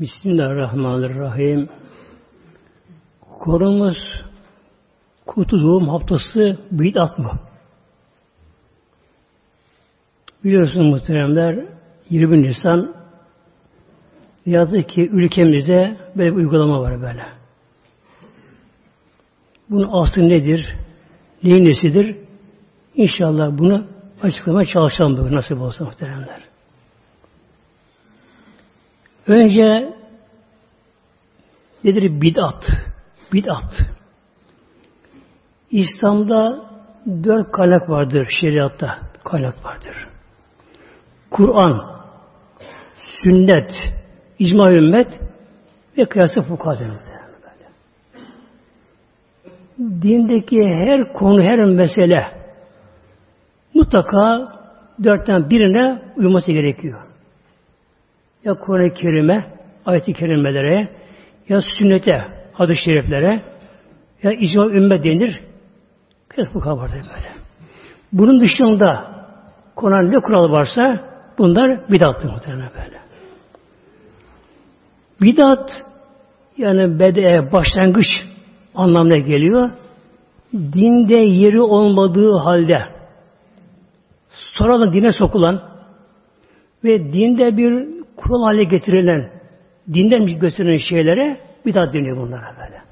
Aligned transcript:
Bismillahirrahmanirrahim. 0.00 1.68
Konumuz 3.20 3.98
Kutu 5.26 5.62
Doğum 5.62 5.88
Haftası 5.88 6.58
bid'at 6.70 7.18
mı? 7.18 7.32
Biliyorsunuz 10.44 10.86
muhteremler 10.86 11.64
20 12.10 12.42
Nisan 12.42 12.94
yazık 14.46 14.88
ki 14.88 15.08
ülkemizde 15.12 15.96
böyle 16.16 16.30
bir 16.30 16.36
uygulama 16.36 16.80
var 16.80 17.02
böyle. 17.02 17.26
Bunun 19.70 20.02
aslı 20.02 20.28
nedir? 20.28 20.76
Neyin 21.42 21.64
nesidir? 21.64 22.16
İnşallah 22.94 23.58
bunu 23.58 23.86
açıklamaya 24.22 24.66
çalışalım 24.66 25.16
bugün 25.16 25.36
nasip 25.36 25.60
olsa 25.60 25.84
muhteremler. 25.84 26.53
Önce 29.26 29.94
nedir 31.84 32.20
bid'at? 32.20 32.64
Bid'at. 33.32 33.72
İslam'da 35.70 36.64
dört 37.24 37.52
kaynak 37.52 37.90
vardır 37.90 38.28
şeriatta. 38.40 38.98
Kaynak 39.24 39.64
vardır. 39.64 40.08
Kur'an, 41.30 42.00
sünnet, 43.22 43.70
icma 44.38 44.72
ümmet 44.72 45.20
ve 45.98 46.04
kıyası 46.04 46.42
fukaha 46.42 46.78
Dindeki 49.78 50.60
her 50.62 51.12
konu, 51.12 51.42
her 51.42 51.64
mesele 51.64 52.26
mutlaka 53.74 54.52
dörtten 55.04 55.50
birine 55.50 56.02
uyması 56.16 56.52
gerekiyor 56.52 57.03
ya 58.44 58.54
Kur'an-ı 58.54 58.94
Kerim'e, 58.94 59.44
ayet-i 59.86 60.12
kerimelere, 60.12 60.88
ya 61.48 61.60
sünnete, 61.78 62.24
hadis-i 62.52 62.84
şeriflere, 62.84 63.42
ya 64.22 64.32
icma 64.32 64.66
ümmet 64.66 65.04
denir. 65.04 65.40
Kıyas 66.28 66.54
bu 66.54 66.60
kadar 66.60 66.90
böyle. 66.90 67.32
Bunun 68.12 68.40
dışında 68.40 69.14
Kur'an 69.76 70.12
ne 70.12 70.20
kural 70.20 70.50
varsa 70.50 71.00
bunlar 71.38 71.90
bidattır 71.90 72.28
muhtemelen 72.28 72.70
böyle. 72.74 72.98
Bidat 75.20 75.70
yani 76.56 76.98
bede 76.98 77.52
başlangıç 77.52 78.06
anlamına 78.74 79.16
geliyor. 79.16 79.70
Dinde 80.52 81.16
yeri 81.16 81.60
olmadığı 81.60 82.36
halde 82.36 82.82
sonradan 84.58 84.92
dine 84.92 85.12
sokulan 85.12 85.62
ve 86.84 87.12
dinde 87.12 87.56
bir 87.56 88.03
kural 88.16 88.42
hale 88.42 88.64
getirilen, 88.64 89.30
dinden 89.94 90.38
gösterilen 90.38 90.78
şeylere 90.88 91.36
bidat 91.66 91.94
deniyor 91.94 92.16
bunlara 92.16 92.56
böyle. 92.58 92.82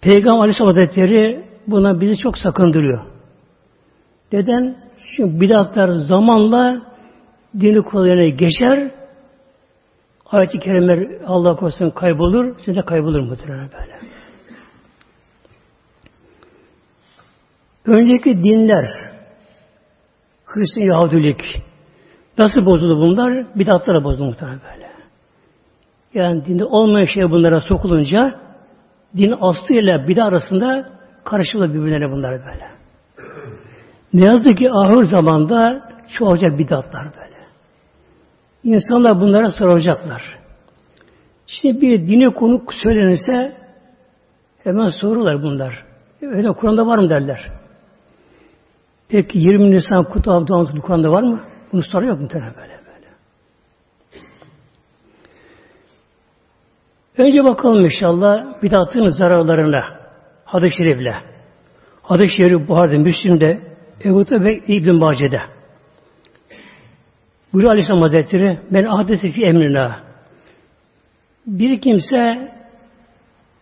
Peygamber 0.00 0.40
Aleyhisselam 0.40 0.74
Hazretleri 0.74 1.44
buna 1.66 2.00
bizi 2.00 2.16
çok 2.16 2.38
sakındırıyor. 2.38 3.04
Neden? 4.32 4.76
Çünkü 5.16 5.40
bidatlar 5.40 5.88
zamanla 5.88 6.82
dini 7.60 7.82
kurallarına 7.82 8.28
geçer, 8.28 8.90
ayet-i 10.26 10.58
kerimeler 10.58 11.20
Allah 11.26 11.56
korusun 11.56 11.90
kaybolur, 11.90 12.56
siz 12.64 12.76
de 12.76 12.82
kaybolur 12.82 13.20
muhtemelen 13.20 13.70
böyle. 13.72 13.98
Önceki 17.84 18.42
dinler, 18.42 19.07
Hristiyan 20.48 20.86
Yahudilik. 20.86 21.40
Nasıl 22.38 22.66
bozuldu 22.66 23.00
bunlar? 23.00 23.46
Bidatlara 23.54 24.04
bozuldu 24.04 24.24
muhtemelen 24.24 24.60
böyle. 24.72 24.88
Yani 26.14 26.44
dinde 26.44 26.64
olmayan 26.64 27.06
şey 27.06 27.30
bunlara 27.30 27.60
sokulunca 27.60 28.34
din 29.16 29.34
aslı 29.40 29.74
ile 29.74 30.08
bidat 30.08 30.28
arasında 30.32 30.88
karışılır 31.24 31.74
birbirlerine 31.74 32.10
bunlar 32.10 32.30
böyle. 32.30 32.68
Ne 34.12 34.24
yazık 34.24 34.58
ki 34.58 34.70
ahir 34.72 35.04
zamanda 35.04 35.88
çoğalacak 36.18 36.58
bidatlar 36.58 37.04
böyle. 37.04 37.38
İnsanlar 38.64 39.20
bunlara 39.20 39.50
soracaklar. 39.50 40.22
Şimdi 41.46 41.80
bir 41.80 42.08
dine 42.08 42.28
konu 42.28 42.62
söylenirse 42.82 43.56
hemen 44.64 44.90
sorular 44.90 45.42
bunlar. 45.42 45.84
Öyle 46.22 46.52
Kur'an'da 46.52 46.86
var 46.86 46.98
mı 46.98 47.10
derler. 47.10 47.57
Peki 49.08 49.38
20 49.38 49.70
Nisan 49.70 50.04
Kutu 50.04 50.32
Abdülhamid 50.32 50.82
Kur'an'da 50.82 51.10
var 51.10 51.22
mı? 51.22 51.44
Bunu 51.72 51.82
soruyor 51.82 52.18
mu 52.18 52.28
böyle 52.32 52.52
böyle. 52.54 53.08
Önce 57.18 57.44
bakalım 57.44 57.84
inşallah 57.84 58.62
bidatın 58.62 59.08
zararlarına. 59.08 59.84
Hadis-i 60.44 60.76
Şerif'le. 60.76 61.14
Hadis-i 62.02 62.36
Şerif 62.36 62.68
Buhar'da, 62.68 62.98
Müslim'de, 62.98 63.60
Ebu'da 64.04 64.44
ve 64.44 64.58
İbn 64.58 64.94
Mace'de. 64.94 65.40
Buyuruyor 67.52 67.72
Aleyhisselam 67.72 68.02
Hazretleri, 68.02 68.60
ben 68.70 68.84
hadisi 68.84 69.32
fi 69.32 69.44
emrina. 69.44 70.00
Bir 71.46 71.80
kimse 71.80 72.52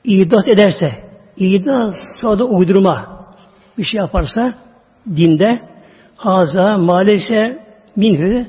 idas 0.05 0.49
ederse, 0.49 0.89
idas 1.37 1.95
sonra 2.21 2.45
uydurma 2.45 3.27
bir 3.79 3.85
şey 3.85 3.99
yaparsa, 3.99 4.66
dinde 5.17 5.61
haza 6.17 6.79
maalesef 6.79 7.57
minhü 7.97 8.47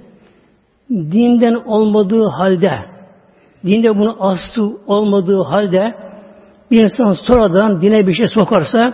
dinden 0.90 1.53
olmadığı 1.53 2.28
halde 2.28 2.72
dinde 3.66 3.97
bunu 3.97 4.18
aslı 4.19 4.78
olmadığı 4.88 5.41
halde 5.41 5.95
bir 6.72 6.84
insan 6.84 7.13
sonradan 7.28 7.81
dine 7.81 8.07
bir 8.07 8.13
şey 8.13 8.28
sokarsa 8.28 8.94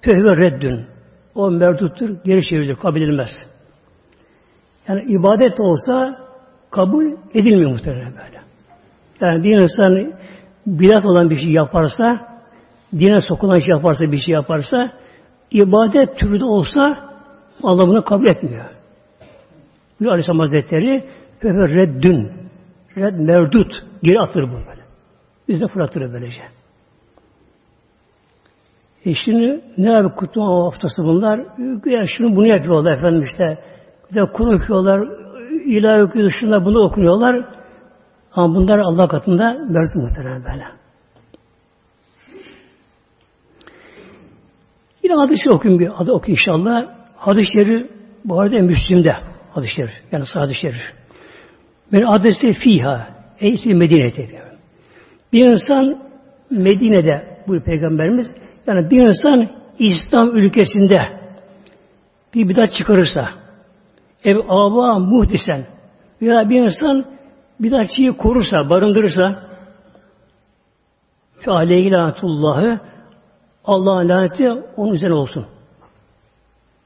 fehve 0.00 0.36
reddün. 0.36 0.86
O 1.34 1.50
merduttur, 1.50 2.16
geri 2.24 2.48
çevirilir, 2.48 2.76
kabul 2.76 2.96
edilmez. 2.96 3.28
Yani 4.88 5.02
ibadet 5.02 5.60
olsa 5.60 6.18
kabul 6.70 7.04
edilmiyor 7.34 7.70
muhtemelen 7.70 8.12
böyle. 8.12 8.40
Yani 9.20 9.44
bir 9.44 9.58
insan 9.58 10.12
bidat 10.66 11.04
olan 11.04 11.30
bir 11.30 11.40
şey 11.40 11.50
yaparsa, 11.50 12.28
dine 12.92 13.20
sokulan 13.20 13.58
şey 13.58 13.68
yaparsa, 13.68 14.12
bir 14.12 14.20
şey 14.20 14.34
yaparsa, 14.34 14.90
ibadet 15.50 16.18
türü 16.18 16.40
de 16.40 16.44
olsa 16.44 17.08
Allah 17.62 17.88
bunu 17.88 18.04
kabul 18.04 18.26
etmiyor. 18.26 18.64
Bu 20.00 20.10
Aleyhisselam 20.10 20.38
Hazretleri 20.38 21.04
reddün 21.44 22.32
red 22.96 23.14
merdut 23.14 23.72
geri 24.02 24.20
atır 24.20 24.42
bu 24.42 24.54
böyle. 24.54 24.82
Biz 25.48 25.60
de 25.60 25.68
fırlatır 25.68 26.12
böylece. 26.12 26.42
E 29.04 29.14
şimdi 29.24 29.60
ne 29.78 29.96
abi 29.96 30.14
kutlama 30.14 30.66
haftası 30.66 31.04
bunlar? 31.04 31.40
Ya 31.86 32.06
şunu 32.16 32.36
bunu 32.36 32.46
yapıyorlar 32.46 32.92
efendim 32.92 33.22
işte. 33.22 33.58
Bir 34.10 34.16
de 34.16 34.32
Kur'an 34.32 34.54
okuyorlar, 34.54 35.08
ilahi 35.64 36.02
okuyorlar, 36.02 36.34
şunlar 36.40 36.64
bunu 36.64 36.78
okuyorlar. 36.78 37.44
Ama 38.32 38.54
bunlar 38.54 38.78
Allah 38.78 39.08
katında 39.08 39.52
merdut 39.68 39.94
muhtemelen 39.94 40.44
böyle. 40.44 40.64
Yine 45.08 45.20
hadisi 45.20 45.50
okuyun 45.50 45.78
bir 45.78 46.02
adı 46.02 46.12
okuyun 46.12 46.38
inşallah. 46.38 46.86
Hadis-i 47.16 47.52
şerif 47.52 47.90
bu 48.24 48.40
arada 48.40 48.58
Müslim'de 48.58 49.12
hadis-i 49.50 49.74
şerif. 49.74 49.90
Yani 50.12 50.24
hadis-i. 50.34 50.72
Ben 51.92 52.02
adresi 52.02 52.52
fiha. 52.52 53.08
Eyti 53.40 53.74
Medine'de. 53.74 54.28
Bir 55.32 55.46
insan 55.46 56.02
Medine'de 56.50 57.38
bu 57.48 57.60
peygamberimiz 57.60 58.26
yani 58.66 58.90
bir 58.90 59.06
insan 59.06 59.48
İslam 59.78 60.36
ülkesinde 60.36 61.02
bir 62.34 62.48
bidat 62.48 62.72
çıkarırsa 62.78 63.28
ev 64.24 64.36
aba 64.48 64.98
muhtisen 64.98 65.66
veya 66.22 66.50
bir 66.50 66.60
insan 66.60 67.04
bidatçıyı 67.60 68.12
korursa, 68.12 68.70
barındırırsa 68.70 69.42
fe 71.40 71.50
aleyhi 71.50 71.90
lanatullahı 71.90 72.80
Allah'ın 73.68 74.08
laneti 74.08 74.50
onun 74.76 74.94
üzerine 74.94 75.14
olsun. 75.14 75.46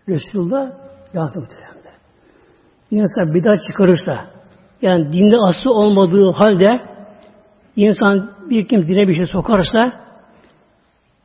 Resulullah 0.08 0.70
laneti 1.14 1.38
muhtemelen. 1.38 1.72
İnsan 2.90 3.34
bidat 3.34 3.58
çıkarırsa, 3.70 4.26
yani 4.82 5.12
dinde 5.12 5.36
aslı 5.36 5.72
olmadığı 5.72 6.30
halde 6.30 6.80
insan 7.76 8.30
bir 8.50 8.68
kim 8.68 8.88
dine 8.88 9.08
bir 9.08 9.14
şey 9.14 9.26
sokarsa 9.26 9.92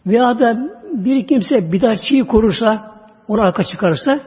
veya 0.05 0.39
da 0.39 0.69
bir 0.93 1.27
kimse 1.27 1.71
bidatçıyı 1.71 2.27
korursa, 2.27 2.95
onu 3.27 3.41
arka 3.41 3.63
çıkarırsa 3.63 4.19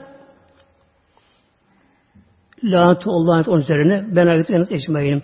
lanet 2.64 3.06
Allah'ın 3.06 3.44
onun 3.44 3.60
üzerine 3.60 4.16
ben 4.16 4.26
ayet 4.26 4.72
ecmaînim. 4.72 5.22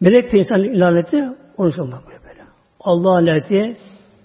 Melek 0.00 0.32
de 0.32 0.38
insan 0.38 0.80
laneti 0.80 1.28
onun 1.56 1.70
üzerine 1.70 1.94
böyle. 2.06 2.42
Allah 2.80 3.14
laneti 3.14 3.76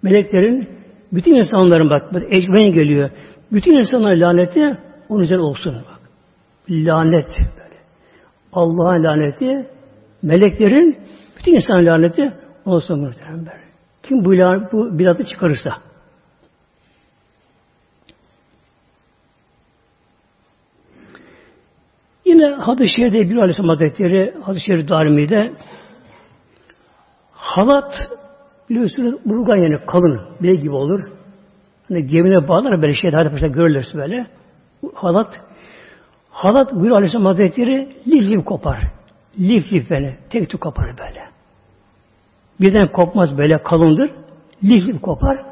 meleklerin 0.01 0.81
bütün 1.11 1.35
insanların 1.35 1.89
bak, 1.89 2.13
ecmen 2.29 2.73
geliyor. 2.73 3.09
Bütün 3.51 3.75
insanların 3.75 4.21
laneti 4.21 4.77
onun 5.09 5.23
üzerine 5.23 5.43
olsun 5.43 5.75
bak. 5.75 5.99
Lanet 6.69 7.29
böyle. 7.39 7.77
Allah'ın 8.53 9.03
laneti, 9.03 9.67
meleklerin, 10.23 10.97
bütün 11.37 11.55
insan 11.55 11.85
laneti 11.85 12.33
olsun 12.65 12.99
muhtemelen. 12.99 13.61
Kim 14.03 14.25
bu, 14.25 14.31
bu 14.71 14.99
bidatı 14.99 15.23
çıkarırsa. 15.23 15.77
Yine 22.25 22.47
hadis-i 22.47 22.95
şerifte 22.95 23.29
bir 23.29 23.35
Aleyhisselam 23.35 23.69
Hazretleri 23.69 24.33
hadis-i 24.43 24.65
şerif 24.65 24.89
darimi'de 24.89 25.53
halat 27.31 27.93
biliyorsunuz 28.71 29.15
burgan 29.25 29.56
yani 29.56 29.85
kalın 29.85 30.21
bile 30.41 30.56
gibi 30.56 30.73
olur. 30.75 31.00
Hani 31.88 32.06
gemine 32.06 32.47
bağlar 32.47 32.81
böyle 32.81 32.94
şeyler 32.94 33.18
hadi 33.18 33.29
paşa 33.29 33.47
görülürse 33.47 33.97
böyle. 33.97 34.27
Halat 34.94 35.39
halat 36.29 36.73
buyuruyor 36.73 36.97
Aleyhisselam 36.97 37.25
Hazretleri 37.25 37.95
lif 38.07 38.31
lif 38.31 38.45
kopar. 38.45 38.79
Lif 39.39 39.73
lif 39.73 39.89
böyle. 39.89 40.18
Tek 40.29 40.50
tek 40.50 40.62
kopar 40.62 40.85
böyle. 40.85 41.23
Birden 42.59 42.91
kopmaz 42.91 43.38
böyle 43.38 43.63
kalındır. 43.63 44.12
Lif 44.63 44.88
lif 44.88 45.01
kopar. 45.01 45.45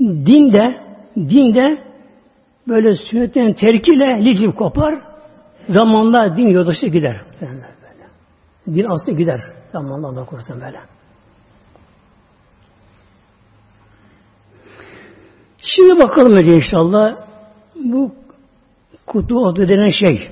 Dinde 0.00 0.80
dinde 1.16 1.78
böyle 2.68 2.96
sünnetten 3.10 3.52
terkiyle 3.52 4.24
lif 4.24 4.40
lif 4.40 4.56
kopar. 4.56 5.00
Zamanla 5.68 6.36
din 6.36 6.46
yoldaşı 6.48 6.86
gider. 6.86 7.20
Din 8.66 8.84
aslı 8.84 9.12
gider. 9.12 9.40
Zamanla 9.72 10.08
Allah 10.08 10.24
korusun 10.24 10.60
böyle. 10.60 10.93
Şimdi 15.64 15.98
bakalım 15.98 16.36
önce 16.36 16.52
inşallah 16.52 17.16
bu 17.74 18.12
kutu 19.06 19.46
adı 19.46 19.68
denen 19.68 19.90
şey. 19.90 20.30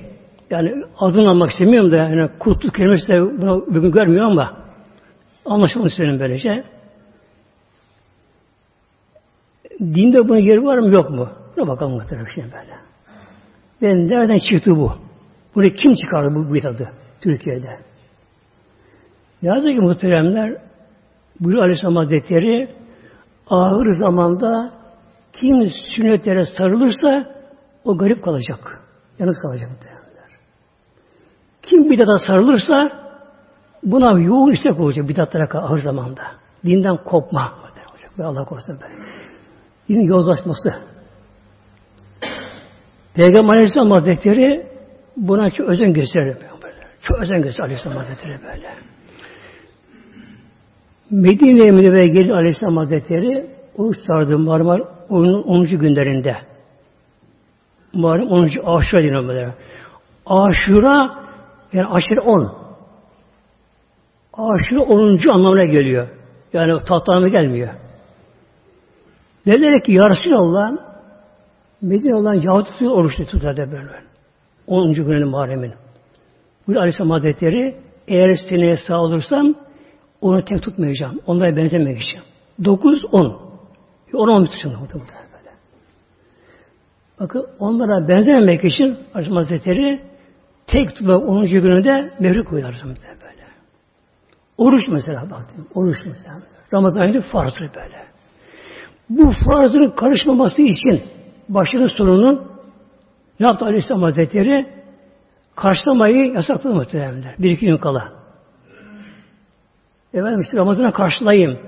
Yani 0.49 0.83
adını 0.99 1.29
almak 1.29 1.51
istemiyorum 1.51 1.91
da 1.91 1.95
yani 1.95 2.29
kutu 2.39 2.71
kelimesi 2.71 3.07
de 3.07 3.21
bunu 3.21 3.65
bugün 3.67 3.91
görmüyor 3.91 4.25
ama 4.25 4.57
anlaşılmak 5.45 5.89
istiyorum 5.89 6.19
böylece. 6.19 6.63
Dinde 9.79 10.29
bunun 10.29 10.39
yeri 10.39 10.63
var 10.63 10.77
mı 10.77 10.93
yok 10.93 11.09
mu? 11.09 11.29
Buna 11.57 11.67
bakalım 11.67 11.91
muhtemelen 11.91 12.27
şimdi 12.33 12.47
böyle. 12.47 12.75
Ben 13.81 14.07
nereden 14.07 14.39
çıktı 14.49 14.71
bu? 14.75 14.91
Bunu 15.55 15.69
kim 15.69 15.95
çıkardı 15.95 16.35
bu 16.35 16.53
bidatı 16.53 16.89
Türkiye'de? 17.21 17.77
Yazık 19.41 19.75
ki 19.75 19.81
muhteremler 19.81 20.57
buyuruyor 21.39 21.63
Aleyhisselam 21.63 21.95
Hazretleri 21.95 22.69
ağır 23.47 23.91
zamanda 23.99 24.82
kim 25.33 25.69
sünnetlere 25.95 26.45
sarılırsa 26.57 27.25
o 27.83 27.97
garip 27.97 28.23
kalacak. 28.23 28.81
Yalnız 29.19 29.35
kalacak 29.41 29.71
muhteremler. 29.71 30.03
Kim 31.61 31.89
bidata 31.89 32.19
sarılırsa 32.27 32.91
buna 33.83 34.19
yoğun 34.19 34.51
istek 34.51 34.79
olacak 34.79 35.07
bidatlara 35.07 35.61
ağır 35.61 35.83
zamanda. 35.83 36.21
Dinden 36.65 36.97
kopma. 36.97 37.63
Ve 38.19 38.23
Allah 38.23 38.45
korusun 38.45 38.79
böyle. 38.81 38.93
Dinin 39.89 40.07
yozlaşması. 40.07 40.73
Peygamber 43.15 43.53
Aleyhisselam 43.53 43.91
Hazretleri 43.91 44.67
buna 45.17 45.51
çok 45.51 45.69
özen 45.69 45.93
gösterir. 45.93 46.37
Çok 47.01 47.19
özen 47.19 47.41
gösterir 47.41 47.63
Aleyhisselam 47.63 47.97
Hazretleri 47.97 48.39
böyle. 48.43 48.69
Medine'ye 51.09 51.71
Münevve'ye 51.71 52.07
gelir 52.07 52.29
Aleyhisselam 52.29 52.77
Hazretleri 52.77 53.47
oruç 53.77 53.97
tutardı 53.97 54.37
Marmar 54.37 54.81
10. 55.09 55.65
günlerinde. 55.65 56.37
Muharrem 57.93 58.27
10. 58.27 58.43
Aşura 58.65 59.03
deniyor. 59.03 59.53
Aşura 60.25 61.23
yani 61.73 61.87
aşırı 61.87 62.21
10. 62.21 62.53
Aşura 64.33 64.81
10. 64.81 65.29
anlamına 65.29 65.65
geliyor. 65.65 66.07
Yani 66.53 66.83
tahtamı 66.85 67.29
gelmiyor. 67.29 67.69
Dediler 69.45 69.83
ki 69.83 69.91
Ya 69.91 70.09
Resulallah 70.09 70.71
Medine 71.81 72.15
olan 72.15 72.33
Yahudi 72.33 72.89
oruç 72.89 73.13
tutardı 73.31 73.71
böyle. 73.71 73.89
10. 74.67 74.93
gününün 74.93 75.27
Muharrem'in. 75.27 75.73
Bu 76.67 76.79
Aleyhisselam 76.79 77.09
Hazretleri 77.09 77.75
eğer 78.07 78.35
seneye 78.49 78.77
sağ 78.87 79.01
olursam 79.01 79.55
onu 80.21 80.45
tek 80.45 80.63
tutmayacağım. 80.63 81.19
Onlara 81.27 81.55
benzemek 81.55 82.01
için. 82.01 82.19
9, 82.65 83.05
10. 83.11 83.52
10 84.17 84.27
10 84.27 84.45
tutuşun 84.45 84.71
muhtemelen 84.79 85.09
böyle. 85.09 85.51
Bakın 87.19 87.47
onlara 87.59 88.07
benzememek 88.07 88.63
için 88.63 88.97
Aleyhisselam 89.13 89.43
Hazretleri 89.43 89.99
tek 90.67 90.95
tutma 90.95 91.17
10. 91.17 91.45
gününde 91.45 92.11
mevri 92.19 92.43
koyuyor 92.43 92.73
böyle. 92.83 93.43
Oruç 94.57 94.87
mesela 94.87 95.29
baktım. 95.29 95.67
Oruç 95.75 95.97
mesela. 96.05 96.41
Ramazan 96.73 96.99
ayında 96.99 97.21
farzı 97.21 97.69
böyle. 97.75 98.03
Bu 99.09 99.33
farzın 99.45 99.89
karışmaması 99.89 100.61
için 100.61 101.03
başının 101.49 101.87
sonunu 101.87 102.43
ne 103.39 103.47
yaptı 103.47 103.65
Aleyhisselam 103.65 104.01
Hazretleri? 104.01 104.67
Karşılamayı 105.55 106.33
yasakladı 106.33 106.73
muhtemelenler. 106.73 107.35
Bir 107.39 107.51
iki 107.51 107.65
gün 107.65 107.77
kala. 107.77 108.13
Efendim 110.13 110.41
işte 110.41 110.57
Ramazan'a 110.57 110.91
karşılayayım. 110.91 111.59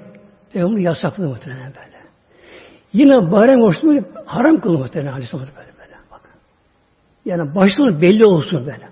Peygamber 0.53 0.81
yasakladı 0.81 1.29
muhtemelen 1.29 1.73
böyle. 1.75 1.94
Yine 2.93 3.31
bayram 3.31 3.61
oruçunu 3.61 4.01
haram 4.25 4.59
kıldı 4.59 4.77
muhtemelen 4.77 5.11
Aleyhisselam 5.11 5.45
böyle 5.45 5.71
böyle. 5.79 5.95
Bakın. 6.11 6.31
Yani 7.25 7.55
başlığınız 7.55 8.01
belli 8.01 8.25
olsun 8.25 8.59
böyle. 8.59 8.89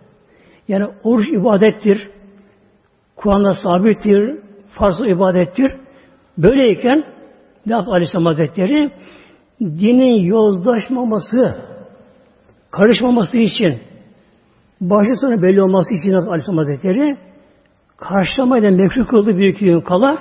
Yani 0.68 0.88
oruç 1.04 1.30
ibadettir. 1.30 2.10
Kur'an'da 3.16 3.56
sabittir. 3.64 4.40
Fazla 4.76 5.08
ibadettir. 5.08 5.72
Böyleyken 6.38 7.04
ne 7.66 7.74
yaptı 7.74 7.92
Aleyhisselam 7.92 8.26
Hazretleri? 8.26 8.92
Dinin 9.62 10.22
yozlaşmaması, 10.22 11.56
karışmaması 12.72 13.38
için, 13.38 13.80
başı 14.82 15.16
sonra 15.22 15.42
belli 15.42 15.62
olması 15.62 15.94
için 15.94 16.14
Aleyhisselam 16.14 16.58
Hazretleri 16.58 17.18
karşılamayla 17.98 18.72
mekruh 18.72 19.08
kıldı 19.08 19.38
bir 19.38 19.48
iki 19.48 19.66
gün 19.66 19.82
kala 19.82 20.18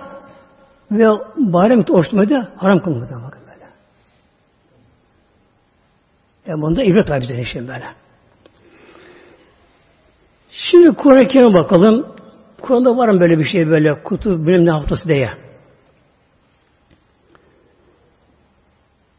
ve 0.90 1.08
bayram 1.36 1.84
oruçlamayı 1.90 2.30
da 2.30 2.48
haram 2.56 2.82
kılmadı. 2.82 3.20
Bakın 3.26 3.41
Yani 6.46 6.62
bunda 6.62 6.82
ibret 6.82 7.10
var 7.10 7.20
bize 7.20 7.40
işte 7.40 7.68
böyle. 7.68 7.84
Şimdi 10.50 10.96
Kur'an-ı 10.96 11.26
Kerim'e 11.26 11.54
bakalım. 11.54 12.06
Kur'an'da 12.60 12.96
var 12.96 13.08
mı 13.08 13.20
böyle 13.20 13.38
bir 13.38 13.44
şey 13.44 13.68
böyle 13.68 14.02
kutu 14.02 14.46
bilim 14.46 14.66
ne 14.66 14.70
haftası 14.70 15.08
diye. 15.08 15.30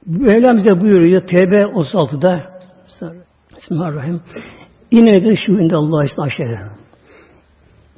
Mevlam 0.05 0.57
bize 0.57 0.81
buyuruyor 0.81 1.21
TB 1.21 1.53
36'da 1.53 2.53
Bismillahirrahmanirrahim. 3.57 4.21
İnne 4.91 5.24
de 5.25 5.36
şu 5.45 5.51
inde 5.51 5.75
Allah 5.75 6.05
ismi 6.05 6.24
aşere. 6.24 6.62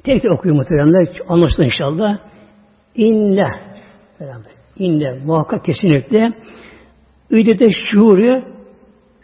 Tek 0.04 0.22
tek 0.22 0.32
okuyor 0.32 0.56
muhteremler. 0.56 1.08
Anlaşıldı 1.28 1.64
inşallah. 1.64 2.18
İnne. 2.94 3.50
İnne. 4.78 5.18
Muhakkak 5.24 5.64
kesinlikle. 5.64 6.32
Üdete 7.30 7.68
şuuru 7.72 8.55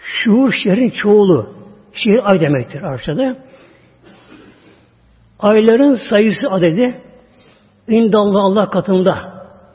şuur 0.02 0.52
şehrin 0.64 0.90
çoğulu. 0.90 1.54
Şehir 1.92 2.30
ay 2.30 2.40
demektir 2.40 2.82
Arapçada. 2.82 3.36
Ayların 5.38 5.98
sayısı 6.10 6.48
adedi 6.50 7.00
indallah 7.88 8.44
Allah 8.44 8.70
katında 8.70 9.16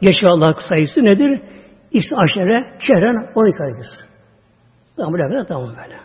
geçiyor 0.01 0.31
Allah 0.31 0.55
sayısı 0.69 1.03
nedir? 1.03 1.41
İşte 1.91 2.15
aşere 2.15 2.79
şehren 2.87 3.31
12 3.35 3.63
aydır. 3.63 3.87
Tamam 4.97 5.13
böyle 5.13 5.47
tamam 5.47 5.67
böyle. 5.67 5.97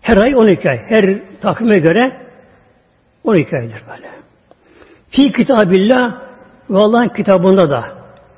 Her 0.00 0.16
ay 0.16 0.36
12 0.36 0.70
ay. 0.70 0.78
Her 0.88 1.22
takvime 1.40 1.78
göre 1.78 2.12
12 3.24 3.56
aydır 3.56 3.82
böyle. 3.90 4.10
Fi 5.10 5.32
kitabillah 5.32 6.22
ve 6.70 6.78
Allah'ın 6.78 7.08
kitabında 7.08 7.70
da 7.70 7.84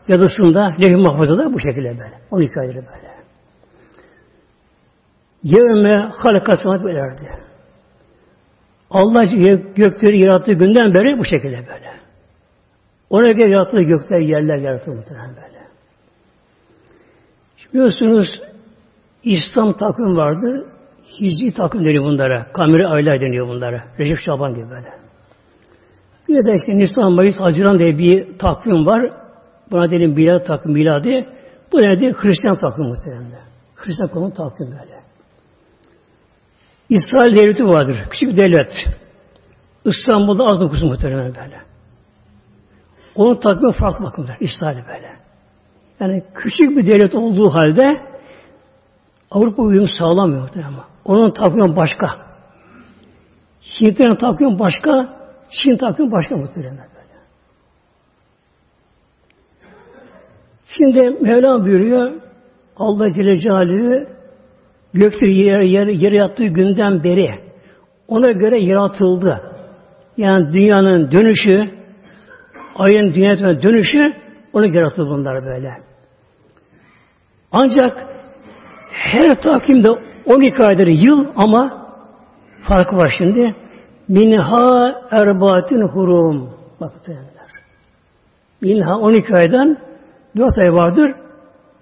yazısında, 0.09 0.75
lehim 0.81 1.01
mahfuzda 1.01 1.39
da 1.39 1.53
bu 1.53 1.61
şekilde 1.61 1.89
böyle. 1.89 2.15
12 2.31 2.61
aydır 2.61 2.75
böyle. 2.75 3.04
Yevme 5.45 6.11
halakat 6.17 6.61
sanat 6.61 6.85
belerdi. 6.85 7.29
Allah 8.91 9.25
gökleri 9.77 10.19
yarattığı 10.19 10.53
günden 10.53 10.95
beri 10.95 11.19
bu 11.19 11.25
şekilde 11.25 11.57
böyle. 11.57 11.95
Ona 13.11 13.33
göre 13.33 13.51
yarattığı 13.51 13.83
gökler, 13.83 14.19
yerler 14.19 14.57
yaratıldı 14.57 14.97
muhtemelen 14.97 15.37
böyle. 15.37 15.59
Şimdi 17.57 17.75
biliyorsunuz 17.75 18.43
İslam 19.25 19.77
takvim 19.77 20.17
vardı. 20.17 20.67
Hicri 21.21 21.55
takvim 21.55 21.85
deniyor 21.85 22.05
bunlara. 22.05 22.47
Kameri 22.53 22.87
aylar 22.87 23.21
deniyor 23.21 23.49
bunlara. 23.49 23.85
Recep 23.99 24.19
Şaban 24.19 24.55
gibi 24.55 24.71
böyle. 24.71 24.93
Bir 26.29 26.35
de 26.35 26.55
işte 26.55 26.79
Nisan, 26.79 27.13
Mayıs, 27.13 27.41
Haziran 27.41 27.79
diye 27.79 27.99
bir 27.99 28.39
takvim 28.39 28.87
var. 28.87 29.13
Buna 29.71 29.91
dedim 29.91 30.11
milad 30.11 30.47
takvim, 30.47 30.73
miladi. 30.73 31.29
Bu 31.73 31.83
nedir? 31.83 32.15
Hristiyan 32.15 32.59
takvim 32.59 32.87
muhtemelen. 32.87 33.31
Hristiyan 33.77 34.11
konu 34.11 34.33
takvim 34.33 34.67
böyle. 34.67 34.94
İsrail 36.89 37.37
devleti 37.37 37.67
vardır. 37.67 37.99
Küçük 38.11 38.29
bir 38.29 38.37
devlet. 38.37 38.71
İstanbul'da 39.85 40.45
az 40.45 40.61
nüfusu 40.61 40.87
muhtemelen 40.87 41.35
böyle. 41.35 41.61
Onun 43.15 43.41
takvimi 43.41 43.73
farklı 43.73 44.05
bakımlar. 44.05 44.37
İsrail 44.41 44.77
böyle. 44.77 45.17
Yani 46.01 46.25
küçük 46.35 46.77
bir 46.77 46.87
devlet 46.87 47.15
olduğu 47.15 47.55
halde 47.55 48.01
Avrupa 49.31 49.63
uyum 49.63 49.89
sağlamıyor 49.99 50.43
muhtemelen. 50.43 50.75
Onun 51.05 51.31
takvimi 51.31 51.77
başka. 51.77 52.25
Hintlerin 53.81 54.15
takvimi 54.15 54.59
başka, 54.59 55.17
Çin 55.51 55.77
takvimi 55.77 56.13
başka 56.13 56.37
muhtemelen 56.37 56.77
böyle. 56.77 57.15
Şimdi 60.77 61.11
Mevlam 61.25 61.65
buyuruyor 61.65 62.13
Allah 62.77 63.13
Celle 63.15 63.41
Celaluhu 63.41 64.07
gökleri 64.95 65.35
yer, 65.35 65.61
yer, 65.61 65.87
yere 65.87 66.17
yattığı 66.17 66.47
günden 66.47 67.05
beri 67.05 67.35
ona 68.09 68.33
göre 68.33 68.59
yaratıldı. 68.59 69.41
Yani 70.17 70.53
dünyanın 70.53 71.11
dönüşü, 71.11 71.71
ayın 72.77 73.15
dünyaya 73.15 73.63
dönüşü 73.63 74.13
ona 74.53 74.67
göre 74.67 74.79
yaratıldı 74.79 75.11
bunlar 75.11 75.45
böyle. 75.45 75.73
Ancak 77.53 78.07
her 78.91 79.41
takvimde 79.41 79.91
12 80.27 80.63
aydır 80.63 80.87
yıl 80.87 81.27
ama 81.37 81.87
farkı 82.63 82.97
var 82.97 83.15
şimdi. 83.19 83.55
Minha 84.09 84.95
erbatin 85.11 85.81
hurum. 85.81 86.51
Bak 86.81 86.93
Minha 88.61 88.99
12 88.99 89.35
aydan 89.35 89.79
4 90.37 90.59
ay 90.59 90.73
vardır. 90.73 91.15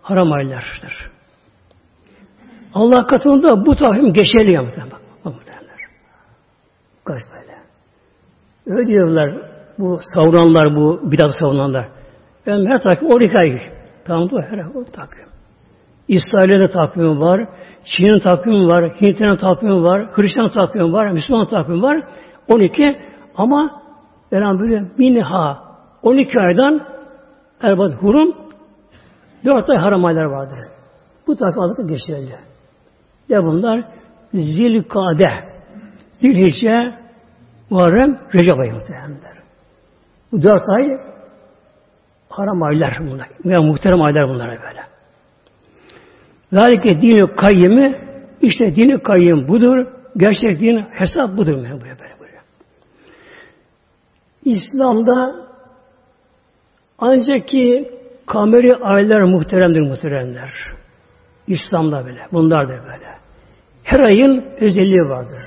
Haram 0.03 0.33
aylardır. 0.33 1.12
Allah 2.75 3.07
katında 3.07 3.67
bu 3.67 3.77
takvim 3.77 4.13
geçerli 4.13 4.51
ya. 4.51 4.63
Bak, 4.63 4.73
bak 5.25 5.35
muhtemelen. 5.35 5.77
Garip 7.05 7.25
böyle. 7.33 7.59
Öyle 8.67 8.89
diyorlar 8.89 9.31
bu 9.79 10.01
savuranlar, 10.15 10.77
bu 10.77 11.01
bidat 11.11 11.31
savunanlar. 11.41 11.89
Ben 12.47 12.67
her 12.67 12.83
takvim 12.83 13.11
12 13.11 13.39
ay. 13.39 13.73
Tamam 14.05 14.31
da 14.31 14.43
her 14.43 14.59
o 14.59 14.85
takvim. 14.85 15.27
İsrail'in 16.09 16.61
de 16.61 16.71
takvimi 16.73 17.21
var, 17.21 17.49
Çin'in 17.85 18.19
takvimi 18.19 18.67
var, 18.67 19.01
Hint'in 19.01 19.37
takvimi 19.37 19.83
var, 19.83 20.09
Hristiyan 20.13 20.51
takvimi 20.51 20.93
var, 20.93 21.11
Müslüman 21.11 21.49
takvimi 21.49 21.83
var. 21.83 22.03
12 22.49 23.01
ama 23.37 23.83
böyle 24.33 24.85
minha 24.99 25.59
12 26.03 26.41
aydan 26.41 26.81
erbat 27.63 27.93
hurum 28.03 28.35
4 29.45 29.71
ay 29.71 29.77
haram 29.77 30.05
aylar 30.05 30.25
vardır. 30.25 30.59
Bu 31.27 31.37
takvim 31.37 31.63
adı 31.63 31.87
geçerli. 31.87 32.52
De 33.33 33.45
bunlar 33.45 33.85
Zilkade, 34.35 35.31
Zilhicce, 36.21 36.95
Muharrem, 37.71 38.19
Recep 38.35 38.59
ayı 38.59 38.73
muhtemelenler. 38.73 39.37
Bu 40.33 40.43
dört 40.43 40.69
ay 40.69 40.99
haram 42.29 42.63
aylar 42.63 42.99
bunlar. 43.01 43.29
Yani 43.45 43.67
muhterem 43.67 44.03
aylar 44.03 44.29
bunlar 44.29 44.49
böyle. 44.49 44.83
Zalike 46.53 47.01
dini 47.03 47.35
kayyimi 47.35 47.99
işte 48.41 48.77
dini 48.77 49.03
kayyim 49.03 49.49
budur. 49.49 49.87
Gerçek 50.17 50.61
din 50.61 50.85
hesap 50.91 51.37
budur. 51.37 51.57
Böyle, 51.57 51.71
böyle, 51.71 51.97
böyle. 52.21 52.41
İslam'da 54.45 55.35
ancak 56.99 57.49
ki 57.49 57.91
kameri 58.27 58.77
aylar 58.77 59.21
muhteremdir 59.21 59.81
muhteremler. 59.81 60.53
İslam'da 61.47 62.07
böyle. 62.07 62.27
Bunlar 62.33 62.69
da 62.69 62.73
böyle. 62.73 63.22
Her 63.83 64.01
ayın 64.01 64.45
özelliği 64.61 65.09
vardır. 65.09 65.41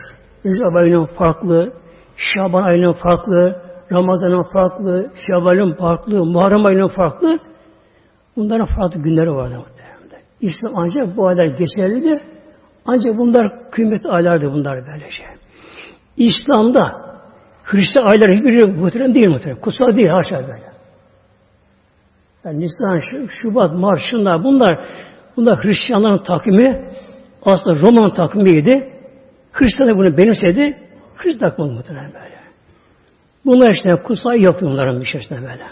Recep 0.46 0.76
ayının 0.76 1.06
farklı, 1.06 1.74
Şaban 2.16 2.64
ayının 2.64 2.94
farklı, 2.94 3.62
Ramazan'ın 3.92 4.44
farklı, 4.44 5.12
Şevval'in 5.28 5.74
farklı, 5.74 6.26
Muharrem 6.26 6.66
ayının 6.66 6.88
farklı. 6.88 7.40
Bunların 8.36 8.68
farklı 8.76 9.02
günleri 9.02 9.32
vardır. 9.36 9.58
İslam 10.42 10.72
ancak 10.76 11.18
bu 11.18 11.28
aylar 11.28 11.46
geçerlidir. 11.46 12.22
Ancak 12.86 13.18
bunlar 13.18 13.70
kıymetli 13.72 14.10
aylardır 14.10 14.52
bunlar 14.52 14.88
böylece. 14.88 15.24
İslam'da 16.18 17.06
Hristiyan 17.64 18.06
ayları 18.06 18.36
hiçbiri 18.36 18.66
muhterem 18.66 19.16
değil 19.16 19.30
muhterem. 19.30 19.60
Kutsal 19.60 19.98
değil 19.98 20.10
haşa 20.10 20.48
böyle. 20.48 20.64
Yani 22.46 22.60
Nisan, 22.60 23.02
Şubat, 23.42 23.74
Mart, 23.74 24.00
şunlar 24.12 24.44
bunlar 24.44 24.90
bunlar 25.38 25.64
Hristiyanların 25.64 26.24
takvimi 26.24 26.90
aslında 27.46 27.82
Roman 27.82 28.14
takvimiydi. 28.14 28.90
Hristiyan 29.52 29.98
bunu 29.98 30.18
benimsedi. 30.18 30.78
Hristiyan 31.16 31.50
takvimi 31.50 31.72
muhterem 31.72 32.12
böyle. 32.14 32.36
Bunlar 33.46 33.74
işte 33.74 33.96
kutsal 34.04 34.40
yaptı 34.40 34.66
bunların 34.66 35.02
içerisinde 35.02 35.42
böyle. 35.42 35.64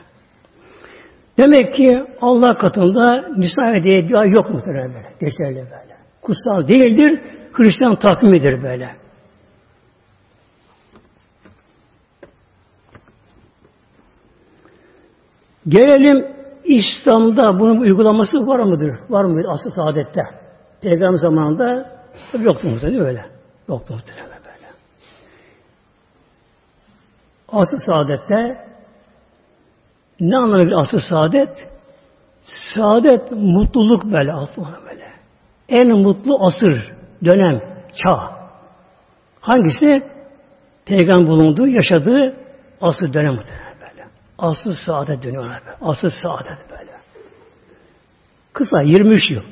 Demek 1.37 1.75
ki 1.75 2.03
Allah 2.21 2.57
katında 2.57 3.25
Nisa 3.37 3.83
diye 3.83 4.09
bir 4.09 4.13
ay 4.13 4.29
yok 4.29 4.49
muhtemelen 4.49 4.93
böyle. 4.93 5.09
Geçerli 5.21 5.55
böyle. 5.55 5.97
Kutsal 6.21 6.67
değildir. 6.67 7.21
Hristiyan 7.53 7.95
takvimidir 7.95 8.63
böyle. 8.63 8.95
Gelelim 15.67 16.25
İslam'da 16.63 17.59
bunun 17.59 17.79
uygulaması 17.79 18.47
var 18.47 18.59
mıdır? 18.59 18.99
Var 19.09 19.25
mıdır 19.25 19.45
asıl 19.49 19.69
saadette? 19.69 20.42
Peygamber 20.83 21.17
zamanında 21.17 21.91
yoktu 22.39 22.69
muhtemelen 22.69 23.05
öyle. 23.05 23.25
Yoktu 23.69 23.93
muhtemelen 23.93 24.29
böyle. 24.29 24.67
Asıl 27.47 27.77
saadette 27.85 28.67
ne 30.19 30.37
anlamı 30.37 30.67
bir 30.67 30.71
asıl 30.71 30.99
saadet? 31.09 31.69
Saadet 32.75 33.31
mutluluk 33.31 34.03
böyle 34.03 34.33
aslında 34.33 34.79
böyle. 34.89 35.13
En 35.69 35.87
mutlu 35.87 36.45
asır, 36.45 36.91
dönem, 37.25 37.61
çağ. 38.03 38.33
Hangisi? 39.41 40.03
Peygamber 40.85 41.27
bulunduğu, 41.27 41.67
yaşadığı 41.67 42.35
asıl 42.81 43.13
dönem 43.13 43.37
böyle. 43.37 44.07
Asıl 44.37 44.75
saadet 44.85 45.23
dönüyor 45.23 45.43
böyle. 45.43 45.77
Asıl 45.81 46.09
saadet 46.09 46.71
böyle. 46.71 46.91
Kısa 48.53 48.81
23 48.81 49.31
yıl. 49.31 49.43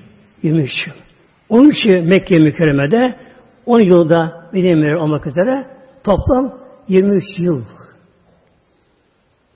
23 0.43 0.87
yıl. 0.87 1.10
13 1.51 1.85
yıl 1.85 2.03
Mekke 2.03 2.39
mükerremede 2.39 3.15
10 3.65 3.79
yılda 3.79 4.49
Medine'ye 4.53 4.97
olmak 4.97 5.27
üzere 5.27 5.65
toplam 6.03 6.53
23 6.87 7.23
yıl 7.37 7.63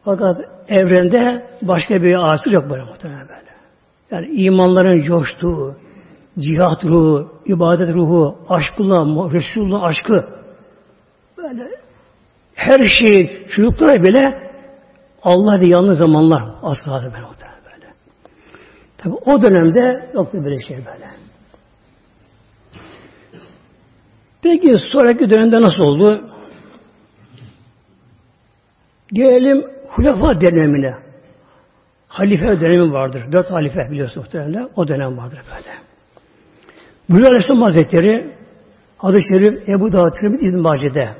fakat 0.03 0.37
evrende 0.67 1.45
başka 1.61 2.03
bir 2.03 2.33
asır 2.33 2.51
yok 2.51 2.69
böyle 2.69 2.83
muhtemelen 2.83 3.27
böyle. 3.27 3.41
Yani 4.11 4.27
imanların 4.27 5.01
coştuğu, 5.01 5.75
cihat 6.39 6.85
ruhu, 6.85 7.31
ibadet 7.45 7.95
ruhu, 7.95 8.37
aşkla, 8.49 9.31
Resulullah 9.31 9.83
aşkı 9.83 10.25
böyle 11.37 11.69
her 12.55 12.85
şey 12.99 13.47
çocuklara 13.55 14.03
bile 14.03 14.51
Allah 15.23 15.61
ve 15.61 15.67
yalnız 15.67 15.97
zamanlar 15.97 16.43
asla 16.61 16.91
böyle 16.91 17.27
muhtemelen 17.27 17.59
böyle. 17.65 17.93
Tabi 18.97 19.13
o 19.13 19.41
dönemde 19.41 20.09
yoktu 20.13 20.37
böyle 20.43 20.61
şey 20.61 20.77
böyle. 20.77 21.24
Peki 24.45 24.77
sonraki 24.91 25.29
dönemde 25.29 25.61
nasıl 25.61 25.83
oldu? 25.83 26.29
Gelelim 29.13 29.65
Hulefa 29.89 30.41
dönemine. 30.41 30.95
Halife 32.07 32.61
dönemi 32.61 32.93
vardır. 32.93 33.31
Dört 33.31 33.51
halife 33.51 33.91
biliyorsunuz 33.91 34.25
muhtemelen. 34.25 34.69
O 34.75 34.87
dönem 34.87 35.17
vardır 35.17 35.39
böyle. 35.55 35.77
Buyuruyor 37.09 37.31
Aleyhisselam 37.31 37.61
Hazretleri 37.61 38.33
adı 38.99 39.19
şerif 39.29 39.69
Ebu 39.69 39.91
Dağ 39.91 40.11
Tirmidhi 40.11 40.47
İbn 40.47 40.57
Mace'de. 40.57 41.15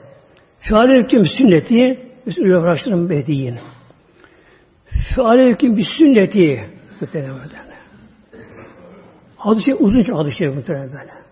Feale 0.59 1.03
hüküm 1.03 1.27
sünneti 1.27 1.99
Üstüne 2.25 2.57
uğraştırın 2.57 3.09
bediyin. 3.09 3.59
Feale 5.15 5.49
hüküm 5.49 5.77
bir 5.77 5.87
sünneti 5.97 6.69
muhtemelen. 7.01 7.35
Adı 9.39 9.59
şey 9.65 9.73
uzun 9.79 10.03
çok 10.03 10.19
adı 10.19 10.31
şerif 10.37 10.55
muhtemelen 10.55 10.91
böyle. 10.93 11.24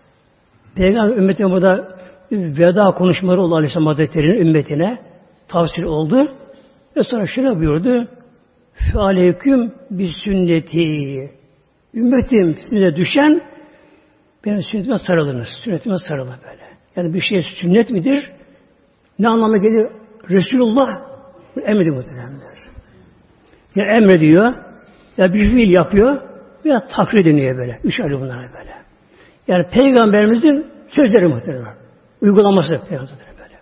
Peygamber 0.76 1.16
ümmetine 1.16 1.50
burada 1.50 1.98
veda 2.32 2.90
konuşmaları 2.90 3.40
oldu 3.40 3.54
Aleyhisselam 3.54 3.86
Hazretleri'nin 3.86 4.46
ümmetine 4.46 4.98
tavsiye 5.48 5.86
oldu. 5.86 6.32
Ve 6.96 7.04
sonra 7.04 7.26
şöyle 7.26 7.56
buyurdu. 7.56 8.08
Aleyküm 8.94 9.72
bir 9.90 10.12
sünneti. 10.24 11.30
Ümmetim 11.94 12.58
size 12.70 12.96
düşen 12.96 13.40
benim 14.46 14.62
sünnetime 14.62 14.98
sarılınız. 14.98 15.48
Sünnetime 15.64 15.96
sarılın 16.08 16.34
böyle. 16.50 16.64
Yani 16.96 17.14
bir 17.14 17.20
şey 17.20 17.42
sünnet 17.60 17.90
midir? 17.90 18.30
Ne 19.18 19.28
anlamı 19.28 19.58
gelir? 19.58 19.88
Resulullah 20.30 20.88
emredi 21.64 21.90
muhtemelenler. 21.90 22.58
Ya 23.74 23.86
emrediyor, 23.86 24.54
ya 25.16 25.34
bir 25.34 25.50
fiil 25.50 25.70
yapıyor, 25.70 26.20
ya 26.64 26.86
takrir 26.96 27.18
ediliyor 27.18 27.58
böyle. 27.58 27.80
Üç 27.84 28.00
ayrı 28.00 28.20
bunlar 28.20 28.52
böyle. 28.52 28.83
Yani 29.48 29.66
Peygamberimizin 29.68 30.66
sözleri 30.88 31.28
muhtemelen. 31.28 31.74
uygulaması 32.20 32.70
Peygamber 32.88 33.10
böyle, 33.38 33.58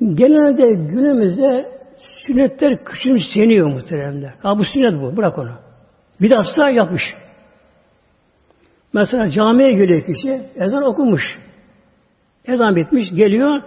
böyle. 0.00 0.14
Genelde 0.14 0.72
günümüzde 0.72 1.76
sünnetler 2.26 2.84
küçümseniyor 2.84 3.66
muhteremler. 3.66 4.34
Ha 4.42 4.58
bu 4.58 4.64
sünnet 4.64 5.02
bu. 5.02 5.16
Bırak 5.16 5.38
onu. 5.38 5.52
Bir 6.20 6.30
de 6.30 6.36
asla 6.36 6.70
yapmış. 6.70 7.02
Mesela 8.92 9.30
camiye 9.30 9.72
geliyor 9.72 10.02
kişi, 10.06 10.42
ezan 10.56 10.82
okumuş. 10.82 11.22
Ezan 12.46 12.76
bitmiş, 12.76 13.10
geliyor. 13.10 13.62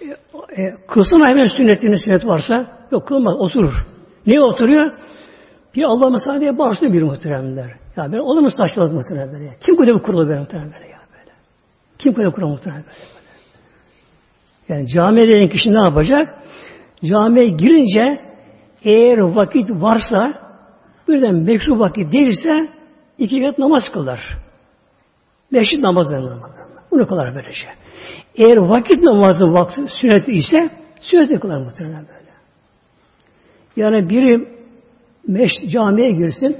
E, 0.00 0.62
e, 0.62 0.76
kılsın 0.88 1.20
hemen 1.20 1.48
sünnetinin 1.48 2.04
sünnet 2.04 2.26
varsa, 2.26 2.66
yok 2.90 3.08
kılmaz, 3.08 3.34
oturur. 3.36 3.86
Niye 4.26 4.40
oturuyor? 4.40 4.92
Bir 5.76 5.82
Allah 5.82 6.10
mesela 6.10 6.40
diye 6.40 6.58
bağırsın 6.58 6.92
bir 6.92 7.02
muhteremler. 7.02 7.81
Ya 7.96 8.12
ben 8.12 8.18
olur 8.18 8.40
mu 8.40 8.50
saçmalık 8.50 8.92
muhteremler 8.92 9.40
ya? 9.40 9.52
Kim 9.60 9.76
koydu 9.76 9.94
bu 9.94 10.02
kurulu 10.02 10.28
böyle 10.28 10.40
muhteremler 10.40 10.80
ya 10.80 10.98
böyle? 11.12 11.32
Kim 11.98 12.14
koydu 12.14 12.32
kurulu 12.32 12.48
muhteremler 12.48 12.84
böyle? 12.84 13.22
Yani 14.68 14.88
camiye 14.88 15.26
gelen 15.26 15.48
kişi 15.48 15.74
ne 15.74 15.78
yapacak? 15.78 16.34
Camiye 17.04 17.48
girince 17.48 18.20
eğer 18.84 19.18
vakit 19.18 19.70
varsa 19.70 20.42
birden 21.08 21.34
mekruh 21.34 21.78
vakit 21.78 22.12
değilse 22.12 22.68
iki 23.18 23.44
kat 23.44 23.58
namaz 23.58 23.82
kılar. 23.92 24.38
Namazı 25.52 26.14
namaz. 26.14 26.50
Bunu 26.90 27.08
kılar 27.08 27.34
böylece. 27.34 27.66
Eğer 28.34 28.56
vakit 28.56 29.02
namazı 29.02 29.52
vakti 29.52 29.80
sünnet 30.00 30.28
ise 30.28 30.70
sünnet 31.00 31.40
kılar 31.40 31.58
muhtemelen 31.58 32.06
böyle. 32.08 32.32
Yani 33.76 34.08
biri 34.08 34.48
meş 35.28 35.52
camiye 35.68 36.10
girsin 36.10 36.56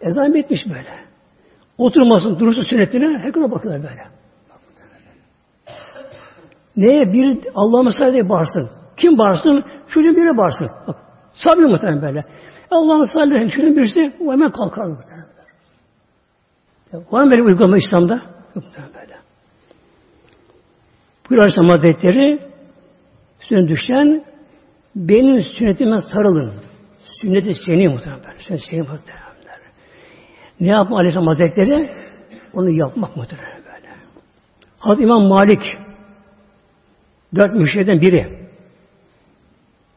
ezan 0.00 0.34
bitmiş 0.34 0.60
böyle. 0.66 1.10
Oturmasın, 1.78 2.38
durursun 2.38 2.62
sünnetine 2.62 3.18
hekime 3.18 3.50
bakıyorlar 3.50 3.82
böyle. 3.82 4.02
Neye? 6.76 7.12
Bir 7.12 7.38
Allah'a 7.54 7.92
sadece 7.92 8.28
bağırsın. 8.28 8.70
Kim 8.96 9.18
bağırsın? 9.18 9.64
Şunun 9.88 10.16
biri 10.16 10.36
bağırsın. 10.36 10.70
Bak, 10.86 10.96
sabır 11.34 11.62
muhtemelen 11.62 12.02
böyle. 12.02 12.24
Allah'ın 12.70 13.04
sallallahu 13.04 13.50
şunun 13.50 13.76
birisi 13.76 14.12
o 14.20 14.32
hemen 14.32 14.50
kalkar 14.50 14.84
muhtemelen. 14.84 15.30
Var 17.10 17.24
mı 17.24 17.30
böyle 17.30 17.42
uygulama 17.42 17.78
İslam'da? 17.78 18.14
Yok 18.54 18.64
muhtemelen 18.64 18.94
böyle. 18.94 19.16
Buyur 21.30 21.40
Aleyhisselam 21.40 21.70
Hazretleri 21.70 22.38
üstüne 23.42 23.68
düşen 23.68 24.24
benim 24.96 25.42
sünnetime 25.42 26.02
sarılın. 26.02 26.52
Sünneti 27.20 27.54
seni 27.66 27.88
muhtemelen 27.88 28.24
böyle. 28.24 28.38
Sünnet 28.38 28.60
seni 28.70 28.80
muhtemelen. 28.80 29.29
Ne 30.60 30.68
yapma 30.68 30.96
Aleyhisselam 30.96 31.26
Hazretleri? 31.26 31.90
Onu 32.52 32.70
yapmak 32.70 33.16
muhtemelen 33.16 33.56
böyle. 33.56 33.88
Hazreti 34.78 35.04
İmam 35.04 35.22
Malik 35.22 35.62
dört 37.34 37.54
müşriden 37.54 38.00
biri. 38.00 38.48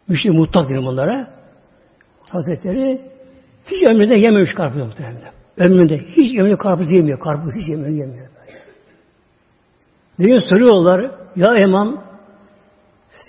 Müşri 0.08 0.32
mutlak 0.32 0.70
diyor 0.70 0.84
bunlara. 0.84 1.28
Hazretleri 2.30 3.02
hiç 3.66 3.84
ömründe 3.84 4.16
yememiş 4.16 4.54
karpuz 4.54 4.82
muhtemelen. 4.82 5.32
Ömründe 5.58 5.98
hiç 5.98 6.40
ömründe 6.40 6.58
karpuz 6.58 6.92
yemiyor. 6.92 7.20
Karpuz 7.20 7.56
hiç 7.56 7.68
yemiyor. 7.68 7.90
yemiyor. 7.90 8.28
Bir 10.20 10.26
gün 10.26 10.40
soruyorlar, 10.40 11.12
ya 11.36 11.58
imam 11.58 12.04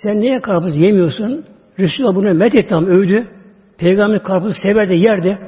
sen 0.03 0.19
niye 0.19 0.41
karpuz 0.41 0.77
yemiyorsun? 0.77 1.45
Resulullah 1.79 2.15
bunu 2.15 2.33
met 2.33 2.55
etti 2.55 2.75
övdü. 2.75 3.27
Peygamber 3.77 4.23
karpuzu 4.23 4.53
sever 4.61 4.89
de 4.89 4.95
yerdi. 4.95 5.39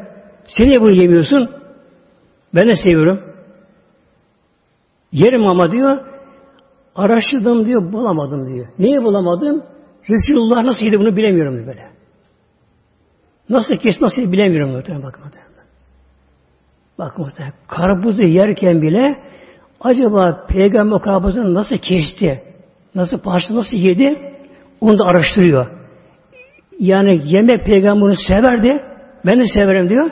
Sen 0.47 0.67
niye 0.67 0.81
bunu 0.81 0.91
yemiyorsun? 0.91 1.49
Ben 2.57 2.67
de 2.67 2.75
seviyorum. 2.75 3.21
Yerim 5.11 5.47
ama 5.47 5.71
diyor, 5.71 5.97
araştırdım 6.95 7.65
diyor, 7.65 7.91
bulamadım 7.93 8.47
diyor. 8.47 8.67
Niye 8.79 9.03
bulamadım? 9.03 9.63
Resulullah 10.09 10.63
nasıl 10.63 10.85
yedi 10.85 10.99
bunu 10.99 11.15
bilemiyorum 11.15 11.55
diyor 11.55 11.67
böyle. 11.67 11.89
Nasıl 13.49 13.75
kes, 13.75 14.01
nasıl 14.01 14.21
yedi 14.21 14.31
bilemiyorum 14.31 14.71
muhtemelen. 14.71 15.03
Bak 16.99 17.17
muhtemelen. 17.17 17.53
Karpuzu 17.67 18.23
yerken 18.23 18.81
bile 18.81 19.23
acaba 19.81 20.45
peygamber 20.49 21.01
karpuzunu 21.01 21.53
nasıl 21.53 21.77
kesti? 21.77 22.43
Nasıl 22.95 23.19
parça 23.19 23.55
nasıl 23.55 23.77
yedi? 23.77 24.35
Onu 24.81 24.99
da 24.99 25.03
araştırıyor. 25.03 25.67
Yani 26.79 27.21
yemek 27.23 27.65
peygamberini 27.65 28.17
severdi. 28.27 28.83
Ben 29.25 29.39
de 29.39 29.45
severim 29.53 29.89
diyor. 29.89 30.11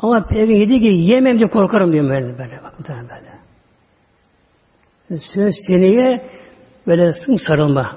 Ama 0.00 0.26
peygamber 0.26 0.54
yediği 0.54 0.80
gibi 0.80 1.04
yemem 1.04 1.38
diye 1.38 1.48
korkarım 1.48 1.92
diyor 1.92 2.08
böyle. 2.10 2.38
böyle 2.38 2.60
bak 2.64 2.78
muhtemelen 2.78 3.08
böyle. 3.08 3.38
Söz 5.34 5.54
seneye 5.66 6.30
böyle 6.86 7.14
sarılma. 7.46 7.96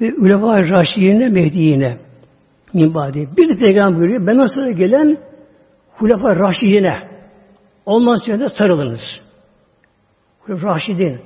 Ve 0.00 0.14
ulema 0.14 0.58
raşiyine 0.58 1.28
mehdiyine 1.28 1.98
minbadi. 2.74 3.28
Bir 3.36 3.48
de 3.48 3.58
peygamber 3.58 4.00
buyuruyor. 4.00 4.26
Ben 4.26 4.46
sonra 4.46 4.70
gelen 4.70 5.18
Hulefa 5.98 6.36
Raşidine. 6.36 6.98
Ondan 7.86 8.16
sonra 8.16 8.40
da 8.40 8.48
sarılınız. 8.48 9.00
Raşidin. 10.48 11.20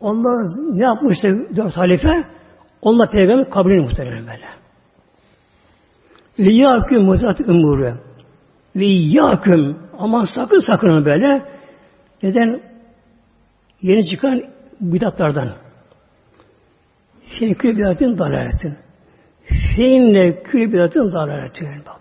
Onlar 0.00 0.44
ne 0.72 0.84
yapmışsa 0.84 1.28
dört 1.56 1.76
halife? 1.76 2.24
Onlar 2.82 3.10
peygamber 3.10 3.50
kabrini 3.50 3.80
muhtemelen 3.80 4.24
böyle. 4.26 4.48
Yâküm 6.52 7.02
mutat 7.02 7.40
umuru. 7.40 8.07
Ve 8.76 8.86
yâküm 8.86 9.76
aman 9.98 10.28
sakın 10.34 10.60
sakın 10.66 11.04
böyle. 11.04 11.42
Neden? 12.22 12.60
Yeni 13.82 14.10
çıkan 14.10 14.42
bidatlardan. 14.80 15.48
Şeyin 17.38 17.54
kül 17.54 17.78
bidatın 17.78 18.18
dalaletin. 18.18 18.76
Feinle 19.76 20.42
kül 20.42 20.72
bidatın 20.72 21.12
dalaletin. 21.12 21.68
Bak. 21.86 22.00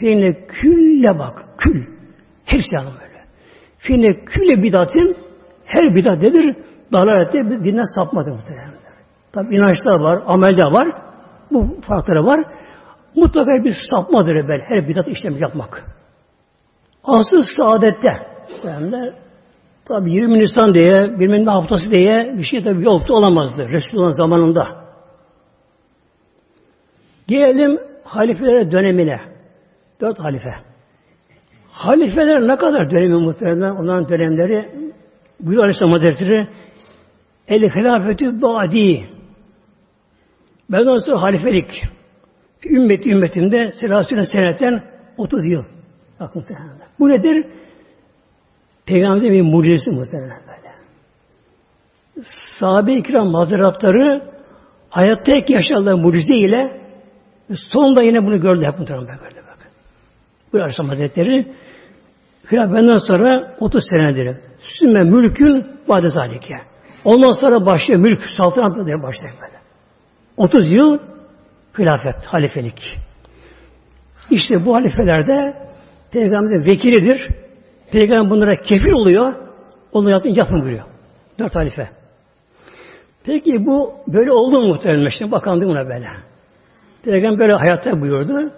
Feinle 0.00 0.46
külle 0.46 1.18
bak. 1.18 1.44
Kül. 1.58 1.86
Hepsi 2.44 2.74
yanım 2.74 2.94
böyle. 3.00 3.24
Feinle 3.78 4.24
külle 4.24 4.62
bidatın 4.62 5.16
her 5.64 5.94
bidat 5.94 6.22
nedir? 6.22 6.56
Dalalette 6.92 7.38
dinden 7.64 7.94
sapmadır 7.94 8.32
muhtemelen. 8.32 8.74
Tabi 9.32 9.56
inançta 9.56 10.00
var, 10.00 10.22
amelde 10.26 10.64
var. 10.64 10.88
Bu 11.50 11.80
farkları 11.80 12.26
var. 12.26 12.44
Mutlaka 13.16 13.64
bir 13.64 13.74
sapmadır 13.90 14.34
evvel. 14.34 14.60
Her 14.68 14.88
bidat 14.88 15.08
işlemi 15.08 15.40
yapmak. 15.40 15.84
Asıl 17.04 17.44
saadette. 17.56 18.12
Yani 18.64 19.12
tabi 19.88 20.12
20 20.12 20.38
Nisan 20.38 20.74
diye, 20.74 21.18
bilmem 21.20 21.46
ne 21.46 21.50
haftası 21.50 21.90
diye 21.90 22.34
bir 22.38 22.42
şey 22.42 22.64
tabi 22.64 22.84
yoktu 22.84 23.14
olamazdı. 23.14 23.68
Resulullah 23.68 24.12
zamanında. 24.12 24.86
Gelelim 27.28 27.78
halifelere 28.04 28.70
dönemine. 28.70 29.20
Dört 30.00 30.18
halife. 30.18 30.54
Halifeler 31.70 32.48
ne 32.48 32.56
kadar 32.56 32.90
dönemi 32.90 33.16
muhtemelen 33.16 33.76
onların 33.76 34.08
dönemleri 34.08 34.70
buyuruyor 35.40 35.64
Aleyhisselam 35.64 35.92
Hazretleri 35.92 36.46
El 37.48 37.62
hilafetü 37.62 38.42
ba'di 38.42 39.08
Benden 40.70 40.98
sonra 40.98 41.22
halifelik 41.22 41.82
ümmet 42.70 43.06
ümmetinde 43.06 43.72
selasüne 43.80 44.26
senetten 44.26 44.82
30 45.16 45.46
yıl. 45.46 45.64
Bakın 46.20 46.44
Bu 46.98 47.08
nedir? 47.08 47.46
Peygamberimizin 48.86 49.32
bir 49.32 49.42
mucizesi 49.42 49.90
muhtemelen 49.90 50.40
böyle. 50.46 50.74
Sahabe-i 52.60 53.02
kiram 53.02 53.34
hazırapları 53.34 54.22
hayatta 54.90 55.32
ilk 55.34 55.50
yaşadığı 55.50 55.96
mucize 55.96 56.36
ile 56.36 56.80
sonunda 57.70 58.02
yine 58.02 58.26
bunu 58.26 58.40
gördü 58.40 58.64
hep 58.64 58.78
muhtemelen 58.78 59.18
böyle 59.24 59.36
bak. 59.36 59.58
Bu 60.52 60.58
Aleyhisselam 60.58 60.88
Hazretleri 60.88 61.52
benden 62.52 62.98
sonra 62.98 63.56
30 63.60 63.84
senedir. 63.90 64.36
Sümme 64.78 65.04
mülkün 65.04 65.66
vade 65.88 66.10
zalike. 66.10 66.54
Ondan 67.04 67.32
sonra 67.32 67.66
başlıyor 67.66 68.00
mülk, 68.00 68.20
saltanat 68.36 68.86
diye 68.86 69.02
başlıyor 69.02 69.34
böyle. 69.42 69.56
30 70.36 70.72
yıl 70.72 70.98
hilafet, 71.78 72.24
halifelik. 72.24 72.98
İşte 74.30 74.64
bu 74.64 74.74
halifelerde 74.74 75.54
Peygamberimizin 76.12 76.70
vekilidir. 76.70 77.28
Peygamber 77.92 78.30
bunlara 78.30 78.56
kefil 78.56 78.90
oluyor. 78.90 79.34
Onu 79.92 80.10
yapın, 80.10 80.28
yapın 80.28 80.62
buyuruyor. 80.62 80.84
Dört 81.38 81.54
halife. 81.54 81.88
Peki 83.24 83.66
bu 83.66 83.94
böyle 84.08 84.32
oldu 84.32 84.60
mu 84.60 84.68
muhtemelen? 84.68 85.10
Şimdi 85.18 85.32
bakandı 85.32 85.66
buna 85.66 85.88
böyle. 85.88 86.08
Peygamber 87.04 87.38
böyle 87.38 87.52
hayatta 87.52 88.00
buyurdu. 88.00 88.52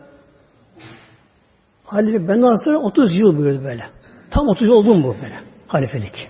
Halife 1.85 2.29
benden 2.29 2.57
sonra 2.57 2.79
30 2.79 3.15
yıl 3.15 3.37
buyurdu 3.37 3.65
böyle. 3.65 3.87
Tam 4.31 4.49
30 4.49 4.63
yıl 4.63 4.73
oldu 4.73 4.95
mu 4.95 5.17
böyle? 5.23 5.41
Halifelik. 5.67 6.29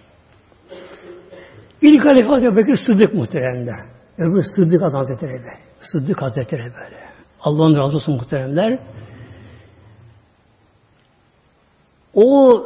İlk 1.83 2.07
halife 2.07 2.29
Hazreti 2.29 2.57
Bekir 2.57 2.77
Sıddık 2.87 3.15
muhteremler. 3.15 3.81
Öbür 4.19 4.43
Sıddık 4.57 4.83
Hazretleri 4.83 5.33
böyle. 5.33 5.68
Sıddık 5.81 6.23
Hazretleri 6.23 6.63
böyle. 6.63 7.09
Allah'ın 7.41 7.77
razı 7.77 7.97
olsun 7.97 8.15
muhteremler. 8.15 8.79
O 12.15 12.63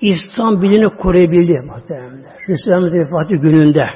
İslam 0.00 0.62
bilini 0.62 0.88
koruyabildi 0.88 1.52
muhteremler. 1.52 2.32
Resulullah 2.48 2.92
vefatı 2.92 3.36
gününde 3.36 3.88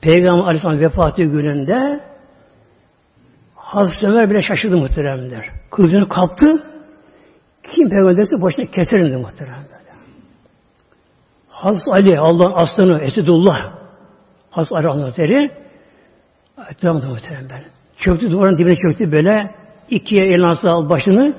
Peygamber 0.00 0.44
Aleyhisselam 0.44 0.80
vefatı 0.80 1.22
gününde 1.22 2.00
Hazreti 3.54 4.06
Ömer 4.06 4.30
bile 4.30 4.42
şaşırdı 4.42 4.76
muhteremler. 4.76 5.50
Kılıcını 5.70 6.08
kaptı. 6.08 6.64
Kim 7.62 7.88
peygamber 7.90 8.16
derse 8.16 8.42
başına 8.42 8.66
keserim 8.66 9.20
muhteremler. 9.20 9.76
Hazreti 11.48 11.90
Ali, 11.90 12.18
Allah'ın 12.18 12.52
aslanı, 12.54 13.00
Esedullah, 13.00 13.72
Hazreti 14.50 14.76
Ali 14.76 14.86
Hazretleri 14.86 15.50
etrafında 16.70 17.08
muhteremler. 17.08 17.64
Çöktü, 17.98 18.30
duvarın 18.30 18.58
dibine 18.58 18.76
çöktü 18.76 19.12
böyle. 19.12 19.54
ikiye 19.90 20.26
elini 20.26 20.46
asla 20.46 20.90
başını 20.90 21.36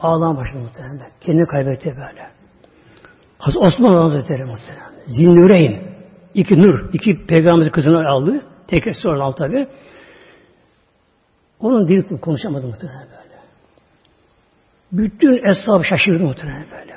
ağlam 0.00 0.36
başını 0.36 0.60
muhteremler. 0.60 1.08
Kendini 1.20 1.46
kaybetti 1.46 1.90
böyle. 1.96 2.28
Hazreti 3.38 3.66
Osman 3.66 3.96
Hazretleri 3.96 4.44
muhteremler. 4.44 4.92
Zinnüreyn. 5.06 5.92
İki 6.34 6.58
nur, 6.58 6.92
iki 6.92 7.26
peygamberin 7.26 7.70
kızını 7.70 8.08
aldı. 8.08 8.40
Tek 8.66 8.96
sonra 8.96 9.22
al 9.22 9.32
tabi. 9.32 9.66
Onun 11.60 11.88
dili 11.88 12.20
konuşamadı 12.20 12.66
muhtemelen 12.66 13.00
böyle. 13.08 13.40
Bütün 14.92 15.50
eshab 15.50 15.84
şaşırdı 15.84 16.24
muhtemelen 16.24 16.66
böyle. 16.70 16.96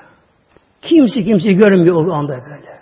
Kimse 0.82 1.24
kimse 1.24 1.54
görmüyor 1.54 2.08
o 2.08 2.14
anda 2.14 2.34
böyle. 2.34 2.80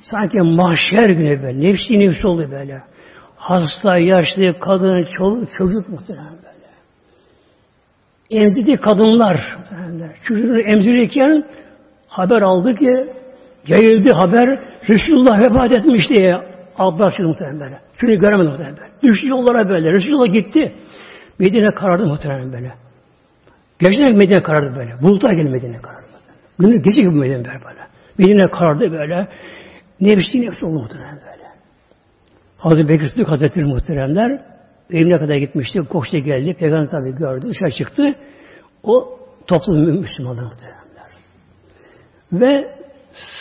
Sanki 0.00 0.40
mahşer 0.40 1.08
günü 1.10 1.42
böyle. 1.42 1.60
Nefsi 1.60 1.98
nefsi 1.98 2.26
oldu 2.26 2.50
böyle. 2.50 2.82
Hasta, 3.44 3.98
yaşlı, 3.98 4.58
kadın, 4.58 5.06
çoluk, 5.16 5.48
çocuk 5.58 5.88
muhtemelen 5.88 6.32
böyle. 6.32 6.64
Emzirdiği 8.42 8.76
kadınlar 8.76 9.56
çocuğunu 10.24 10.60
emzirirken 10.60 11.44
haber 12.08 12.42
aldı 12.42 12.74
ki 12.74 13.06
yayıldı 13.66 14.12
haber 14.12 14.58
Resulullah 14.88 15.40
vefat 15.40 15.72
etmiş 15.72 16.08
diye 16.08 16.36
abla 16.78 17.04
açıldı 17.04 17.28
muhtemelen 17.28 17.60
böyle. 17.60 17.78
Şunu 17.96 18.18
göremedi 18.18 18.48
muhtemelen 18.48 18.76
böyle. 18.76 18.90
Düştü 19.02 19.28
yollara 19.28 19.68
böyle. 19.68 19.92
Resulullah 19.92 20.32
gitti. 20.32 20.72
Medine 21.38 21.74
karardı 21.74 22.06
muhtemelen 22.06 22.52
böyle. 22.52 22.72
Geceden 23.78 24.16
Medine 24.16 24.42
karardı 24.42 24.76
böyle. 24.76 25.02
Bulutlar 25.02 25.32
geldi 25.32 25.50
Medine 25.50 25.80
karardı. 25.82 26.04
Günü 26.58 26.82
gece 26.82 27.00
gibi 27.00 27.14
Medine 27.14 27.44
böyle. 27.44 27.80
Medine 28.18 28.46
karardı 28.48 28.92
böyle. 28.92 29.28
Nefsi 30.00 30.40
nefsi 30.40 30.66
oldu 30.66 30.74
muhtemelen 30.74 31.16
böyle. 31.16 31.23
Hazreti 32.64 32.88
Bekir 32.88 33.06
Sıddık 33.06 33.28
Hazretleri 33.28 33.64
muhteremler 33.64 34.40
evine 34.90 35.18
kadar 35.18 35.36
gitmişti. 35.36 35.80
Koştu 35.80 36.18
geldi. 36.18 36.54
Peygamber 36.54 36.90
tabi 36.90 37.16
gördü. 37.16 37.46
Dışarı 37.48 37.70
çıktı. 37.70 38.14
O 38.82 39.18
toplum 39.46 40.00
Müslümanlar 40.00 40.42
muhteremler. 40.42 41.10
Ve 42.32 42.68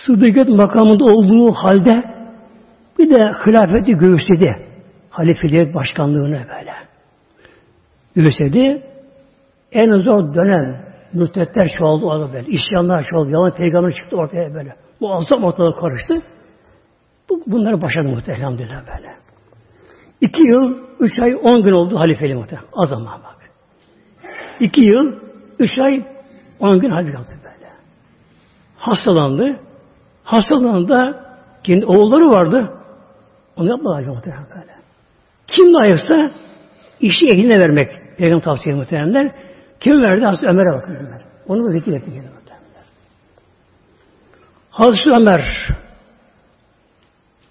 Sıddık'ın 0.05 0.55
makamında 0.55 1.05
olduğu 1.05 1.51
halde 1.51 2.03
bir 2.99 3.09
de 3.09 3.31
hilafeti 3.45 3.91
göğüsledi. 3.91 4.67
Halifeliğe 5.09 5.73
başkanlığını 5.73 6.31
böyle. 6.31 6.73
Göğüsledi. 8.15 8.81
En 9.71 10.01
zor 10.01 10.35
dönem 10.35 10.85
mürtetler 11.13 11.71
çoğaldı 11.77 12.05
orada 12.05 12.33
böyle. 12.33 12.47
İsyanlar 12.47 13.05
çoğaldı. 13.11 13.29
Yalan 13.31 13.55
peygamber 13.55 13.95
çıktı 13.95 14.15
ortaya 14.15 14.53
böyle. 14.53 14.75
Muazzam 14.99 15.43
ortalık 15.43 15.79
karıştı. 15.79 16.21
Bu, 17.33 17.51
bunları 17.51 17.81
başardı 17.81 18.09
muhtemelen 18.09 18.41
elhamdülillah 18.41 18.83
böyle. 18.87 19.15
İki 20.21 20.41
yıl, 20.43 20.77
üç 20.99 21.19
ay, 21.19 21.35
on 21.43 21.63
gün 21.63 21.71
oldu 21.71 21.99
halifeli 21.99 22.35
muhtemelen. 22.35 22.67
Az 22.73 22.91
ama 22.91 23.19
bak. 23.23 23.49
İki 24.59 24.81
yıl, 24.81 25.13
üç 25.59 25.79
ay, 25.79 26.03
on 26.59 26.79
gün 26.79 26.89
halife 26.89 27.11
yaptı 27.11 27.35
böyle. 27.43 27.71
Hastalandı. 28.77 29.59
Hastalandığında 30.23 31.25
kendi 31.63 31.85
oğulları 31.85 32.29
vardı. 32.29 32.73
Onu 33.57 33.69
yapmadılar 33.69 34.03
muhtemelen 34.03 34.45
böyle. 34.55 34.73
Kim 35.47 35.73
layıksa 35.73 36.31
işi 36.99 37.29
eline 37.29 37.59
vermek. 37.59 37.89
Peygamber 38.17 38.43
tavsiye 38.43 38.75
muhtemelenler. 38.75 39.31
Kim 39.79 40.01
verdi? 40.01 40.25
Hazreti 40.25 40.47
Ömer'e 40.47 40.77
bakın 40.77 40.95
Ömer. 40.95 41.21
Onu 41.47 41.69
da 41.69 41.73
vekil 41.73 41.93
etti 41.93 42.05
kendine 42.05 42.31
muhtemelenler. 42.31 42.83
Hazreti 44.69 45.09
Ömer 45.11 45.67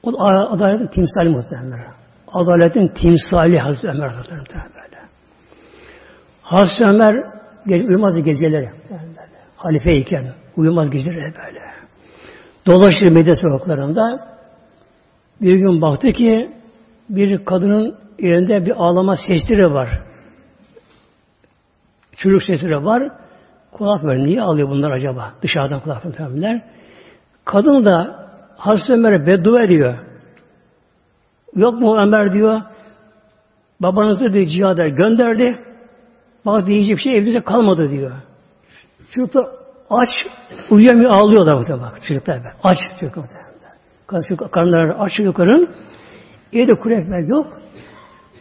o 0.02 0.12
da 0.12 0.18
adaletin 0.50 0.86
timsali 0.86 1.28
muhtemelen. 1.28 1.92
Adaletin 2.32 2.88
timsali 2.88 3.58
Hazreti 3.58 3.88
Ömer 3.88 4.08
muhtemelen 4.08 4.70
böyle. 4.74 4.98
Hazreti 6.42 6.84
Ömer 6.84 7.14
uyumaz 7.66 8.22
geceleri. 8.22 8.70
Halifeyken 9.56 10.24
uyumaz 10.56 10.90
geceleri 10.90 11.34
böyle. 11.44 11.60
Dolaşır 12.66 13.06
Medine 13.06 13.36
sokaklarında 13.36 14.28
bir 15.40 15.56
gün 15.56 15.82
baktı 15.82 16.12
ki 16.12 16.52
bir 17.08 17.44
kadının 17.44 17.98
elinde 18.18 18.66
bir 18.66 18.70
ağlama 18.70 19.16
sesleri 19.16 19.72
var. 19.72 20.00
Çocuk 22.16 22.42
sesleri 22.42 22.84
var. 22.84 23.12
Kulak 23.72 24.04
ver. 24.04 24.18
Niye 24.18 24.42
ağlıyor 24.42 24.68
bunlar 24.68 24.90
acaba? 24.90 25.32
Dışarıdan 25.42 25.80
kulak 25.80 26.04
ver. 26.20 26.62
Kadın 27.44 27.84
da 27.84 28.21
Hazreti 28.62 28.92
Ömer'e 28.92 29.26
beddua 29.26 29.62
ediyor. 29.62 29.94
Yok 31.56 31.80
mu 31.80 31.98
Ömer 31.98 32.32
diyor. 32.32 32.60
Babanızı 33.80 34.32
diyor 34.32 34.46
cihada 34.46 34.88
gönderdi. 34.88 35.58
Bak 36.46 36.66
diyecek 36.66 36.98
şey 36.98 37.16
evinize 37.18 37.40
kalmadı 37.40 37.90
diyor. 37.90 38.12
Çocuklar 39.14 39.46
aç, 39.90 40.08
uyuyamıyor, 40.70 41.10
ağlıyorlar 41.10 41.58
burada 41.58 41.80
bak. 41.80 42.00
Çocuklar 42.08 42.44
be. 42.44 42.52
Aç 42.62 42.78
çocuklar. 43.00 44.50
Karnları 44.50 44.98
aç 44.98 45.12
çocukların. 45.16 45.68
Evde 46.52 46.74
kuru 46.74 46.94
ekmek 46.94 47.28
yok. 47.28 47.46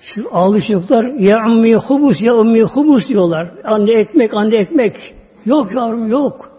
Şu 0.01 0.29
ağlı 0.31 0.61
çocuklar 0.61 1.05
ya 1.05 1.45
ummi 1.47 1.75
hubus 1.75 2.21
ya 2.21 2.35
ummi 2.35 2.61
hubus 2.63 3.07
diyorlar. 3.07 3.51
Anne 3.63 3.91
ekmek, 3.91 4.33
anne 4.33 4.55
ekmek. 4.55 5.13
Yok 5.45 5.71
yavrum 5.75 6.07
yok. 6.07 6.51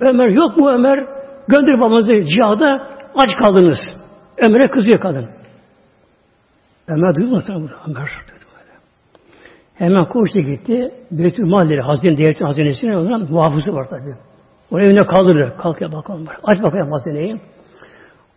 Ömer 0.00 0.28
yok 0.28 0.56
mu 0.56 0.70
Ömer? 0.70 1.06
Gönder 1.48 1.80
babanızı 1.80 2.22
cihada 2.22 2.97
aç 3.18 3.30
kaldınız. 3.38 3.78
Ömer'e 4.38 4.68
kızıyor 4.68 5.00
kadın. 5.00 5.28
Ömer 6.88 7.14
duydu 7.14 7.30
mu 7.30 7.42
Ömer 7.48 8.08
dedi 8.28 8.44
böyle. 8.54 8.72
Hemen 9.74 10.04
koştu 10.04 10.40
gitti. 10.40 10.90
Beytül 11.10 11.44
Malleri 11.44 11.80
Hazine 11.80 12.16
Devletin 12.16 12.44
Hazinesine 12.44 12.96
olan 12.96 13.26
muhafızı 13.30 13.72
var 13.72 13.88
tabi. 13.90 14.14
Onun 14.70 14.82
evine 14.82 15.06
kaldırır. 15.06 15.52
Kalk 15.58 15.80
ya 15.80 15.92
bakalım. 15.92 16.26
Aç 16.44 16.62
bakayım 16.62 16.92
hazineyi. 16.92 17.40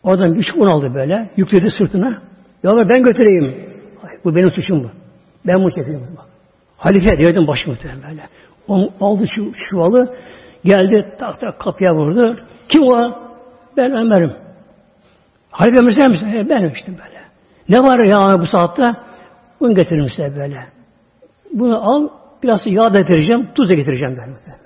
Oradan 0.04 0.36
bir 0.36 0.44
çubuğunu 0.44 0.72
aldı 0.72 0.94
böyle. 0.94 1.30
Yükledi 1.38 1.72
sırtına. 1.78 2.22
Ya 2.64 2.90
ben 2.90 3.04
götüreyim. 3.04 3.70
Ay, 4.04 4.10
bu 4.26 4.36
benim 4.36 4.52
suçum 4.52 4.84
bu. 4.84 4.90
Ben 5.48 5.56
bunu 5.56 5.72
çekeyim. 5.72 6.02
Bak. 6.18 6.26
Halife 6.78 7.18
devletin 7.18 7.48
başı 7.48 7.70
muhtemelen 7.70 8.02
böyle. 8.10 8.22
O 8.68 8.90
aldı 9.02 9.26
şu 9.36 9.52
çuvalı. 9.70 10.16
Geldi 10.64 11.16
tak 11.20 11.40
tak 11.40 11.60
kapıya 11.60 11.96
vurdu. 11.96 12.36
Kim 12.70 12.84
o? 12.84 13.12
Ben 13.78 13.92
Ömer'im. 13.92 14.34
Halife 15.52 15.78
Ömer 15.78 15.92
sen 15.92 16.12
misin? 16.12 16.28
E, 16.28 16.50
benim 16.50 16.72
işte 16.76 16.92
böyle. 16.92 17.22
Ne 17.70 17.84
var 17.84 18.00
ya 18.00 18.40
bu 18.40 18.46
saatte? 18.46 18.96
Bunu 19.60 19.76
getirmişler 19.76 20.36
böyle. 20.36 20.66
Bunu 21.54 21.92
al, 21.92 22.10
biraz 22.44 22.60
yağ 22.66 22.94
da 22.94 23.00
getireceğim, 23.02 23.48
tuz 23.56 23.70
da 23.70 23.74
getireceğim 23.74 24.18
ben 24.18 24.30
muhtemelen. 24.30 24.62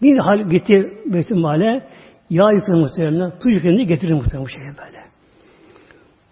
Yine 0.00 0.20
hal 0.20 0.38
gitti 0.38 0.92
Beytül 1.06 1.36
Male, 1.36 1.86
yağ 2.30 2.50
yüklendi 2.50 2.80
muhtemelen, 2.80 3.30
tuz 3.30 3.52
yüklendi 3.52 3.86
getirir 3.86 4.14
muhtemelen 4.14 4.44
bu 4.44 4.48
şeye 4.48 4.86
böyle. 4.86 5.04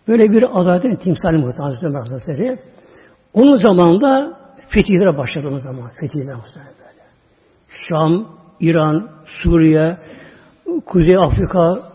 Böyle 0.09 0.33
bir 0.33 0.61
adaletin 0.61 0.97
timsali 0.97 1.37
muhtemelen 1.37 1.95
Hazretleri. 1.95 2.59
Onun 3.35 3.57
zamanında 3.57 4.39
fetihlere 4.69 5.19
başladı 5.19 5.49
o 5.49 5.59
zaman. 5.59 5.91
Fetihler 6.01 6.35
muhtemelen 6.35 6.75
böyle. 6.79 7.03
Şam, 7.89 8.27
İran, 8.61 9.09
Suriye, 9.27 9.97
Kuzey 10.87 11.17
Afrika, 11.17 11.94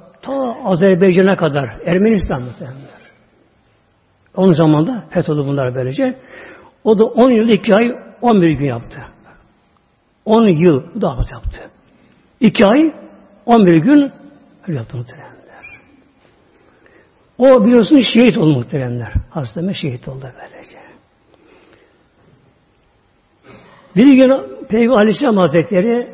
Azerbaycan'a 0.63 1.35
kadar, 1.35 1.69
Ermenistan 1.85 2.41
muhtemelen. 2.41 2.99
Onun 4.35 4.53
zamanında 4.53 5.03
fetholdu 5.09 5.47
bunlar 5.47 5.75
böylece. 5.75 6.17
O 6.83 6.99
da 6.99 7.05
10 7.05 7.31
yıl 7.31 7.49
2 7.49 7.75
ay 7.75 7.95
11 8.21 8.51
gün 8.51 8.65
yaptı. 8.65 8.97
10 10.25 10.47
yıl 10.47 10.83
bu 10.95 11.01
da 11.01 11.07
yaptı. 11.07 11.69
2 12.39 12.65
ay 12.65 12.93
11 13.45 13.77
gün 13.77 14.11
yaptı 14.67 14.97
muhteremler. 14.97 15.29
O 17.37 17.65
biliyorsunuz 17.65 18.05
şehit 18.13 18.37
oldu 18.37 18.53
muhteremler. 18.53 19.13
Hastame 19.29 19.73
şehit 19.73 20.07
oldu 20.07 20.21
böylece. 20.23 20.79
Bir 23.95 24.13
gün 24.13 24.33
Peygamber 24.69 25.01
Aleyhisselam 25.01 25.37
Hazretleri 25.37 26.07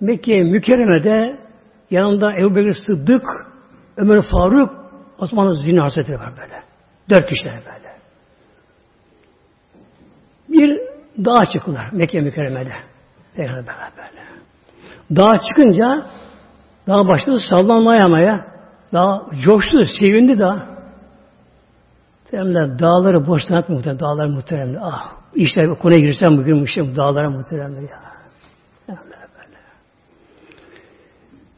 Mekke 0.00 0.42
mükerremede 0.42 1.36
yanında 1.90 2.36
Ebu 2.36 2.56
Bekir 2.56 2.76
Sıddık, 2.86 3.22
Ömer 3.96 4.22
Faruk, 4.22 4.70
Osman 5.18 5.52
Zine 5.52 5.80
Hazretleri 5.80 6.18
var 6.18 6.32
böyle. 6.36 6.62
Dört 7.10 7.28
kişiler 7.28 7.54
böyle. 7.54 7.94
Bir 10.48 10.80
dağa 11.24 11.46
çıktılar 11.52 11.92
Mekke 11.92 12.20
mükerremede. 12.20 12.72
Peygamber 13.34 13.74
böyle. 13.96 14.24
Dağa 15.16 15.40
çıkınca 15.48 16.06
Daha 16.86 17.08
başladı 17.08 17.38
sallanmaya 17.50 18.04
ama 18.04 18.20
ya. 18.20 18.46
Daha 18.92 19.22
coştu, 19.44 19.84
sevindi 20.00 20.38
daha. 20.38 20.74
Muhteremler 22.22 22.78
dağları 22.78 23.26
boş 23.26 23.42
sanat 23.48 23.68
muhterem, 23.68 24.00
dağlar 24.00 24.26
muhteremler. 24.26 24.80
Ah, 24.84 25.12
işte 25.34 25.66
konuya 25.82 25.98
girsem 25.98 26.38
bugün 26.38 26.64
işte 26.64 26.96
dağlara 26.96 27.30
muhteremler 27.30 27.82
ya. 27.82 28.03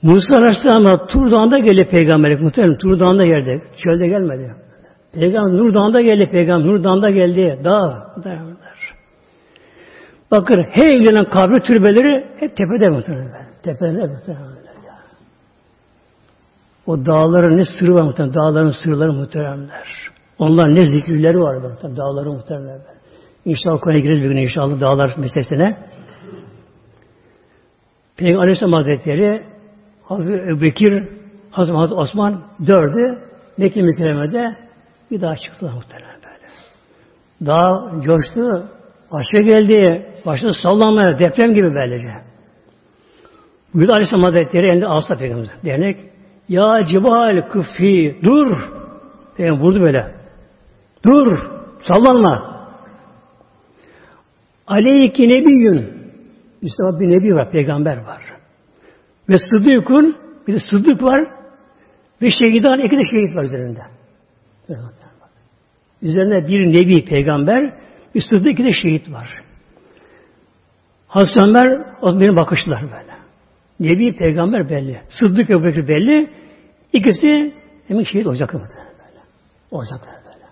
Musa 0.02 0.36
Aleyhisselam'a 0.36 1.06
Tur 1.06 1.30
Dağı'nda 1.30 1.58
geldi 1.58 1.88
peygamberlik 1.90 2.40
muhterem. 2.40 2.78
Tur 2.78 3.00
Dağı'nda 3.00 3.26
geldi. 3.26 3.62
Çölde 3.84 4.08
gelmedi. 4.08 4.54
Peygamber 5.14 5.52
Nur 5.58 5.74
Dağı'nda 5.74 6.00
geldi 6.00 6.30
peygamber. 6.30 6.68
Nur 6.68 6.84
Dağı'nda 6.84 7.10
geldi. 7.10 7.60
Dağ. 7.64 8.12
Bakın 10.30 10.66
her 10.70 10.86
evlenen 10.86 11.24
kabri 11.24 11.60
türbeleri 11.62 12.24
hep 12.40 12.56
tepede 12.56 12.88
muhtemelen. 12.88 13.46
Tepede 13.62 14.06
muhtemelen. 14.06 14.56
O 16.86 17.06
dağların 17.06 17.56
ne 17.56 17.64
sırrı 17.64 17.94
var 17.94 18.02
muhtemelen. 18.02 18.34
Dağların 18.34 18.74
sırları 18.84 19.12
muhteremler. 19.12 19.86
Onlar 20.38 20.74
ne 20.74 20.90
zikirleri 20.90 21.40
var 21.40 21.56
muhtemelen. 21.56 21.96
Dağların 21.96 22.32
muhteremler. 22.32 22.78
İnşallah 23.44 23.80
konuya 23.80 24.00
gireriz 24.00 24.22
bir 24.22 24.28
gün 24.28 24.36
inşallah 24.36 24.80
dağlar 24.80 25.16
meselesine. 25.16 25.78
Peygamber 28.16 28.42
Aleyhisselam 28.42 28.72
Hazretleri 28.72 29.55
Hazreti 30.08 30.60
Bekir, 30.60 31.08
Hazreti, 31.50 31.76
Hazreti 31.76 31.94
Osman 31.94 32.42
dördü 32.66 33.18
Mekke 33.58 33.82
mükerremede 33.82 34.56
bir 35.10 35.20
daha 35.20 35.36
çıktılar 35.36 35.72
muhtemelen 35.72 36.16
böyle. 36.24 36.46
Daha 37.46 37.92
coştu, 38.02 38.68
başka 39.12 39.38
geldi, 39.38 40.06
başladı 40.26 40.52
sallanmaya, 40.62 41.18
deprem 41.18 41.54
gibi 41.54 41.74
böylece. 41.74 42.26
Buyurdu 43.74 43.92
Aleyhisselam 43.92 44.24
Hazretleri 44.24 44.66
elinde 44.66 44.86
asla 44.86 45.16
peygamber 45.18 45.48
dernek. 45.64 45.96
Ya 46.48 46.84
cibal 46.84 47.48
kıfi, 47.52 48.18
dur. 48.22 48.46
Peygamber 49.36 49.62
vurdu 49.62 49.80
böyle. 49.80 50.14
Dur, 51.04 51.38
sallanma. 51.88 52.56
Aleyki 54.66 55.28
nebiyyün. 55.28 55.96
Üstelik 56.62 57.00
bir 57.00 57.08
nebi 57.08 57.34
var, 57.34 57.50
peygamber 57.50 57.96
var. 57.96 58.35
Ve 59.28 59.36
sıddıkun, 59.38 60.16
bir 60.46 60.52
de 60.52 60.58
sıddık 60.70 61.02
var. 61.02 61.30
Ve 62.22 62.30
şehidan, 62.30 62.78
iki 62.78 62.96
de 62.96 63.04
şehit 63.10 63.36
var 63.36 63.44
üzerinde. 63.44 63.80
Üzerinde 66.02 66.48
bir 66.48 66.66
nebi, 66.66 67.04
peygamber, 67.04 67.74
bir 68.14 68.20
sıddık, 68.30 68.52
iki 68.52 68.64
de 68.64 68.72
şehit 68.72 69.12
var. 69.12 69.42
Hazreti 71.08 71.40
Ömer, 71.40 71.78
benim 72.02 72.36
bakışlar 72.36 72.82
böyle. 72.82 73.16
Nebi, 73.80 74.16
peygamber 74.16 74.68
belli. 74.68 75.00
Sıddık 75.18 75.50
ve 75.50 75.64
Bekir 75.64 75.88
belli. 75.88 76.30
İkisi 76.92 77.54
emin 77.88 78.04
şehit 78.04 78.26
olacak 78.26 78.54
muhtemelen 78.54 78.92
böyle. 78.98 79.20
Olacaklar 79.70 80.14
böyle. 80.24 80.46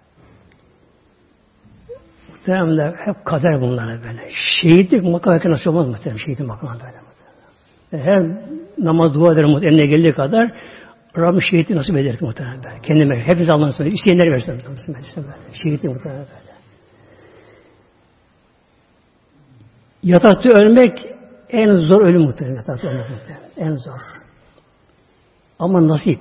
Muhtemelen 2.29 2.95
hep 3.07 3.25
kader 3.25 3.61
bunlar 3.61 3.87
böyle. 3.87 4.31
Şehitlik 4.63 5.03
makamı 5.03 5.51
nasıl 5.51 5.71
olmaz 5.71 5.89
muhtemelen. 5.89 6.25
Şehitlik 6.25 6.47
makamı 6.47 6.73
böyle 6.73 7.14
Her 7.99 8.23
namaz 8.79 9.15
dua 9.15 9.33
ederim 9.33 9.59
eline 9.63 9.87
geldiği 9.87 10.13
kadar 10.13 10.53
Rabbim 11.19 11.43
şehitliği 11.43 11.79
nasip 11.79 11.97
eder 11.97 12.17
muhtemelen 12.21 12.65
böyle. 12.65 12.81
Kendime, 12.83 13.21
hepiniz 13.21 13.51
Allah'ın 13.51 13.71
söylüyor. 13.71 13.97
İsteyenleri 13.97 14.31
versin. 14.31 14.63
Şehitliği 15.63 15.95
muhtemelen 15.95 16.21
böyle. 16.21 16.55
Yatakta 20.03 20.49
ölmek 20.49 21.07
en 21.51 21.75
zor 21.75 22.03
ölüm 22.03 22.23
muhtemelen. 22.23 22.57
Yatakta 22.57 22.89
ölmek 22.89 23.11
muhtemelen. 23.11 23.51
En 23.57 23.75
zor. 23.75 24.01
Ama 25.59 25.89
nasip. 25.89 26.21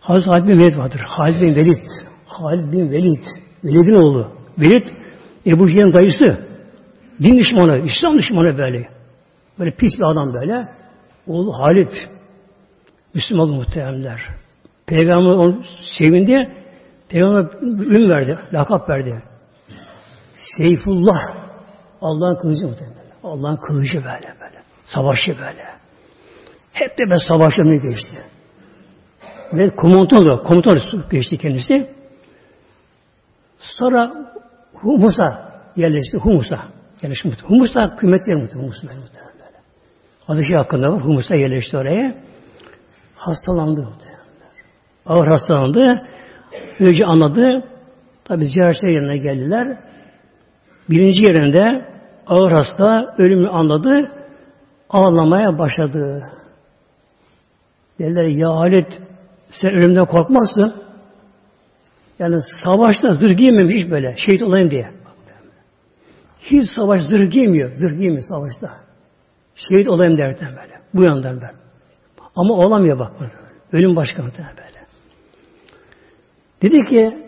Hazreti 0.00 0.30
Halid 0.30 0.48
bin 0.48 0.58
Velid 0.58 0.76
vardır. 0.78 1.00
Halid 1.00 1.40
bin 1.40 1.54
Velid. 1.54 1.82
Halid 2.26 2.72
bin 2.72 2.90
Velid. 2.90 3.22
Velid'in 3.64 3.94
oğlu. 3.94 4.32
Velid 4.58 4.88
Ebu 5.46 5.68
Cehil'in 5.68 5.92
dayısı. 5.92 6.48
Din 7.22 7.38
düşmanı, 7.38 7.78
İslam 7.78 8.18
düşmanı 8.18 8.58
böyle. 8.58 8.97
Böyle 9.58 9.70
pis 9.70 9.98
bir 9.98 10.04
adam 10.04 10.34
böyle. 10.34 10.68
Oğlu 11.26 11.58
Halid. 11.58 11.90
Müslüman 13.14 13.48
muhteremler. 13.48 14.20
Peygamber 14.86 15.30
onu 15.30 15.62
sevindi. 15.98 16.50
Peygamber 17.08 17.62
ün 17.62 18.10
verdi, 18.10 18.38
lakap 18.52 18.88
verdi. 18.88 19.22
Seyfullah. 20.56 21.20
Allah'ın 22.00 22.36
kılıcı 22.36 22.66
muhtemelen. 22.66 22.98
Allah'ın 23.22 23.56
kılıcı 23.56 23.96
böyle 23.96 24.34
böyle. 24.40 24.62
Savaşçı 24.84 25.36
böyle. 25.38 25.64
Hep 26.72 26.98
de 26.98 27.10
ben 27.10 27.28
savaşlarını 27.28 27.76
geçti. 27.76 28.24
Ve 29.52 29.70
komutan 29.76 30.26
da, 30.26 30.42
komutan 30.42 30.80
geçti 31.10 31.38
kendisi. 31.38 31.90
Sonra 33.58 34.12
Humus'a 34.72 35.60
yerleşti. 35.76 36.16
Humus'a 36.16 36.58
yerleşti. 37.02 37.28
Humus'a 37.42 37.96
kıymetli 37.96 38.30
yer 38.30 38.40
muhtemelen. 38.40 38.62
Humus 38.62 38.82
böyle. 38.82 39.37
Adı 40.28 40.42
hakkında 40.56 40.92
var. 40.92 41.04
Humus'a 41.04 41.34
yerleşti 41.34 41.76
oraya. 41.76 42.14
Hastalandı. 43.16 43.88
Ağır 45.06 45.26
hastalandı. 45.26 46.02
Önce 46.80 47.06
anladı. 47.06 47.64
Tabi 48.24 48.46
ziyaretçiler 48.46 48.90
yerine 48.90 49.18
geldiler. 49.18 49.78
Birinci 50.90 51.24
yerinde 51.24 51.84
ağır 52.26 52.52
hasta 52.52 53.14
ölümü 53.18 53.48
anladı. 53.48 54.12
Ağlamaya 54.90 55.58
başladı. 55.58 56.30
Dediler 57.98 58.24
ya 58.24 58.56
Halit 58.56 59.02
sen 59.50 59.70
ölümden 59.70 60.06
korkmazsın. 60.06 60.74
Yani 62.18 62.36
savaşta 62.64 63.14
zırh 63.14 63.36
giymemiş 63.36 63.76
hiç 63.76 63.90
böyle. 63.90 64.16
Şehit 64.16 64.42
olayım 64.42 64.70
diye. 64.70 64.90
Hiç 66.40 66.70
savaş 66.76 67.02
zırh 67.02 67.30
giymiyor. 67.30 67.74
Zırh 67.74 67.98
giymiyor 67.98 68.22
savaşta. 68.28 68.87
Şehit 69.58 69.88
olayım 69.88 70.18
derken 70.18 70.48
böyle. 70.48 70.80
Bu 70.94 71.02
yandan 71.02 71.40
ben. 71.40 71.54
Ama 72.36 72.54
olamıyor 72.54 72.98
bak. 72.98 73.12
Ölüm 73.72 73.96
başka 73.96 74.22
böyle. 74.22 74.78
Dedi 76.62 76.88
ki 76.90 77.26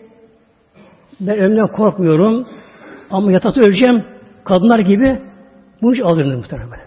ben 1.19 1.37
ölümden 1.39 1.67
korkmuyorum 1.67 2.47
ama 3.11 3.31
yatakta 3.31 3.61
öleceğim. 3.61 4.05
Kadınlar 4.43 4.79
gibi 4.79 5.21
bunu 5.81 5.93
hiç 5.93 6.01
alırım 6.01 6.37
muhtemelen 6.37 6.71
böyle. 6.71 6.81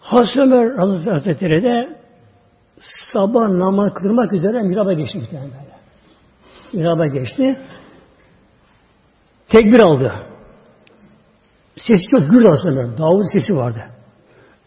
Hazreti 0.00 0.40
Ömer 0.40 0.76
Hazretleri 1.12 1.62
de 1.62 1.98
sabah 3.12 3.48
namaz 3.48 3.94
kılmak 3.94 4.32
üzere 4.32 4.62
miraba 4.62 4.92
geçti 4.92 5.18
muhtemelen 5.18 5.50
böyle. 5.50 5.76
Miraba 6.72 7.06
geçti. 7.06 7.60
Tekbir 9.48 9.80
aldı. 9.80 10.12
Sesi 11.76 12.08
çok 12.10 12.30
gür 12.30 12.44
aslında. 12.44 12.98
Davud 12.98 13.24
sesi 13.32 13.56
vardı. 13.56 13.82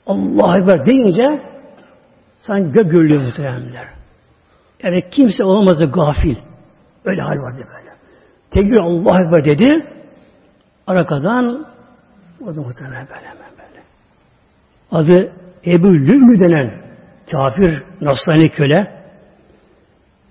Allah 0.08 0.58
Ekber 0.58 0.86
deyince 0.86 1.44
sanki 2.42 2.72
gök 2.72 2.92
gürlüyor 2.92 3.22
muhtemelenler. 3.22 3.88
Yani 4.84 5.10
kimse 5.12 5.44
olamazdı 5.44 5.92
gafil. 5.92 6.36
Öyle 7.06 7.22
hal 7.22 7.38
vardı 7.38 7.68
böyle. 7.68 7.90
Tekbir 8.52 8.78
Allah 8.78 9.22
Ekber 9.22 9.46
dedi. 9.46 9.86
Arkadan 10.88 11.68
o 12.42 12.56
da 12.56 12.62
muhtemelen 12.62 13.08
böyle 13.08 13.28
böyle. 13.58 13.82
Adı 14.92 15.34
Ebu 15.66 15.88
Lülmü 15.88 16.40
denen 16.40 16.82
kafir 17.32 17.84
Nasrani 18.02 18.50
köle. 18.50 19.00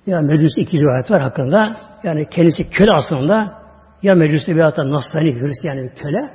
Ya 0.06 0.20
Meclis 0.20 0.52
iki 0.56 0.78
rivayet 0.78 1.10
var 1.10 1.22
hakkında. 1.22 1.76
Yani 2.04 2.28
kendisi 2.30 2.70
köle 2.70 2.92
aslında. 2.92 3.58
Ya 4.02 4.14
Meclis'te 4.14 4.56
bir 4.56 4.60
hatta 4.60 4.90
Nasrani 4.90 5.40
Hristiyan 5.40 5.78
bir 5.78 5.88
köle. 5.88 6.30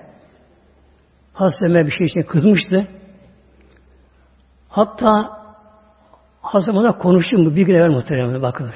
Hazreti 1.34 1.86
bir 1.86 1.92
şey 1.92 2.08
için 2.08 2.22
kızmıştı. 2.22 2.88
Hatta 4.70 5.30
Hazreti 6.42 6.78
Ömer'le 6.78 6.92
konuştum 6.92 7.46
bu 7.46 7.56
bir 7.56 7.66
gün 7.66 7.76
evvel 7.76 7.90
muhtemelen 7.90 8.42
bakın. 8.42 8.72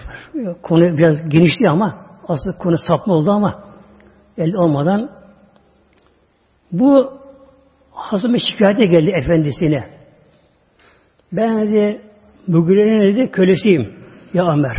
Konu 0.62 0.98
biraz 0.98 1.30
genişti 1.30 1.70
ama 1.70 2.06
aslında 2.28 2.58
konu 2.58 2.78
sapma 2.78 3.14
oldu 3.14 3.32
ama 3.32 3.64
elde 4.38 4.58
olmadan 4.58 5.10
bu 6.72 7.18
Hazreti 7.92 8.40
şikayete 8.40 8.86
geldi 8.86 9.12
efendisine. 9.12 9.88
Ben 11.32 11.62
dedi 11.62 12.02
bugüne 12.48 13.02
dedi 13.02 13.32
kölesiyim 13.32 13.94
ya 14.34 14.54
Ömer. 14.54 14.78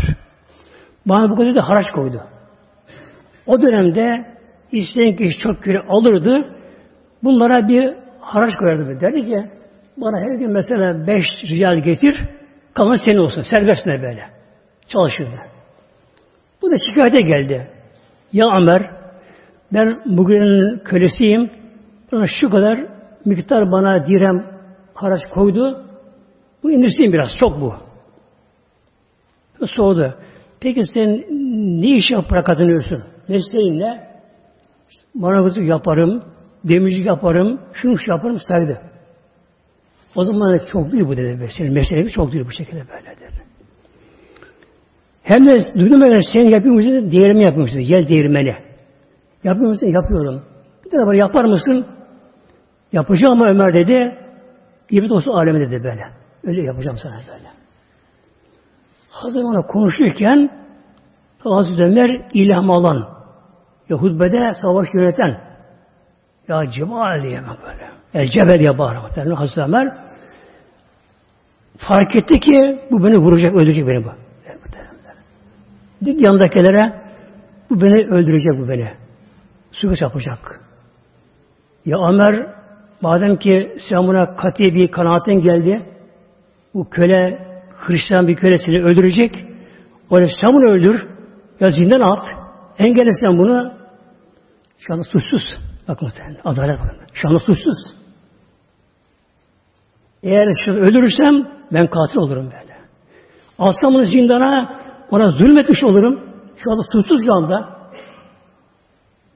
Bana 1.06 1.30
bu 1.30 1.36
kadar 1.36 1.54
da 1.54 1.68
haraç 1.68 1.90
koydu. 1.90 2.22
O 3.46 3.62
dönemde 3.62 4.26
isteyen 4.72 5.16
kişi 5.16 5.38
çok 5.38 5.62
köle 5.62 5.78
alırdı. 5.88 6.57
Bunlara 7.24 7.68
bir 7.68 7.94
haraç 8.20 8.54
koyardı. 8.57 9.00
Derdi 9.00 9.26
ki 9.26 9.44
bana 9.96 10.20
her 10.20 10.38
gün 10.38 10.50
mesela 10.50 11.07
beş 11.07 11.24
riyal 11.50 11.76
getir 11.76 12.16
kalan 12.74 12.96
senin 13.04 13.18
olsun. 13.18 13.42
Serbestine 13.50 14.02
böyle. 14.02 14.24
Çalışırdı. 14.88 15.40
Bu 16.62 16.70
da 16.70 16.74
şikayete 16.88 17.20
geldi. 17.20 17.70
Ya 18.33 18.46
Ömer 18.57 18.90
ben 19.72 20.00
bugünün 20.07 20.78
kölesiyim. 20.78 21.50
Bana 22.12 22.26
şu 22.40 22.50
kadar 22.50 22.87
miktar 23.24 23.72
bana 23.72 24.07
dirhem 24.07 24.46
haraç 24.94 25.20
koydu. 25.35 25.85
Bu 26.62 26.70
indirsin 26.70 27.12
biraz. 27.12 27.28
Çok 27.40 27.61
bu. 27.61 27.74
Soğudu. 29.66 30.14
Peki 30.61 30.83
sen 30.94 31.24
ne 31.81 31.96
iş 31.96 32.11
yaparak 32.11 32.46
kazanıyorsun? 32.46 33.04
Mesleğin 33.28 33.81
ne? 33.81 34.09
Marangozu 35.14 35.62
yaparım, 35.62 36.24
demirci 36.64 37.02
yaparım, 37.02 37.60
şunu 37.72 37.98
şu 37.98 38.10
yaparım 38.10 38.40
saydı. 38.48 38.80
O 40.16 40.24
zaman 40.24 40.60
çok 40.72 40.92
değil 40.92 41.06
bu 41.06 41.16
dedi. 41.16 41.48
Senin 41.58 41.72
mesleğin 41.72 42.08
çok 42.08 42.32
değil 42.32 42.44
bu 42.46 42.52
şekilde 42.52 42.82
böyledir. 42.88 43.28
Hem 45.22 45.46
de 45.46 45.64
duydum 45.78 46.00
ben 46.00 46.20
sen 46.32 46.48
yapıyor 46.48 46.74
musun? 46.74 47.10
Değirmeni 47.10 47.44
yapıyor 47.44 47.62
musun? 47.62 47.78
Yel 47.78 48.08
değirmeni. 48.08 48.56
Yapıyor 49.44 49.70
musun? 49.70 49.86
Yapıyorum. 49.86 50.42
Bir 50.84 50.90
de 50.90 51.16
yapar 51.16 51.44
mısın? 51.44 51.86
Yapacağım 52.92 53.32
ama 53.32 53.48
Ömer 53.48 53.72
dedi. 53.72 54.18
İbret 54.90 55.10
olsun 55.10 55.30
alemi 55.30 55.60
dedi 55.60 55.84
böyle. 55.84 56.04
Öyle 56.44 56.62
yapacağım 56.62 56.96
sana 57.02 57.14
böyle. 57.14 57.48
Hazır 59.10 59.42
ona 59.42 59.62
konuşurken 59.62 60.50
Hazreti 61.38 61.82
Ömer 61.82 62.22
ilham 62.34 62.70
alan 62.70 63.08
ya 63.88 63.96
hutbede 63.96 64.52
savaş 64.62 64.88
yöneten 64.94 65.47
ya 66.48 66.70
Cemal 66.70 67.22
diye 67.22 67.40
böyle. 67.42 67.90
El 68.14 68.30
Cebel 68.30 68.58
diye 68.58 68.78
bağırır. 68.78 69.34
Hazreti 69.34 69.61
Ömer 69.61 69.92
fark 71.78 72.16
etti 72.16 72.40
ki 72.40 72.80
bu 72.90 73.04
beni 73.04 73.18
vuracak, 73.18 73.54
öldürecek 73.54 73.87
beni 73.87 74.04
bu. 74.04 74.11
Dik 76.04 76.20
yandakilere 76.20 76.92
bu 77.70 77.80
beni 77.80 78.06
öldürecek 78.06 78.52
bu 78.58 78.68
beni. 78.68 78.88
Suikast 79.72 80.02
yapacak. 80.02 80.61
Ya 81.87 81.98
Ömer 82.08 82.46
madem 83.00 83.37
ki 83.37 83.76
sen 83.88 83.98
buna 83.98 84.37
kati 84.37 84.74
bir 84.74 84.90
kanaatin 84.90 85.40
geldi 85.40 85.82
bu 86.74 86.90
köle 86.90 87.48
Hristiyan 87.70 88.28
bir 88.28 88.37
kölesini 88.37 88.82
öldürecek. 88.84 89.44
O 90.11 90.16
sen 90.16 90.52
bunu 90.52 90.70
öldür 90.70 91.06
ya 91.61 91.68
zindan 91.68 92.00
at. 92.00 92.24
Engelle 92.78 93.11
sen 93.20 93.38
bunu. 93.38 93.72
Şu 94.78 94.92
anda 94.92 95.04
suçsuz. 95.04 95.67
Bak 95.88 96.03
muhtemelen. 96.03 96.40
Adalet 96.44 96.81
bakın. 96.81 96.96
Şu 97.14 97.29
anda 97.29 97.38
suçsuz. 97.38 97.77
Eğer 100.22 100.48
şunu 100.64 100.77
öldürürsem 100.77 101.48
ben 101.72 101.87
katil 101.87 102.16
olurum 102.16 102.44
böyle. 102.44 102.79
Alsam 103.59 103.94
bunu 103.94 104.07
zindana 104.07 104.81
ona 105.11 105.31
zulmetmiş 105.31 105.85
olurum. 105.85 106.20
Şu 106.57 106.70
anda 106.70 106.83
suçsuz 106.92 107.24
şu 107.24 107.35
anda. 107.35 107.79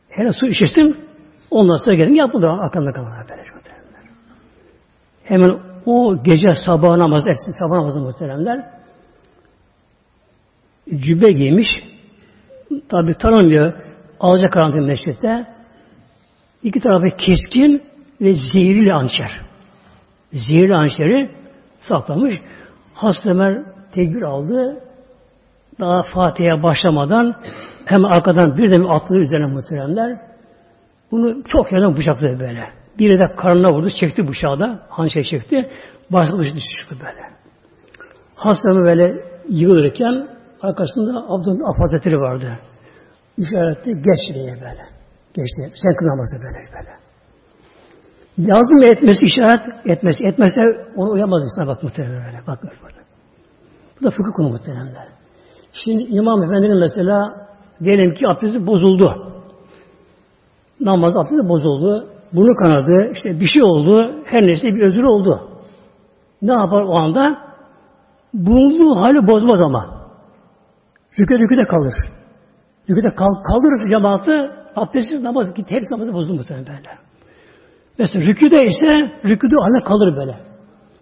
Hele 0.09 0.33
su 0.33 0.47
içesim 0.47 0.97
ondan 1.51 1.77
sonra 1.77 1.95
gelin 1.95 2.15
yapılır 2.15 2.49
aklımda 2.49 2.93
kalır 2.93 3.09
böyle. 3.31 3.43
Hemen 5.25 5.59
o 5.87 6.23
gece 6.23 6.55
sabah 6.67 6.97
namazı, 6.97 7.31
etsin 7.31 7.59
sabah 7.59 7.77
namazı 7.77 8.01
muhteremler 8.01 8.71
cübbe 10.97 11.33
giymiş. 11.33 11.69
Tabi 12.89 13.15
tanımıyor. 13.15 13.73
Alacak 14.21 14.53
karantin 14.53 14.83
meşritte. 14.83 15.52
İki 16.63 16.81
tarafı 16.81 17.17
keskin 17.17 17.83
ve 18.21 18.35
zehirli 18.35 18.93
hançer. 18.93 19.41
Zehirli 20.33 20.75
hançeri 20.75 21.31
saklamış. 21.89 22.35
Hasta 22.95 23.31
Ömer 23.31 23.63
aldı. 24.27 24.81
Daha 25.81 26.03
Fatiha'ya 26.03 26.63
başlamadan 26.63 27.35
hem 27.85 28.05
arkadan 28.05 28.57
bir 28.57 28.71
de 28.71 28.89
attığı 28.89 29.17
üzerine 29.17 29.47
muhteremler. 29.47 30.19
Bunu 31.11 31.45
çok 31.45 31.73
yerden 31.73 31.97
bıçakladı 31.97 32.41
böyle. 32.41 32.71
Biri 32.99 33.19
de 33.19 33.35
karnına 33.37 33.73
vurdu, 33.73 33.89
çekti 34.01 34.29
bıçağı 34.29 34.59
da, 34.59 34.83
hançer 34.89 35.23
çekti. 35.23 35.71
Başka 36.11 36.39
dışı 36.39 36.57
düştü 36.57 36.97
böyle. 37.01 37.23
Hastanın 38.35 38.85
böyle 38.85 39.15
yığılırken 39.49 40.29
arkasında 40.63 41.25
Abdülhamid 41.29 41.79
Hazretleri 41.79 42.19
vardı. 42.19 42.59
İşaretti, 43.39 43.91
geç 43.91 44.35
diye 44.35 44.55
böyle. 44.55 44.92
Geçti. 45.35 45.73
Sen 45.83 45.95
kınamazsın 45.95 46.43
böyle 46.43 46.59
böyle. 46.75 47.03
Lazım 48.39 48.83
etmesi 48.83 49.25
işaret 49.25 49.87
etmesi. 49.87 50.27
Etmezse 50.27 50.61
onu 50.97 51.11
uyamaz 51.11 51.43
insan 51.43 51.67
bak 51.67 51.83
muhtemelen 51.83 52.27
böyle. 52.27 52.47
Bak 52.47 52.63
böyle. 52.63 53.03
Bu 54.01 54.05
da 54.05 54.11
fıkıh 54.11 54.33
konu 54.37 54.49
muhtemelen. 54.49 55.09
Şimdi 55.73 56.03
İmam 56.03 56.43
Efendi'nin 56.43 56.81
mesela 56.81 57.47
diyelim 57.85 58.15
ki 58.15 58.29
abdesti 58.29 58.67
bozuldu. 58.67 59.33
Namaz 60.81 61.17
abdesti 61.17 61.49
bozuldu. 61.49 62.09
Bunu 62.33 62.55
kanadı. 62.55 63.11
işte 63.13 63.41
bir 63.41 63.47
şey 63.47 63.63
oldu. 63.63 64.15
Her 64.25 64.43
neyse 64.43 64.67
bir 64.67 64.83
özür 64.83 65.03
oldu. 65.03 65.49
Ne 66.43 66.53
yapar 66.53 66.83
o 66.83 66.95
anda? 66.95 67.39
Bulunduğu 68.35 68.97
hali 69.01 69.27
bozmaz 69.27 69.61
ama. 69.61 70.09
Rükü 71.19 71.39
rüküde 71.39 71.65
kalır. 71.65 71.95
Rüküde 72.91 73.15
kal, 73.15 73.35
kaldırırsa 73.43 73.89
cemaati 73.91 74.62
abdestsiz 74.77 75.23
namaz 75.23 75.55
git 75.55 75.71
her 75.71 75.83
namazı 75.91 76.13
bozulur 76.13 76.39
muhtemelen 76.39 76.67
böyle. 76.67 76.99
Mesela 77.99 78.27
rüküde 78.27 78.65
ise 78.65 79.13
rüküde 79.25 79.55
haline 79.57 79.85
kalır 79.85 80.17
böyle. 80.17 80.37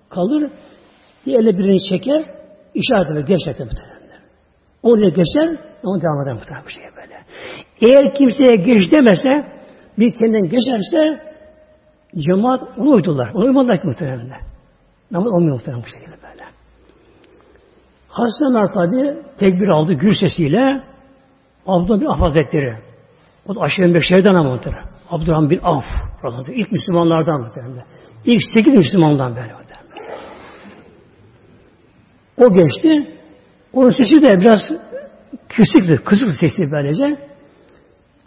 Kalır. 0.08 0.50
Bir 1.26 1.34
elle 1.34 1.58
birini 1.58 1.82
çeker, 1.88 2.24
işaret 2.74 3.10
eder, 3.10 3.20
geç 3.20 3.38
çeker 3.44 3.66
muhtemelen. 3.66 4.00
Oraya 4.82 5.08
geçer, 5.08 5.58
onu 5.82 6.02
devam 6.02 6.22
eder 6.22 6.34
muhtemelen 6.34 6.66
bir 6.66 6.72
şey 6.72 6.82
böyle. 6.96 7.14
Eğer 7.80 8.14
kimseye 8.14 8.56
geç 8.56 8.92
demese, 8.92 9.46
bir 9.98 10.14
kendinden 10.14 10.48
geçerse 10.48 11.20
cemaat 12.18 12.62
onu 12.78 12.90
uydular. 12.90 13.30
Onu 13.34 13.44
uymadılar 13.44 13.80
ki 13.80 13.86
muhtemelen. 13.86 14.30
Namaz 15.10 15.32
olmuyor 15.32 15.54
muhtemelen 15.56 15.84
bu 15.84 15.88
şekilde 15.88 16.16
böyle. 16.22 16.44
Ömer 18.50 18.72
tabi 18.72 19.22
tekbir 19.38 19.68
aldı 19.68 19.92
gür 19.92 20.14
sesiyle 20.14 20.82
Abdullah 21.66 22.00
bin 22.00 22.06
Af 22.06 22.20
Hazretleri. 22.20 22.89
O 23.48 23.54
da 23.54 23.60
aşırı 23.60 23.94
beşerden 23.94 24.34
ama 24.34 24.50
muhtemelen. 24.50 24.84
Abdurrahman 25.10 25.50
bin 25.50 25.60
Af. 25.62 25.84
ilk 26.54 26.72
Müslümanlardan 26.72 27.40
muhtemelen. 27.40 27.84
İlk 28.24 28.42
sekiz 28.54 28.74
Müslümandan 28.74 29.36
böyle 29.36 29.52
muhtemelen. 29.52 29.70
O 32.36 32.52
geçti. 32.52 33.16
Onun 33.72 33.90
sesi 33.90 34.22
de 34.22 34.40
biraz 34.40 34.60
kısıktı. 35.48 36.04
Kısık 36.04 36.28
sesi 36.40 36.70
böylece. 36.72 37.18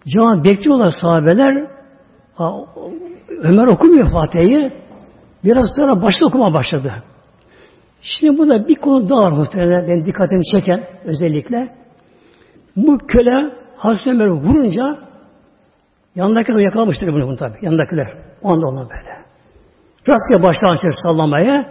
Cemaat 0.07 0.45
bekliyorlar 0.45 0.93
sahabeler. 1.01 1.67
Ömer 3.43 3.67
okumuyor 3.67 4.11
Fatiha'yı. 4.11 4.71
Biraz 5.43 5.69
sonra 5.75 6.01
başta 6.01 6.25
okuma 6.25 6.53
başladı. 6.53 6.93
Şimdi 8.01 8.37
burada 8.37 8.67
bir 8.67 8.75
konu 8.75 9.09
daha 9.09 9.21
var 9.21 9.31
muhtemelen 9.31 9.87
benim 9.87 10.05
dikkatimi 10.05 10.45
çeken 10.45 10.83
özellikle. 11.05 11.75
Bu 12.75 12.97
köle 12.97 13.62
Hazreti 13.83 14.09
Ömer 14.09 14.27
vurunca 14.27 14.97
yanındakiler 16.15 16.59
yakalamıştır 16.59 17.07
bunu, 17.07 17.27
bunu 17.27 17.37
tabi. 17.37 17.57
Yanındakiler. 17.61 18.13
O 18.41 18.51
anda 18.51 18.67
onlar 18.67 18.89
böyle. 18.89 19.17
Rastgele 20.07 20.43
baştan 20.43 20.91
sallamaya 21.03 21.65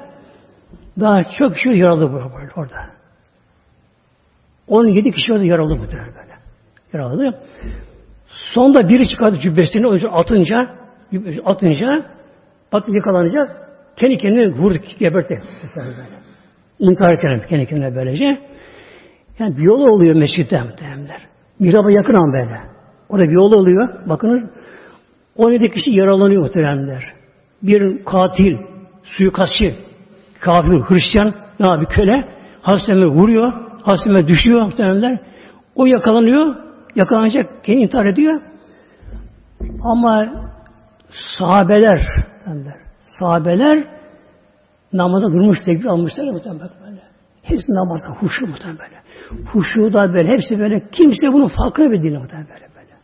daha 1.00 1.24
çok 1.38 1.54
kişi 1.54 1.68
yaralı 1.68 2.12
böyle 2.12 2.50
orada. 2.56 2.76
17 4.68 5.10
kişi 5.10 5.32
orada 5.32 5.44
yaralı 5.44 5.76
muhtemelen 5.76 6.14
böyle. 6.14 6.32
Yaralı. 6.92 7.38
Sonunda 8.54 8.88
biri 8.88 9.08
çıkardı 9.08 9.38
cübbesini 9.40 9.86
o 9.86 9.94
yüzden 9.94 10.08
atınca 10.12 10.70
atınca 11.44 12.04
at 12.72 12.88
yakalanacak 12.88 13.68
kendi 13.96 14.16
kendine 14.16 14.48
vurdu, 14.48 14.78
gebertti. 14.98 15.42
İntihar 16.78 17.12
ederim 17.12 17.42
kendi 17.48 17.66
kendine 17.66 17.94
böylece. 17.94 18.38
Yani 19.38 19.56
bir 19.56 19.62
yol 19.62 19.80
oluyor 19.80 20.14
mescitte 20.14 20.62
muhtemelenler. 20.62 21.31
Mihraba 21.62 21.92
yakın 21.92 22.14
an 22.14 22.32
böyle. 22.32 22.60
Orada 23.08 23.24
bir 23.24 23.32
yol 23.32 23.52
oluyor. 23.52 23.88
Bakınız 24.08 24.50
17 25.36 25.70
kişi 25.70 25.90
yaralanıyor 25.90 26.42
muhtemelenler. 26.42 27.14
Bir 27.62 28.04
katil, 28.04 28.56
suikastçı, 29.04 29.74
kafir, 30.40 30.80
Hristiyan, 30.80 31.34
ne 31.60 31.66
abi 31.66 31.86
köle, 31.86 32.28
Hazreti 32.62 33.06
vuruyor, 33.06 33.52
Hazreti 33.82 34.26
düşüyor 34.26 34.62
muhtemelenler. 34.62 35.18
O 35.74 35.86
yakalanıyor, 35.86 36.54
yakalanacak, 36.94 37.64
kendi 37.64 37.80
intihar 37.80 38.06
ediyor. 38.06 38.40
Ama 39.82 40.28
sahabeler, 41.38 42.06
sahabeler 43.18 43.84
namaza 44.92 45.26
durmuş 45.26 45.58
tekbir 45.64 45.86
almışlar 45.86 46.24
muhtemelen 46.24 46.70
böyle. 46.86 47.02
Hepsi 47.42 47.74
namazda 47.74 48.08
huşu 48.08 48.46
muhtemelen. 48.46 49.01
Huşu 49.46 49.92
da 49.92 50.14
böyle, 50.14 50.28
hepsi 50.28 50.58
böyle. 50.58 50.82
Kimse 50.92 51.32
bunun 51.32 51.48
farkına 51.48 51.90
bile 51.90 52.02
değil 52.02 52.14
böyle 52.14 52.32
böyle. 52.50 52.94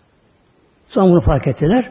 Sonra 0.89 1.11
bunu 1.11 1.21
fark 1.21 1.47
ettiler. 1.47 1.91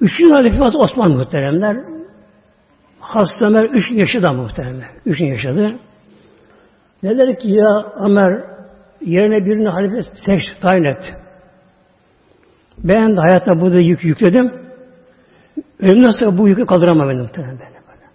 Üçüncü 0.00 0.32
halifesi 0.32 0.76
Osman 0.76 1.10
muhteremler. 1.10 1.76
Hazreti 3.00 3.44
Ömer 3.44 3.64
üç 3.64 3.90
yaşadı 3.90 4.32
muhteremler. 4.32 4.88
Üç 5.06 5.20
yaşadı. 5.20 5.78
Neler 7.02 7.38
ki 7.38 7.50
ya 7.50 7.92
Ömer 8.00 8.44
yerine 9.00 9.46
birini 9.46 9.68
halife 9.68 10.02
seç, 10.26 10.42
tayin 10.60 10.84
et. 10.84 11.14
Ben 12.78 13.16
de 13.16 13.20
hayatta 13.20 13.60
burada 13.60 13.78
yük 13.78 14.04
yükledim. 14.04 14.52
Ölüm 15.80 16.02
nasıl 16.02 16.38
bu 16.38 16.48
yükü 16.48 16.66
kaldıramam 16.66 17.08
benim 17.08 17.22
muhtemelen 17.22 17.58
böyle. 17.58 18.06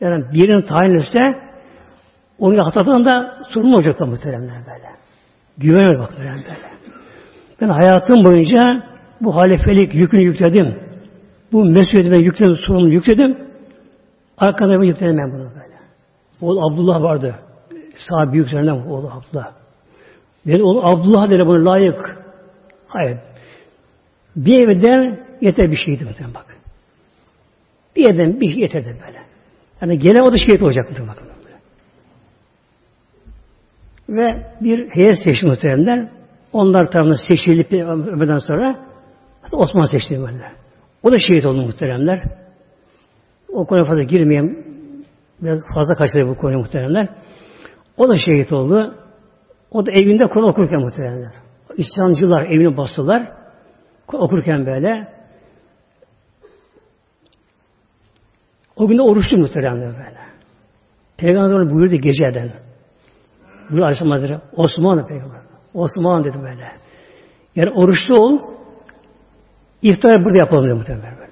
Yani 0.00 0.32
birinin 0.32 0.62
tayin 0.62 0.94
etse 0.94 1.47
onu 2.38 2.66
hatadan 2.66 3.04
da 3.04 3.38
sorumlu 3.50 3.76
olacak 3.76 4.00
da 4.00 4.06
muhtemelen 4.06 4.42
böyle. 4.42 4.88
Güvenir 5.58 5.98
bak 5.98 6.10
böyle. 6.18 6.32
Ben 7.60 7.68
hayatım 7.68 8.24
boyunca 8.24 8.82
bu 9.20 9.36
halifelik 9.36 9.94
yükünü 9.94 10.22
yükledim. 10.22 10.78
Bu 11.52 11.64
mesuliyetime 11.64 12.18
yükledim, 12.18 12.56
sorumlu 12.56 12.88
yükledim. 12.88 13.38
Arkada 14.38 14.84
yüklenemem 14.84 15.32
bunu 15.32 15.50
böyle. 15.50 15.78
Oğul 16.40 16.72
Abdullah 16.72 17.02
vardı. 17.02 17.34
Sahabe 18.08 18.32
büyüklerinden 18.32 18.72
oğlu 18.72 19.10
Abdullah. 19.10 19.52
Dedi 20.46 20.62
oğlu 20.62 20.86
Abdullah 20.86 21.30
dedi 21.30 21.46
bunu 21.46 21.64
layık. 21.64 22.18
Hayır. 22.88 23.18
Bir 24.36 24.68
evden 24.68 25.18
yeter 25.40 25.70
bir 25.70 25.78
şeydi 25.84 26.04
mesela 26.04 26.34
bak. 26.34 26.46
Bir 27.96 28.10
evden 28.10 28.40
bir 28.40 28.52
şey 28.52 28.60
yeterdi 28.60 28.96
böyle. 29.06 29.22
Yani 29.82 29.98
gelen 29.98 30.20
o 30.20 30.32
da 30.32 30.38
şehit 30.38 30.62
olacak 30.62 30.90
mı 30.90 31.06
bakın. 31.08 31.27
Ve 34.08 34.46
bir 34.60 34.88
heyet 34.90 35.22
seçti 35.24 35.46
muhteremler. 35.46 36.08
Onlar 36.52 36.90
tarafından 36.90 37.18
seçilip 37.28 37.72
ömreden 37.72 38.38
sonra 38.38 38.88
Osman 39.52 39.86
seçti 39.86 40.20
böyle. 40.20 40.52
O 41.02 41.12
da 41.12 41.18
şehit 41.18 41.46
oldu 41.46 41.62
muhteremler. 41.62 42.22
O 43.48 43.66
konuya 43.66 43.84
fazla 43.84 44.02
girmeyeyim. 44.02 44.64
Biraz 45.42 45.58
fazla 45.74 45.94
kaçırdı 45.94 46.28
bu 46.28 46.34
konuya 46.36 46.58
muhteremler. 46.58 47.08
O 47.96 48.08
da 48.08 48.16
şehit 48.16 48.52
oldu. 48.52 48.94
O 49.70 49.86
da 49.86 49.92
evinde 49.92 50.26
Kur'an 50.26 50.48
okurken 50.48 50.80
muhteremler. 50.80 51.32
İslamcılar 51.76 52.46
evine 52.46 52.76
bastılar. 52.76 53.32
Okurken 54.12 54.66
böyle. 54.66 55.08
O 58.76 58.88
gün 58.88 58.98
de 58.98 59.02
oruçlu 59.02 59.38
muhteremler 59.38 59.92
böyle. 59.92 60.18
Peygamber 61.16 61.70
buyurdu 61.70 61.96
geceden. 61.96 62.52
Buyurdu 63.70 63.84
Aleyhisselam 63.84 64.10
Hazretleri. 64.10 64.40
Osman 64.56 65.06
Peygamber. 65.06 65.40
Osman 65.74 66.24
dedi 66.24 66.38
böyle. 66.42 66.68
Yani 67.56 67.70
oruçlu 67.70 68.18
ol. 68.18 68.38
İftar 69.82 70.24
burada 70.24 70.38
yapalım 70.38 70.64
dedi 70.64 70.74
muhtemelen 70.74 71.16
böyle. 71.18 71.28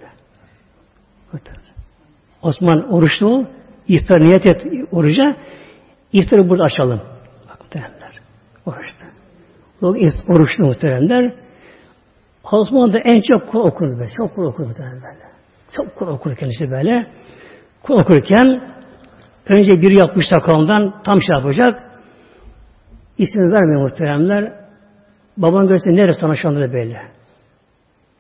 Osman 2.43 2.93
oruçlu 2.93 3.27
ol. 3.27 3.45
İftar 3.89 4.21
niyet 4.21 4.47
et 4.47 4.67
oruca. 4.93 5.37
İftarı 6.13 6.49
burada 6.49 6.65
açalım. 6.65 7.01
Bak 7.49 7.61
muhtemelenler. 7.61 8.21
Oruçlu. 8.67 10.33
Oruçlu 10.33 10.65
muhtemelenler. 10.65 11.35
Osman 12.53 12.93
da 12.93 12.99
en 12.99 13.21
çok 13.21 13.49
Kur 13.49 13.61
okurdu 13.61 13.99
böyle. 13.99 14.11
Çok 14.17 14.35
Kur 14.35 14.45
okurdu 14.45 14.69
muhtemelen. 14.69 15.01
Çok 15.73 15.97
Kur 15.97 16.07
okur 16.07 16.37
kendisi 16.37 16.71
böyle. 16.71 17.07
Kur 17.83 17.95
okurken 18.01 18.61
önce 19.47 19.73
biri 19.83 19.95
yapmış 19.95 20.27
sakalından 20.31 21.03
tam 21.03 21.23
şey 21.23 21.37
yapacak. 21.37 21.86
İsmini 23.19 23.53
vermiyor 23.53 23.83
muhteremler. 23.83 24.53
Baban 25.37 25.69
görse 25.69 25.91
neresi 25.91 26.21
sana 26.21 26.37
şu 26.37 26.49
anda 26.49 26.61
da 26.61 26.73
belli. 26.73 26.97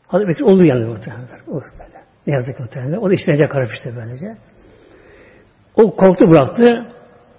Hazreti 0.07 0.29
Bekir 0.29 0.43
oldu 0.43 0.65
yani 0.65 0.85
muhteremler. 0.85 1.41
Olur 1.49 1.63
böyle. 1.79 2.05
Ne 2.27 2.35
yazık 2.35 2.61
muhteremler. 2.61 2.99
O 2.99 3.11
da 3.11 3.15
işkence 3.15 3.47
karıştı 3.47 3.95
böylece. 3.97 4.37
O 5.75 5.97
korktu 5.97 6.31
bıraktı. 6.31 6.87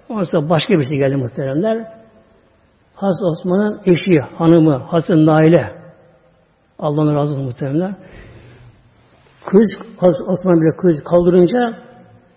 Ondan 0.08 0.24
sonra 0.24 0.48
başka 0.50 0.74
birisi 0.74 0.96
geldi 0.96 1.16
muhteremler. 1.16 1.86
Hazreti 2.94 3.24
Osman'ın 3.24 3.80
eşi, 3.86 4.20
hanımı, 4.20 4.76
Hazreti 4.76 5.26
Naile. 5.26 5.70
Allah'ın 6.78 7.14
razı 7.14 7.32
olsun 7.32 7.44
muhteremler. 7.44 7.94
Kız, 9.46 9.70
Hazreti 9.96 10.22
Osman 10.22 10.60
bile 10.60 10.76
kız 10.76 11.04
kaldırınca 11.04 11.78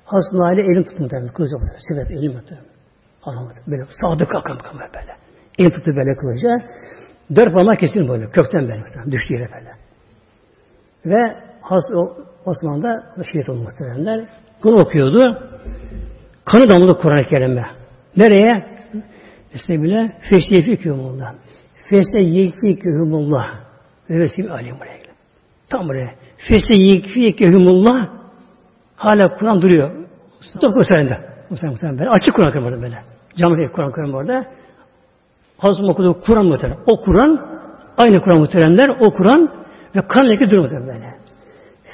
Hazreti 0.05 0.37
Naile 0.37 0.61
elini 0.61 0.83
tuttu 0.83 1.03
muhteremler. 1.03 1.33
Kız 1.33 1.51
yok. 1.51 1.61
Sebep 1.89 2.11
elini 2.11 2.33
muhteremler. 2.33 2.70
Alamadı. 3.23 3.59
Böyle 3.67 3.83
sağda 4.01 4.27
kalkan 4.27 4.57
kalkan 4.57 4.79
böyle. 4.79 5.15
El 5.59 5.71
tuttu 5.71 5.95
böyle 5.95 6.11
kılıca. 6.13 6.67
Dört 7.35 7.53
parmak 7.53 7.79
kesin 7.79 8.07
böyle. 8.07 8.29
Kökten 8.29 8.67
böyle. 8.67 9.11
Düştü 9.11 9.33
yere 9.33 9.49
böyle. 9.53 9.71
Ve 11.05 11.35
Hazreti 11.61 11.95
Osman 12.45 13.03
şehit 13.33 13.49
oldu 13.49 13.59
muhtemelenler. 13.59 14.25
Bunu 14.63 14.79
okuyordu. 14.81 15.49
Kanı 16.45 16.69
damladı 16.69 16.97
Kur'an-ı 16.97 17.25
Kerim'e. 17.25 17.65
Nereye? 18.17 18.65
İşte 19.53 19.81
bile 19.81 20.11
fesyefikuhumullah. 20.29 21.33
Fesyefikuhumullah. 21.89 23.45
Ve 24.09 24.19
vesim 24.19 24.51
alim 24.51 24.75
buraya. 24.79 25.01
Tam 25.69 25.89
buraya. 25.89 26.09
Fesyefikuhumullah. 26.37 28.09
Hala 28.95 29.33
Kur'an 29.33 29.61
duruyor. 29.61 29.91
Dokuz 30.61 30.87
senede. 30.87 31.17
Muhtemelen, 31.49 31.99
böyle. 31.99 32.09
Açık 32.09 32.35
Kur'an 32.35 32.49
okuyorum 32.49 32.81
böyle. 32.81 33.10
Cami 33.37 33.71
Kur'an 33.71 33.89
okuyorum 33.89 34.13
orada. 34.13 34.45
Hazım 35.57 35.89
okuduğu 35.89 36.21
Kur'an 36.21 36.45
muhtemelen. 36.45 36.79
O 36.85 37.01
Kur'an, 37.01 37.61
aynı 37.97 38.21
Kur'an 38.21 38.39
muhteremler, 38.39 38.89
o 38.89 39.13
Kur'an 39.13 39.49
ve 39.95 40.01
kan 40.07 40.25
duruyor 40.25 40.63
muhtemelen 40.63 40.87
böyle. 40.87 41.15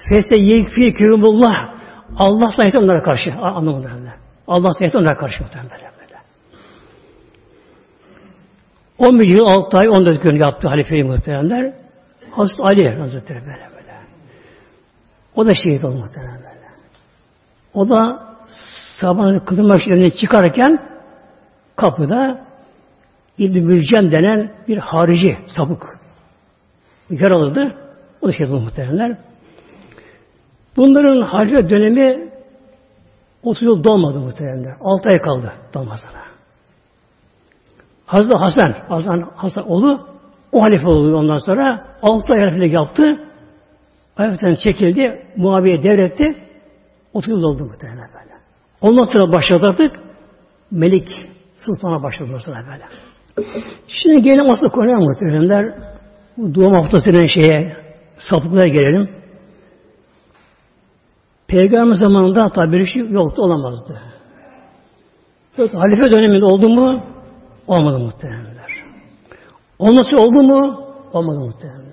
Fese 0.10 0.38
yekfi 0.38 0.94
kürümullah. 0.94 1.70
Allah 2.18 2.52
sayesinde 2.56 2.84
onlara 2.84 3.02
karşı. 3.02 3.34
Anlamadım 3.34 3.84
böyle. 3.84 4.14
Allah 4.48 4.74
sayesinde 4.74 5.02
onlara 5.02 5.18
karşı 5.18 5.44
muhtemelen 5.44 5.72
böyle. 5.72 5.88
11 8.98 9.28
yıl 9.28 9.46
6 9.46 9.78
ay 9.78 9.90
14 9.90 10.24
gün 10.24 10.36
yaptı 10.36 10.68
halifeyi 10.68 11.04
muhteremler. 11.04 11.74
Hazreti 12.32 12.62
Ali 12.62 13.00
Hazretleri 13.00 13.40
böyle 13.40 13.70
böyle. 13.76 13.94
O 15.36 15.46
da 15.46 15.54
şehit 15.54 15.86
oldu 15.86 15.96
muhterem 15.96 16.36
böyle. 16.36 16.68
O 17.74 17.90
da 17.90 18.20
sabahın 19.02 19.40
kılınmak 19.40 19.88
yerine 19.88 20.12
çıkarken 20.12 20.80
kapıda 21.78 22.46
İbn-i 23.38 23.62
Mülcem 23.62 24.12
denen 24.12 24.52
bir 24.68 24.78
harici 24.78 25.38
sapık 25.56 26.00
yaraladı. 27.10 27.74
O 28.22 28.28
da 28.28 28.34
şey 28.34 28.46
oldu 28.46 28.60
muhtemelenler. 28.60 29.18
Bunların 30.78 31.22
halife 31.22 31.70
dönemi 31.70 32.30
30 33.44 33.64
yıl 33.64 33.84
dolmadı 33.84 34.20
muhtemelenler. 34.20 34.74
6 34.82 35.10
ay 35.10 35.20
kaldı 35.20 35.54
dolmasına. 35.74 36.10
Hazreti 38.06 38.34
Hasan, 38.36 38.76
Hasan, 38.90 39.32
Hasan 39.36 39.72
oğlu 39.72 40.08
o 40.52 40.64
halife 40.64 40.88
oldu 40.88 41.18
ondan 41.18 41.40
sonra 41.40 41.86
6 42.02 42.34
ay 42.34 42.40
halifelik 42.40 42.74
yaptı. 42.74 43.20
Ayaktan 44.18 44.56
çekildi, 44.64 45.26
Muaviye 45.36 45.84
devretti. 45.84 46.24
30 47.14 47.30
yıl 47.30 47.44
oldu 47.44 47.66
muhtemelen 47.66 48.10
böyle. 48.14 48.38
Ondan 48.82 49.06
sonra 49.06 49.32
başladı 49.32 49.66
artık 49.66 49.92
Melik 50.72 51.37
Sultan'a 51.68 52.04
başladı 52.04 52.42
sonra 52.46 52.64
böyle. 52.72 52.84
Şimdi 53.88 54.22
gelelim 54.22 54.52
asıl 54.52 54.70
konuya 54.70 55.00
muhteremler. 55.00 55.74
Bu 56.38 56.56
doğum 56.56 56.74
haftasının 56.74 57.28
şeye 57.28 57.76
sapıklığa 58.30 58.68
gelelim. 58.68 59.10
Peygamber 61.48 61.96
zamanında 61.96 62.50
tabi 62.50 62.72
bir 62.72 62.86
şey 62.86 63.02
yoktu, 63.10 63.42
olamazdı. 63.42 64.02
Evet, 65.58 65.74
halife 65.74 66.12
döneminde 66.12 66.46
oldu 66.46 66.70
mu? 66.70 67.04
Olmadı 67.68 68.00
muhteremler. 68.00 68.72
Olması 69.80 70.18
oldu 70.18 70.44
mu? 70.44 70.88
Olmadı 71.14 71.40
muhteremler. 71.40 71.88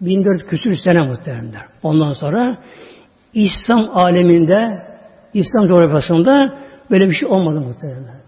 1400 0.00 0.50
küsür 0.50 0.76
sene 0.76 1.00
muhteremler. 1.00 1.62
Ondan 1.82 2.12
sonra 2.12 2.58
İslam 3.34 3.90
aleminde 3.94 4.68
İslam 5.34 5.66
coğrafyasında 5.66 6.58
böyle 6.90 7.08
bir 7.08 7.14
şey 7.14 7.28
olmadı 7.28 7.60
muhtemelen. 7.60 8.20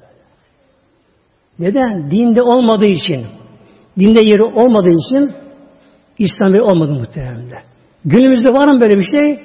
Neden? 1.59 2.11
Dinde 2.11 2.43
olmadığı 2.43 2.87
için, 2.87 3.27
dinde 3.99 4.21
yeri 4.21 4.43
olmadığı 4.43 4.91
için 4.91 5.33
İslam 6.19 6.55
yeri 6.55 6.63
olmadı 6.63 6.93
muhtemelen. 6.93 7.63
Günümüzde 8.05 8.53
var 8.53 8.69
mı 8.69 8.81
böyle 8.81 8.99
bir 8.99 9.17
şey? 9.17 9.41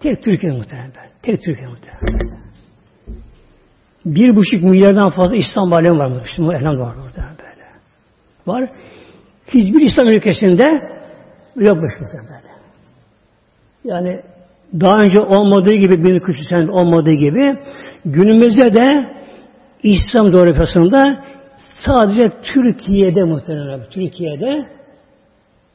Tek 0.00 0.24
Türkiye 0.24 0.52
muhtemelen. 0.52 0.92
Tek 1.22 1.42
Türkiye 1.42 1.68
muhtemelen. 1.68 2.36
Bir 4.06 4.36
buçuk 4.36 4.62
milyardan 4.62 5.10
fazla 5.10 5.36
İslam 5.36 5.72
alemi 5.72 5.98
var. 5.98 6.08
Müslüman 6.08 6.54
elham 6.54 6.78
var 6.78 6.94
burada 6.96 7.28
böyle. 7.38 7.66
Var. 8.46 8.70
Hiçbir 9.46 9.80
İslam 9.80 10.08
ülkesinde 10.08 10.80
yokmuş 11.56 11.92
muhtemelen. 12.00 12.42
Yani 13.84 14.20
daha 14.80 14.98
önce 14.98 15.20
olmadığı 15.20 15.74
gibi 15.74 16.04
bir 16.04 16.20
küçük 16.20 16.52
olmadığı 16.70 17.12
gibi 17.12 17.58
günümüzde 18.04 18.74
de 18.74 19.16
İslam 19.86 20.30
coğrafyasında 20.30 21.24
sadece 21.86 22.32
Türkiye'de 22.42 23.24
muhtemelen 23.24 23.80
Türkiye'de 23.90 24.66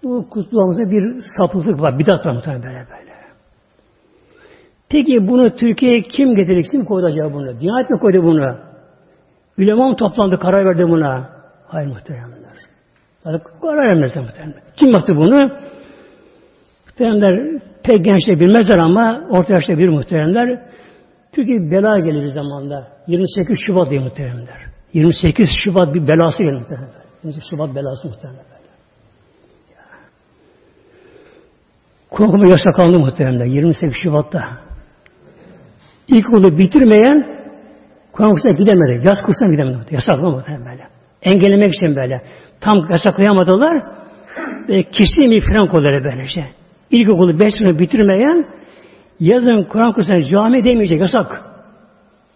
bu 0.03 0.29
kutlamamızda 0.29 0.91
bir 0.91 1.23
sapıklık 1.37 1.81
var. 1.81 1.99
Bidat 1.99 2.25
var 2.25 2.31
muhtemelen 2.31 2.63
böyle 2.63 2.75
böyle. 2.75 3.11
Peki 4.89 5.27
bunu 5.27 5.55
Türkiye'ye 5.55 6.01
kim 6.01 6.35
getirdi? 6.35 6.63
Kim 6.71 6.85
koydu 6.85 7.05
acaba 7.05 7.33
bunu? 7.33 7.59
Diyanet 7.59 7.89
mi 7.89 7.99
koydu 7.99 8.23
bunu? 8.23 8.57
Ülema 9.57 9.89
mı 9.89 9.95
toplandı, 9.95 10.39
karar 10.39 10.65
verdi 10.65 10.83
buna? 10.89 11.29
Hayır 11.67 11.87
muhteremler. 11.87 12.51
Karar 13.61 13.89
vermezler 13.89 14.23
muhteremler. 14.23 14.61
Kim 14.77 14.91
yaptı 14.91 15.15
bunu? 15.15 15.51
Muhteremler 16.85 17.61
pek 17.83 18.05
gençler 18.05 18.39
bilmezler 18.39 18.77
ama 18.77 19.21
orta 19.29 19.53
yaşta 19.53 19.77
bir 19.77 19.89
muhteremler. 19.89 20.61
Çünkü 21.35 21.71
bela 21.71 21.99
gelir 21.99 22.23
bir 22.23 22.31
zamanda. 22.31 22.87
28 23.11 23.57
Şubat 23.67 23.89
diye 23.89 23.99
muhteremler. 23.99 24.61
28 24.93 25.49
Şubat 25.63 25.93
bir 25.93 26.07
belası 26.07 26.43
gelir 26.43 26.53
muhteremler. 26.53 27.01
28 27.23 27.49
Şubat 27.49 27.75
belası 27.75 28.07
muhteremler. 28.07 28.45
Korkuma 32.09 32.47
yasaklandı 32.47 32.99
muhteremler 32.99 33.45
28 33.45 33.89
Şubat'ta. 34.03 34.43
İlk 36.07 36.29
okulu 36.29 36.57
bitirmeyen 36.57 37.41
Kur'an 38.11 38.31
kursuna 38.31 38.51
gidemedi. 38.51 39.07
Yaz 39.07 39.21
kursuna 39.21 39.51
gidemedi. 39.51 39.77
Yasaklandı 39.91 40.35
muhterem 40.35 40.65
böyle. 40.65 40.87
Engellemek 41.21 41.75
için 41.75 41.95
böyle. 41.95 42.21
Tam 42.61 42.89
yasaklayamadılar. 42.91 43.83
Ve 44.69 44.83
kesin 44.83 45.31
bir 45.31 45.41
fren 45.41 45.67
kolları 45.67 46.03
böylece. 46.03 46.45
İlkokulu 46.91 47.39
5 47.39 47.53
sene 47.59 47.79
bitirmeyen 47.79 48.45
yazın 49.19 49.63
Kur'an 49.63 49.93
kursuna 49.93 50.23
cami 50.23 50.63
demeyecek. 50.63 51.01
Yasak. 51.01 51.50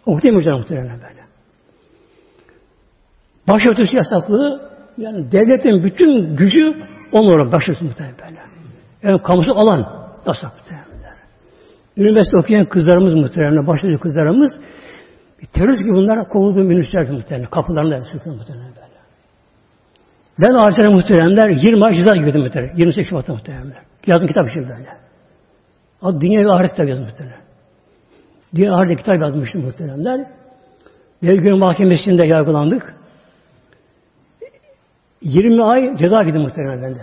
Okuyamayacak 0.06 0.54
muhtemelen 0.60 1.02
böyle. 1.02 1.26
Başörtüsü 3.48 3.98
yasaklığı 3.98 4.72
yani 4.98 5.32
devletin 5.32 5.84
bütün 5.84 6.36
gücü 6.36 6.76
onlara 7.12 7.52
başörtüsü 7.52 7.86
muhtemelen 7.86 8.16
böyle. 8.26 8.40
Yani 9.04 9.22
kamusu 9.22 9.52
alan 9.52 10.08
yasak 10.26 10.52
muhtemelen. 10.58 10.86
Üniversite 11.98 12.38
okuyan 12.38 12.66
kızlarımız 12.66 13.14
muhtemelen, 13.14 13.68
başörtüsü 13.68 14.02
kızlarımız 14.02 14.52
terörist 15.54 15.84
gibi 15.84 15.94
bunlar 15.94 16.30
kovulduğu 16.30 16.64
minüslerdi 16.64 17.12
muhtemelen. 17.12 17.50
Kapılarında 17.50 18.04
sürtün 18.04 18.34
muhtemelen 18.34 18.68
böyle. 18.76 18.96
Ben 20.42 20.54
ağaçlara 20.54 20.92
muhteremler 20.92 21.50
20 21.50 21.86
ay 21.86 21.94
ceza 21.94 22.16
girdim 22.16 22.42
muhterem. 22.42 22.72
28 22.76 23.10
Şubat'ta 23.10 23.34
muhteremler. 23.34 23.78
Yazdım 24.08 24.28
kitap 24.28 24.50
için 24.50 24.70
böyle. 24.70 24.98
Dünya 26.22 26.46
ve 26.46 26.52
Ahiret 26.52 26.72
kitabı 26.72 26.90
yazdım 26.90 27.06
muhterem. 27.06 27.32
Ve 28.54 28.72
Ahiret 28.72 28.98
kitap 28.98 29.22
yazmıştım 29.22 29.62
muhteremler. 29.62 30.28
Devlet 31.24 31.60
Mahkemesi'nde 31.60 32.26
yargılandık. 32.26 32.96
20 35.22 35.64
ay 35.64 35.98
ceza 35.98 36.24
girdim 36.24 36.42
muhterem 36.42 36.82
bende. 36.82 37.00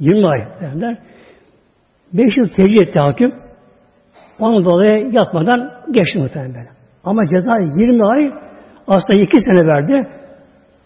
20 0.00 0.28
ay 0.28 0.38
muhteremler. 0.38 0.98
5 2.12 2.36
yıl 2.36 2.48
tercih 2.48 2.82
etti 2.82 3.00
hakim. 3.00 3.34
Onun 4.38 4.64
dolayı 4.64 5.12
yatmadan 5.12 5.70
geçti 5.90 6.18
muhterem 6.18 6.54
böyle. 6.54 6.68
Ama 7.04 7.22
ceza 7.26 7.58
20 7.58 8.06
ay 8.06 8.32
aslında 8.86 9.14
2 9.14 9.40
sene 9.40 9.66
verdi. 9.66 10.08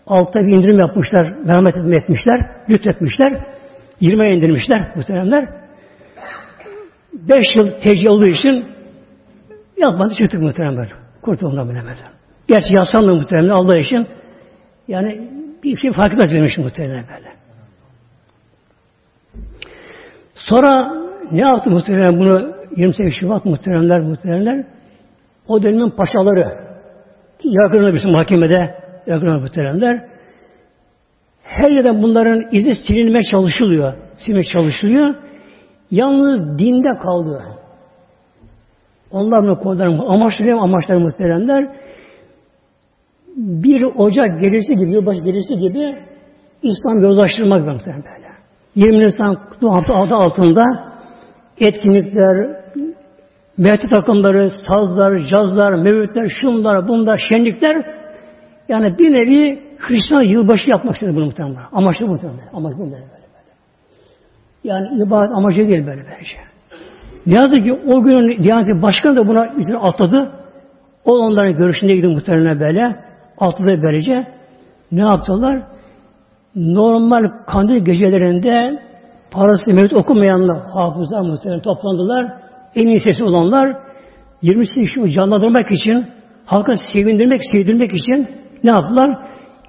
Altta 0.07 0.41
bir 0.41 0.57
indirim 0.57 0.78
yapmışlar, 0.78 1.34
merhamet 1.45 1.76
etmişler, 1.76 2.51
lütfetmişler. 2.68 3.32
20'ye 4.01 4.37
indirmişler 4.37 4.93
muhteremler. 4.97 5.49
5 7.12 7.57
yıl 7.57 7.70
tecrübe 7.70 8.11
olduğu 8.11 8.26
için 8.26 8.76
yapmadı 9.77 10.14
çıktık 10.18 10.43
muhteremler. 10.43 10.93
Kurtulduğundan 11.22 11.68
bilemedim. 11.70 12.05
Gerçi 12.49 12.74
yasanlı 12.74 13.14
muhteremler 13.14 13.51
Allah 13.51 13.77
için 13.77 14.07
yani 14.89 15.31
bir 15.64 15.81
şey 15.81 15.93
fark 15.93 16.12
etmez 16.12 16.59
muhteremler 16.59 17.05
böyle. 17.09 17.33
Sonra 20.35 20.93
ne 21.33 21.41
yaptı 21.41 21.70
muhteremler 21.70 22.18
bunu 22.18 22.57
28 22.77 23.14
Şubat 23.20 23.45
muhteremler 23.45 24.01
muhteremler 24.01 24.64
o 25.49 25.62
dönemin 25.62 25.91
paşaları 25.91 26.66
yakınında 27.45 27.95
bizim 27.95 28.11
mahkemede 28.11 28.74
yakın 29.07 29.41
muhteremler. 29.41 30.05
Her 31.43 31.70
yerden 31.70 32.03
bunların 32.03 32.45
izi 32.53 32.74
silinmeye 32.74 33.22
çalışılıyor. 33.31 33.93
Silmeye 34.18 34.45
çalışılıyor. 34.53 35.14
Yalnız 35.91 36.59
dinde 36.59 36.99
kaldı. 37.03 37.43
Onlar 39.11 39.38
mı 39.38 39.59
kodlarım 39.59 40.00
amaçları 40.11 40.57
amaçları 40.61 41.00
muhteremler. 41.00 41.68
Bir 43.36 43.82
Ocak 43.82 44.40
gelirsi 44.40 44.74
gibi, 44.74 44.90
yılbaşı 44.90 45.20
gelirsi 45.20 45.57
gibi 45.57 45.94
İslam 46.62 47.02
yozlaştırmak 47.02 47.66
muhterem 47.66 48.04
böyle. 48.04 48.26
20 48.74 49.07
Nisan 49.07 49.36
adı 49.90 50.14
altında 50.14 50.64
etkinlikler, 51.61 52.57
mehti 53.59 53.88
takımları, 53.88 54.50
sazlar, 54.68 55.20
cazlar, 55.20 55.72
mevlütler, 55.72 56.32
şunlar, 56.40 56.88
bunlar, 56.88 57.22
şenlikler 57.28 57.96
yani 58.68 58.98
bir 58.98 59.12
nevi 59.12 59.66
Hristiyan 59.78 60.22
yılbaşı 60.22 60.70
yapmak 60.70 60.94
istiyor 60.94 61.14
bunu 61.14 61.24
muhtemelen. 61.24 61.62
Amaçlı 61.72 62.07
muhtemelen. 62.07 62.48
Amaçlı 62.52 62.78
böyle, 62.78 62.92
böyle. 62.92 63.26
Yani 64.64 65.02
ibadet 65.02 65.30
amacı 65.36 65.57
değil 65.57 65.86
böyle 65.86 66.04
böylece. 66.04 66.55
Ne 67.27 67.35
yazık 67.35 67.64
ki 67.64 67.72
o 67.72 68.03
günün 68.03 68.43
Diyanet 68.43 68.83
Başkanı 68.83 69.16
da 69.16 69.29
buna 69.29 69.49
atladı. 69.81 70.33
O 71.05 71.18
onların 71.18 71.57
görüşündeydi 71.57 72.07
muhtemelen 72.07 72.61
böyle. 72.61 72.97
Atladı 73.39 73.83
böylece. 73.83 74.27
Ne 74.93 75.01
yaptılar? 75.01 75.62
Normal 76.57 77.24
kandil 77.47 77.85
gecelerinde 77.85 78.83
parası 79.31 79.72
mevcut 79.72 79.99
okumayanlar, 79.99 80.70
hafızlar 80.74 81.20
muhtemelen 81.20 81.62
toplandılar. 81.62 82.33
En 82.74 82.87
iyi 82.87 83.01
sesi 83.01 83.24
olanlar 83.24 83.77
20 84.43 84.66
kişi 84.66 85.14
canlandırmak 85.14 85.70
için, 85.70 86.07
halka 86.47 86.72
sevindirmek, 86.93 87.41
sevdirmek 87.53 87.95
için 87.95 88.29
ne 88.64 88.70
yaptılar? 88.70 89.18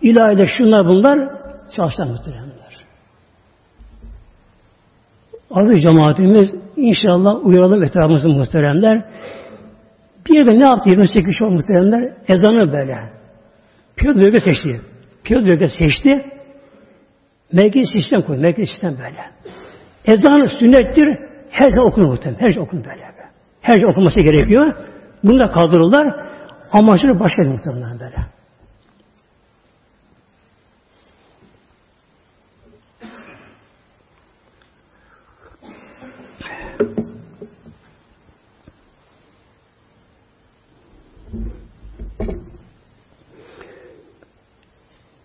İlahide 0.02 0.48
şunlar 0.58 0.86
bunlar 0.86 1.20
çalıştılar 1.76 2.08
muhteremler. 2.08 2.48
Aziz 5.52 5.84
cemaatimiz 5.84 6.67
inşallah 6.78 7.46
uyaralım 7.46 7.84
etrafımızı 7.84 8.30
muhteremler. 8.30 9.04
Bir 10.30 10.46
de 10.46 10.60
ne 10.60 10.64
yaptı 10.64 10.90
28 10.90 11.36
Şubat 11.40 11.52
muhteremler? 11.52 12.14
Ezanı 12.28 12.74
böyle. 12.74 12.98
Pilot 13.98 14.16
bölge 14.16 14.40
seçti. 14.40 14.82
Pilot 15.24 15.46
bölge 15.46 15.70
seçti. 15.80 16.26
Merkezi 17.54 17.86
sistem 18.02 18.22
koydu. 18.22 18.42
Merkezi 18.42 18.72
sistem 18.72 18.96
böyle. 18.98 19.22
Ezan 20.06 20.46
sünnettir. 20.60 21.18
Her 21.50 21.70
şey 21.72 21.80
okunur 21.80 22.08
muhtemelen. 22.08 22.40
Her 22.42 22.54
şey 22.54 22.62
okunur 22.62 22.86
böyle. 22.86 23.08
Her 23.62 23.76
şey 23.76 23.86
okunması 23.86 24.20
gerekiyor. 24.20 24.74
Bunu 25.24 25.40
da 25.40 25.52
kaldırırlar. 25.52 26.08
Amaçları 26.72 27.20
başka 27.20 27.44
muhtemelen 27.44 28.00
böyle. 28.00 28.37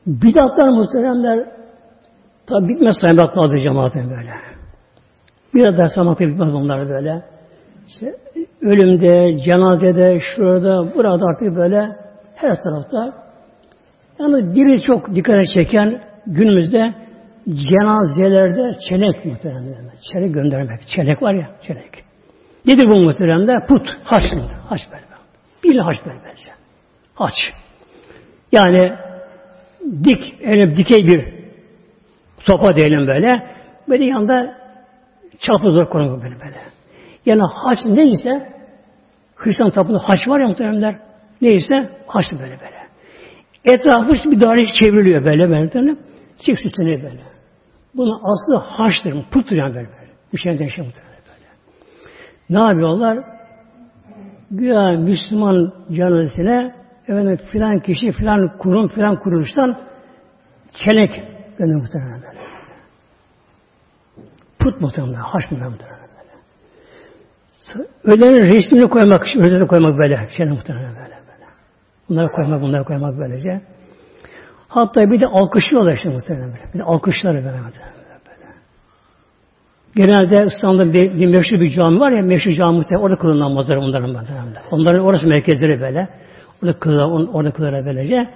Bidatlar 0.07 0.68
muhteremler 0.68 1.48
tabi 2.46 2.68
bitmez 2.68 2.96
saymak 3.00 3.38
lazım 3.38 3.59
cemaatin 3.59 4.11
böyle. 4.11 4.30
Bidatlar 5.55 5.86
saymakta 5.86 6.28
bitmez 6.28 6.53
bunlar 6.53 6.88
böyle. 6.88 7.22
İşte 7.88 8.16
ölümde, 8.61 9.38
cenazede, 9.44 10.20
şurada, 10.20 10.94
burada 10.94 11.26
artık 11.26 11.57
böyle 11.57 11.96
her 12.34 12.62
tarafta. 12.62 13.22
Yani 14.18 14.55
biri 14.55 14.82
çok 14.82 15.14
dikkat 15.14 15.46
çeken 15.55 16.03
günümüzde 16.26 16.94
cenazelerde 17.48 18.76
çenek 18.88 19.24
muhteremler. 19.24 19.76
Çenek 20.12 20.34
göndermek. 20.34 20.80
Çenek 20.96 21.22
var 21.22 21.34
ya, 21.34 21.50
çenek. 21.66 22.05
Nedir 22.66 22.86
bu 22.86 22.96
muhteremler? 22.96 23.66
Put, 23.66 23.88
haç 24.05 24.32
mıdır? 24.32 24.57
Haç 24.68 24.80
böyle. 24.90 25.03
Bir 25.64 25.78
haç 25.78 25.96
böyle 26.07 26.18
bence. 26.24 26.46
Haç. 27.14 27.34
Yani 28.53 28.92
dik, 30.05 30.35
eline 30.41 30.76
dikey 30.76 31.07
bir 31.07 31.35
sopa 32.39 32.76
diyelim 32.76 33.07
böyle. 33.07 33.43
Böyle 33.89 34.05
yanında 34.05 34.57
çapı 35.39 35.91
konuyor 35.91 36.22
böyle 36.22 36.41
böyle. 36.41 36.61
Yani 37.26 37.43
haç 37.55 37.78
neyse 37.87 38.53
Hristiyan 39.37 39.70
tapında 39.70 39.99
haç 39.99 40.28
var 40.28 40.41
ya 40.41 40.47
muhteremler. 40.49 40.97
Neyse 41.41 41.91
haç 42.07 42.24
böyle 42.33 42.59
böyle. 42.61 42.83
Etrafı 43.64 44.30
bir 44.30 44.41
daire 44.41 44.66
çevriliyor 44.80 45.24
böyle 45.24 45.51
böyle. 45.51 45.97
Çift 46.47 46.66
üstüne 46.66 47.03
böyle. 47.03 47.20
Bunun 47.95 48.20
aslı 48.22 48.57
haçtır. 48.57 49.14
Puttur 49.30 49.57
yani 49.57 49.74
böyle. 49.74 49.89
böyle. 49.89 50.12
Düşen 50.33 50.53
şey 50.53 50.85
muhtemelen 50.85 51.22
böyle. 51.26 51.49
Ne 52.51 52.62
yapıyorlar? 52.62 53.24
Güya 54.51 54.93
Müslüman 54.93 55.72
canlısına 55.93 56.82
efendim 57.09 57.38
filan 57.53 57.80
kişi 57.80 58.12
filan 58.12 58.59
kurum 58.59 58.88
filan 58.88 59.16
kuruluştan 59.16 59.78
çelenk 60.84 61.11
gönderdi 61.59 61.80
muhtemelen 61.80 62.22
böyle. 62.22 62.42
Put 64.59 64.80
muhtemelen, 64.80 65.14
haş 65.14 65.50
muhtemelen 65.50 65.72
böyle. 65.72 66.03
Ölenin 68.05 68.55
resmini 68.55 68.88
koymak, 68.88 69.22
ölerini 69.36 69.66
koymak 69.66 69.98
böyle. 69.98 70.28
Çelenk 70.36 70.53
muhtemelen 70.53 70.94
böyle. 70.94 70.98
böyle. 70.98 71.46
Bunları 72.09 72.28
koymak, 72.28 72.62
bunları 72.62 72.84
koymak 72.84 73.18
böylece. 73.18 73.61
Hatta 74.68 75.11
bir 75.11 75.20
de 75.20 75.26
alkışlıyorlar 75.26 75.96
işte 75.96 76.09
muhtemelen 76.09 76.48
böyle. 76.48 76.74
Bir 76.74 76.78
de 76.78 76.82
alkışlar 76.82 77.34
böyle. 77.34 77.46
böyle. 77.46 77.62
Genelde 79.96 80.46
İstanbul'da 80.46 80.92
bir, 80.92 81.14
bir 81.14 81.26
meşhur 81.26 81.61
bir 81.61 81.74
cami 81.74 82.00
var 82.00 82.12
ya, 82.12 82.22
meşhur 82.22 82.53
cami 82.53 82.76
muhtemelen 82.76 83.05
orada 83.05 83.16
kılınan 83.16 83.50
namazlar 83.50 83.76
onların 83.76 84.11
muhtemelen. 84.11 84.55
Onların 84.70 85.05
orası 85.05 85.28
merkezleri 85.28 85.80
böyle. 85.80 86.09
Orada 86.62 86.78
kılıyorlar, 86.78 87.28
orada 87.32 87.52
kılıyorlar 87.52 87.86
böylece. 87.86 88.28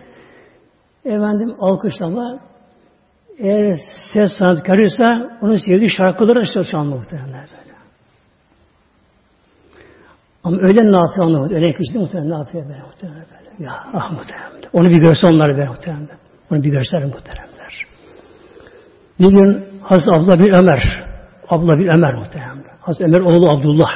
Efendim 1.05 1.55
alkışlama 1.61 2.39
eğer 3.39 3.79
ses 4.13 4.31
sanatkarıysa 4.39 5.39
onun 5.43 5.57
sevdiği 5.57 5.91
şarkıları 5.91 6.41
da 6.55 6.65
çalma 6.65 6.97
muhtemelen 6.97 7.29
böyle. 7.29 7.77
Ama 10.45 10.57
öyle 10.61 10.81
yapıyor 10.81 11.27
anlamadı. 11.27 11.55
Öyle 11.55 11.73
kişi 11.73 11.99
muhtemelen 11.99 12.39
yapıyor 12.39 12.69
böyle 12.69 12.83
muhtemelen 12.83 13.25
böyle. 13.31 13.65
Ya 13.65 13.73
ah 13.95 14.11
muhtemelen. 14.11 14.71
Onu 14.73 14.91
bir 14.91 14.99
görse 14.99 15.27
onlar 15.27 15.57
böyle 15.57 15.69
muhtemelen. 15.69 16.09
Onu 16.51 16.63
bir 16.63 16.71
görseler 16.71 17.05
muhteremler. 17.05 17.87
Bir 19.21 19.29
gün 19.29 19.65
Hazreti 19.83 20.11
Abla 20.11 20.39
bir 20.39 20.53
Ömer, 20.53 21.05
Abla 21.49 21.79
bir 21.79 21.89
Ömer 21.89 22.15
muhterem. 22.15 22.65
Hazreti 22.81 23.05
Ömer 23.05 23.21
oğlu 23.21 23.51
Abdullah. 23.51 23.91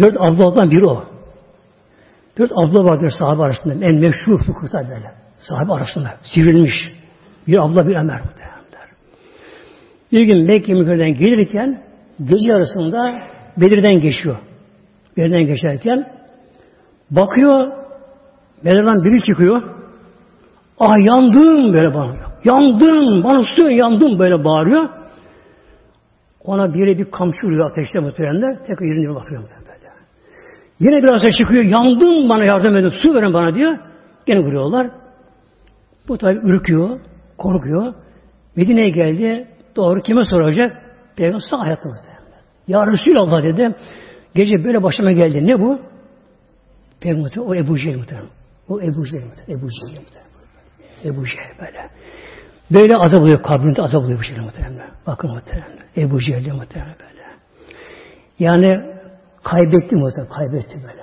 Dört 0.00 0.16
abladan 0.20 0.70
biri 0.70 0.86
o. 0.86 1.11
Dört 2.38 2.52
abla 2.52 2.84
vardır 2.84 3.12
sahabe 3.18 3.42
arasında. 3.42 3.84
En 3.84 3.94
meşhur 3.94 4.38
fıkıhta 4.38 4.78
böyle. 4.78 5.12
Sahabe 5.38 5.72
arasında. 5.72 6.14
Sivrilmiş. 6.34 6.74
Bir 7.46 7.64
abla 7.64 7.88
bir 7.88 7.96
Ömer. 7.96 8.22
Bir 10.12 10.22
gün 10.22 10.46
Mekke 10.46 10.74
mükerreden 10.74 11.14
gelirken 11.14 11.82
gece 12.24 12.54
arasında 12.54 13.22
Bedir'den 13.56 14.00
geçiyor. 14.00 14.36
Bedir'den 15.16 15.46
geçerken 15.46 16.12
bakıyor 17.10 17.72
Bedir'den 18.64 19.04
biri 19.04 19.22
çıkıyor. 19.22 19.62
Ah 20.78 21.06
yandım 21.06 21.72
böyle 21.72 21.94
bağırıyor. 21.94 22.30
Yandım, 22.44 23.24
bana 23.24 23.42
su 23.56 23.70
yandım 23.70 24.18
böyle 24.18 24.44
bağırıyor. 24.44 24.88
Ona 26.44 26.74
biri 26.74 26.98
bir 26.98 27.10
kamçı 27.10 27.46
vuruyor 27.46 27.70
ateşte 27.70 27.98
muhteremler. 27.98 28.58
Tekrar 28.66 28.86
yerine 28.86 29.14
bakıyor. 29.14 29.42
Yine 30.82 31.02
biraz 31.02 31.22
da 31.22 31.30
çıkıyor. 31.30 31.64
Yandım 31.64 32.28
bana 32.28 32.44
yardım 32.44 32.76
edin. 32.76 32.92
Su 33.02 33.14
verin 33.14 33.34
bana 33.34 33.54
diyor. 33.54 33.78
Gene 34.26 34.40
vuruyorlar. 34.40 34.90
Bu 36.08 36.18
tabi 36.18 36.38
ürküyor. 36.42 37.00
Korkuyor. 37.38 37.94
Medine'ye 38.56 38.90
geldi. 38.90 39.48
Doğru 39.76 40.00
kime 40.02 40.24
soracak? 40.24 40.82
Peygamber 41.16 41.42
sağ 41.50 41.60
hayatta. 41.60 41.88
Ya 42.68 42.86
Resulallah 42.86 43.42
dedi. 43.42 43.74
Gece 44.34 44.64
böyle 44.64 44.82
başıma 44.82 45.12
geldi. 45.12 45.46
Ne 45.46 45.60
bu? 45.60 45.78
Peygamber 47.00 47.30
o 47.36 47.54
Ebu 47.54 47.78
Cehil 47.78 47.96
muhterem. 47.96 48.28
O 48.68 48.80
Ebu 48.80 49.06
Cehil 49.06 49.24
muhterem. 49.24 49.58
Ebu 49.58 49.68
Cehil 49.70 50.00
muhterem. 50.00 50.28
Ebu 51.04 51.26
Cehil 51.26 51.60
böyle. 51.60 51.88
Böyle 52.70 52.96
azap 52.96 53.20
oluyor, 53.20 53.42
kabrinde 53.42 53.82
azap 53.82 54.02
oluyor 54.02 54.18
bu 54.18 54.22
şekilde 54.22 54.40
muhtemelen. 54.40 54.90
Bakın 55.06 55.30
muhtemelen. 55.30 55.78
Ebu 55.96 56.20
Cehil'de 56.20 56.52
muhtemelen 56.52 56.94
böyle. 57.00 57.22
Yani 58.38 58.91
kaybetti 59.44 59.96
muhtemelen, 59.96 60.32
kaybetti 60.32 60.76
böyle. 60.82 61.02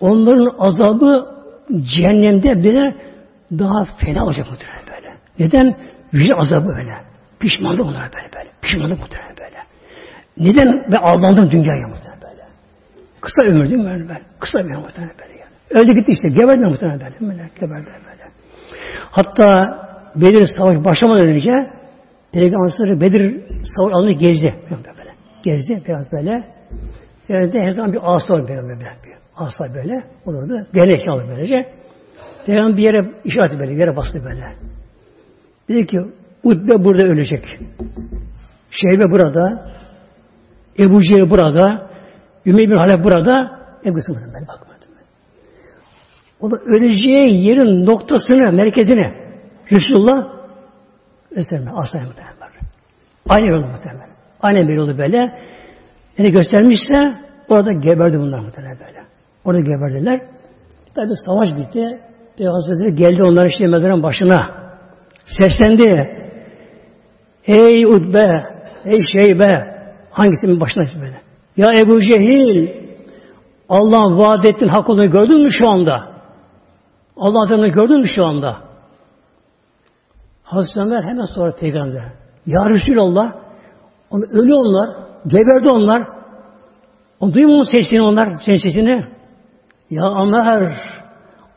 Onların 0.00 0.54
azabı 0.58 1.26
cehennemde 1.96 2.62
bile 2.62 2.94
daha 3.52 3.84
fena 3.84 4.24
olacak 4.24 4.46
muhtemelen 4.50 4.86
böyle. 4.96 5.14
Neden? 5.38 5.76
Yüce 6.12 6.34
azabı 6.34 6.68
böyle. 6.68 6.94
Pişmanlık 7.40 7.80
onlar 7.80 8.10
böyle 8.14 8.32
böyle. 8.36 8.50
Pişmanlık 8.62 8.98
muhtemelen 9.00 9.36
böyle. 9.36 9.56
Neden? 10.36 10.92
Ve 10.92 10.98
aldandım 10.98 11.50
dünyaya 11.50 11.88
muhtemelen 11.88 12.22
böyle. 12.22 12.42
Kısa 13.20 13.42
ömür 13.42 13.64
değil 13.64 13.80
mi 13.80 13.84
böyle? 13.84 14.08
böyle. 14.08 14.22
Kısa 14.40 14.58
bir 14.58 14.74
muhtemelen 14.74 15.14
böyle. 15.18 15.38
Yani. 15.38 15.82
Öldü 15.82 16.00
gitti 16.00 16.12
işte. 16.12 16.28
Geberdi 16.28 16.64
muhtemelen 16.64 17.00
böyle. 17.00 17.14
böyle. 17.20 17.50
Geberdi 17.60 17.86
böyle. 17.86 18.30
Hatta 19.10 19.78
Bedir 20.16 20.48
Savaşı 20.56 20.84
başlamadan 20.84 21.26
önce 21.26 21.70
Peygamber 22.32 23.00
Bedir 23.00 23.42
Savaşı 23.76 23.94
alanı 23.94 24.12
gezdi. 24.12 24.54
Böyle. 24.70 25.10
Gezdi 25.42 25.82
biraz 25.88 26.12
böyle. 26.12 26.57
Yani 27.28 27.60
her 27.60 27.72
zaman 27.72 27.92
bir 27.92 28.00
asa 28.02 28.48
böyle. 28.48 28.62
böyle. 28.62 28.78
Bir 28.78 29.12
asa 29.36 29.74
böyle 29.74 30.04
olurdu. 30.26 30.66
Gelenek 30.74 31.08
alır 31.08 31.24
böylece. 31.28 31.66
Peygamber 32.46 32.76
bir 32.76 32.82
yere 32.82 33.10
işaret 33.24 33.58
böyle, 33.58 33.72
bir 33.72 33.78
yere 33.78 33.96
bastı 33.96 34.24
böyle. 34.24 34.52
Dedi 35.68 35.86
ki 35.86 35.98
Utbe 36.42 36.84
burada 36.84 37.02
ölecek. 37.02 37.58
Şeybe 38.70 39.10
burada, 39.10 39.70
Ebu 40.78 41.02
Cehil 41.02 41.30
burada, 41.30 41.90
Ümey 42.46 42.70
bin 42.70 42.76
Halef 42.76 43.04
burada, 43.04 43.60
Ebu 43.84 44.02
Sımsın 44.02 44.34
böyle 44.34 44.48
bakmadım. 44.48 44.78
O 46.40 46.50
da 46.50 46.56
öleceği 46.56 47.44
yerin 47.44 47.86
noktasını, 47.86 48.52
merkezini 48.52 49.12
Resulullah 49.72 50.28
göstermiyor. 51.30 51.72
Asla 51.78 52.00
muhtemelen. 52.00 52.38
Aynı 53.28 53.46
yolda 53.46 53.66
muhtemelen. 53.66 54.08
Aynı 54.40 54.68
bir 54.68 54.74
yolu 54.74 54.98
böyle. 54.98 55.38
Yani 56.18 56.32
göstermişse 56.32 57.14
orada 57.48 57.72
geberdi 57.72 58.18
bunlar 58.18 58.38
muhtemelen 58.38 58.78
böyle. 58.86 59.04
Orada 59.44 59.60
geberdiler. 59.60 60.20
Tabi 60.94 61.08
savaş 61.26 61.48
bitti. 61.56 62.00
Peygamber 62.36 62.88
geldi 62.88 63.22
onların 63.22 63.48
işte 63.48 63.66
mezarın 63.66 64.02
başına. 64.02 64.50
Seslendi. 65.38 66.18
Ey 67.46 67.84
Utbe, 67.86 68.44
ey 68.84 69.00
Şeybe, 69.12 69.78
hangisinin 70.10 70.60
başına 70.60 70.84
böyle? 71.00 71.20
Ya 71.56 71.74
Ebu 71.74 72.00
Cehil, 72.00 72.68
Allah'ın 73.68 74.18
vaat 74.18 74.44
ettiğin 74.44 74.70
hak 74.70 74.88
olduğunu 74.88 75.10
gördün 75.10 75.42
mü 75.42 75.50
şu 75.50 75.68
anda? 75.68 76.08
Allah 77.16 77.42
Azam'ı 77.42 77.68
gördün 77.68 78.00
mü 78.00 78.08
şu 78.08 78.24
anda? 78.24 78.56
Hazreti 80.42 80.80
Ömer 80.80 81.02
hemen 81.02 81.24
sonra 81.34 81.56
peygamber. 81.56 82.02
Ya 82.46 82.70
Resulallah 82.70 83.32
onu 84.10 84.24
ölü 84.24 84.54
onlar, 84.54 85.07
geberdi 85.28 85.68
onlar. 85.68 86.08
O 87.20 87.32
duymuyor 87.34 87.58
mu 87.58 87.64
sesini 87.64 88.02
onlar, 88.02 88.40
senin 88.46 88.58
sesini? 88.58 89.06
Ya 89.90 90.02
Ömer, 90.22 90.76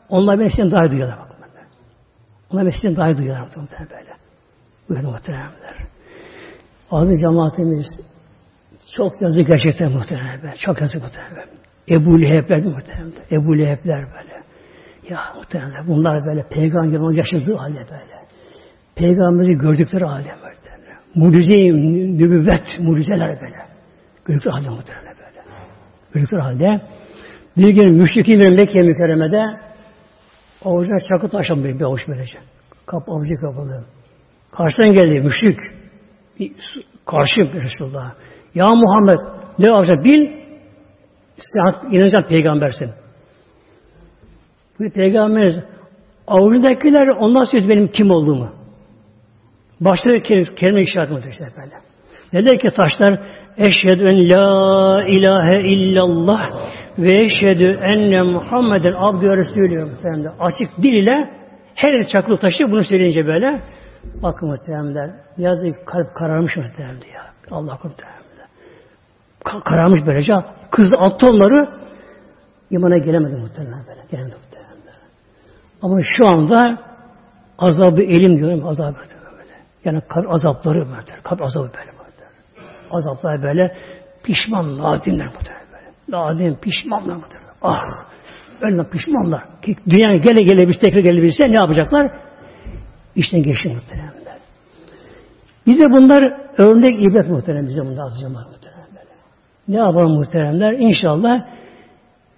onlar 0.08 0.38
beni 0.40 0.50
senden 0.50 0.70
daha 0.70 0.90
duyuyorlar. 0.90 1.18
Bak. 1.18 1.28
Onlar 2.50 2.66
beni 2.66 2.80
senden 2.82 2.96
daha 2.96 3.18
duyuyorlar. 3.18 3.46
Muhtemelen 3.56 3.90
böyle. 3.90 4.12
Buyurun 4.88 5.10
muhtemelenler. 5.10 5.76
Aziz 6.90 7.20
cemaatimiz 7.20 7.86
çok 8.96 9.22
yazık 9.22 9.46
gerçekten 9.46 9.92
muhtemelen 9.92 10.42
böyle. 10.42 10.54
Çok 10.56 10.80
yazık 10.80 11.02
muhtemelen. 11.02 11.48
Ebu 11.88 12.22
Leheb'ler 12.22 12.64
muhtemelen. 12.64 13.12
Ebu 13.30 13.58
Leheb'ler 13.58 14.06
böyle. 14.12 14.42
Ya 15.08 15.20
muhtemelen 15.36 15.86
bunlar 15.88 16.26
böyle 16.26 16.48
peygamberin 16.48 17.10
yaşadığı 17.10 17.54
halde 17.54 17.78
böyle. 17.90 18.22
Peygamberi 18.96 19.58
gördükleri 19.58 20.04
halde 20.04 20.34
böyle. 20.42 20.61
Mucize, 21.14 21.56
nübüvvet, 22.18 22.66
mucizeler 22.80 23.40
böyle. 23.40 23.56
Gördükleri 24.24 24.54
halde 24.54 24.68
muhtemelen 24.68 25.16
böyle. 25.16 25.44
Gördükleri 26.14 26.40
halde 26.40 26.80
bir 27.56 27.68
gün 27.68 27.94
müşrikin 27.94 28.40
ve 28.40 28.50
Mekke 28.50 28.80
mükerremede 28.80 29.42
avucuna 30.64 31.00
çakı 31.08 31.28
taşan 31.28 31.64
bir, 31.64 31.78
bir 31.78 31.84
avuç 31.84 32.00
böylece. 32.08 32.38
Kap, 32.86 33.08
avucu 33.08 33.34
kapalı. 33.40 33.84
Karşıdan 34.52 34.92
geldi 34.92 35.20
müşrik. 35.20 35.58
Bir, 36.40 36.52
karşı 37.06 37.40
Resulullah. 37.40 38.14
Ya 38.54 38.70
Muhammed 38.74 39.18
ne 39.58 39.66
yapacak 39.66 40.04
bil 40.04 40.30
sen 41.36 41.90
inanacak 41.90 42.28
peygambersin. 42.28 42.90
Bu 44.78 44.90
peygamberimiz 44.90 45.64
avucundakiler 46.26 47.08
ondan 47.08 47.44
söz 47.44 47.68
benim 47.68 47.88
kim 47.88 48.10
olduğumu. 48.10 48.61
Başta 49.84 50.22
kelime, 50.22 50.54
kelime 50.54 50.82
işaret 50.82 51.10
mıdır 51.10 51.28
işte 51.30 51.48
böyle. 51.56 51.74
Ne 52.32 52.44
der 52.44 52.58
ki 52.58 52.68
taşlar? 52.76 53.20
Eşhedü 53.56 54.04
en 54.04 54.30
la 54.30 55.04
ilahe 55.06 55.60
illallah 55.60 56.42
ve 56.98 57.18
eşhedü 57.18 57.78
enne 57.82 58.22
Muhammeden 58.22 58.92
abdü 58.92 59.28
ve 59.28 59.36
resulü. 59.36 59.92
Açık 60.40 60.82
dil 60.82 60.92
ile 60.92 61.30
her 61.74 62.06
çakılı 62.06 62.36
taşı 62.36 62.64
bunu 62.70 62.84
söyleyince 62.84 63.26
böyle 63.26 63.60
bakın 64.22 64.48
muhtemelen 64.48 65.16
yazık 65.38 65.86
kalp 65.86 66.14
kararmış 66.14 66.56
muhtemelen 66.56 66.94
ya. 66.94 67.22
Allah 67.50 67.78
muhtemelen. 67.84 68.22
Kararmış 69.64 70.06
böylece. 70.06 70.32
Kız 70.70 70.86
attı 70.98 71.28
onları 71.28 71.68
imana 72.70 72.98
gelemedi 72.98 73.36
muhtemelen 73.36 73.86
böyle. 73.88 74.00
Gelemedi 74.10 74.34
muhtemelen. 74.34 74.72
Ama 75.82 76.00
şu 76.16 76.26
anda 76.26 76.78
azabı 77.58 78.02
elim 78.02 78.36
diyorum 78.36 78.66
azabı 78.68 78.96
böyle. 78.98 79.21
Yani 79.84 80.00
kalp 80.08 80.30
azapları 80.30 80.78
böyle. 80.78 81.22
Kalp 81.22 81.42
azabı 81.42 81.64
böyle 81.64 81.92
böyle. 81.98 82.30
Azaplar 82.90 83.42
böyle 83.42 83.76
pişman, 84.24 84.78
nadimler 84.78 85.26
muhtemelen 85.26 85.66
böyle. 85.72 85.92
Nadim, 86.08 86.60
pişmanlar 86.60 87.16
muhtemelen. 87.16 87.52
Ah! 87.62 87.82
Öyle 88.60 88.90
pişmanlar. 88.90 89.60
Ki 89.62 89.76
dünyaya 89.90 90.16
gele 90.16 90.42
gele 90.42 90.68
biz 90.68 90.78
tekrar 90.78 91.00
gelebilse 91.00 91.44
ne 91.50 91.54
yapacaklar? 91.54 92.12
İşten 93.16 93.42
geçti 93.42 93.68
muhtemelen. 93.68 94.12
Bize 95.66 95.84
bunlar 95.84 96.40
örnek 96.58 97.04
ibret 97.04 97.28
muhtemelen 97.28 97.66
bize 97.66 97.80
bunlar 97.80 98.04
azıcık 98.04 98.28
muhtemelen 98.28 98.88
böyle. 98.90 99.10
Ne 99.68 99.76
yapalım 99.76 100.12
muhteremler? 100.12 100.72
İnşallah 100.72 101.46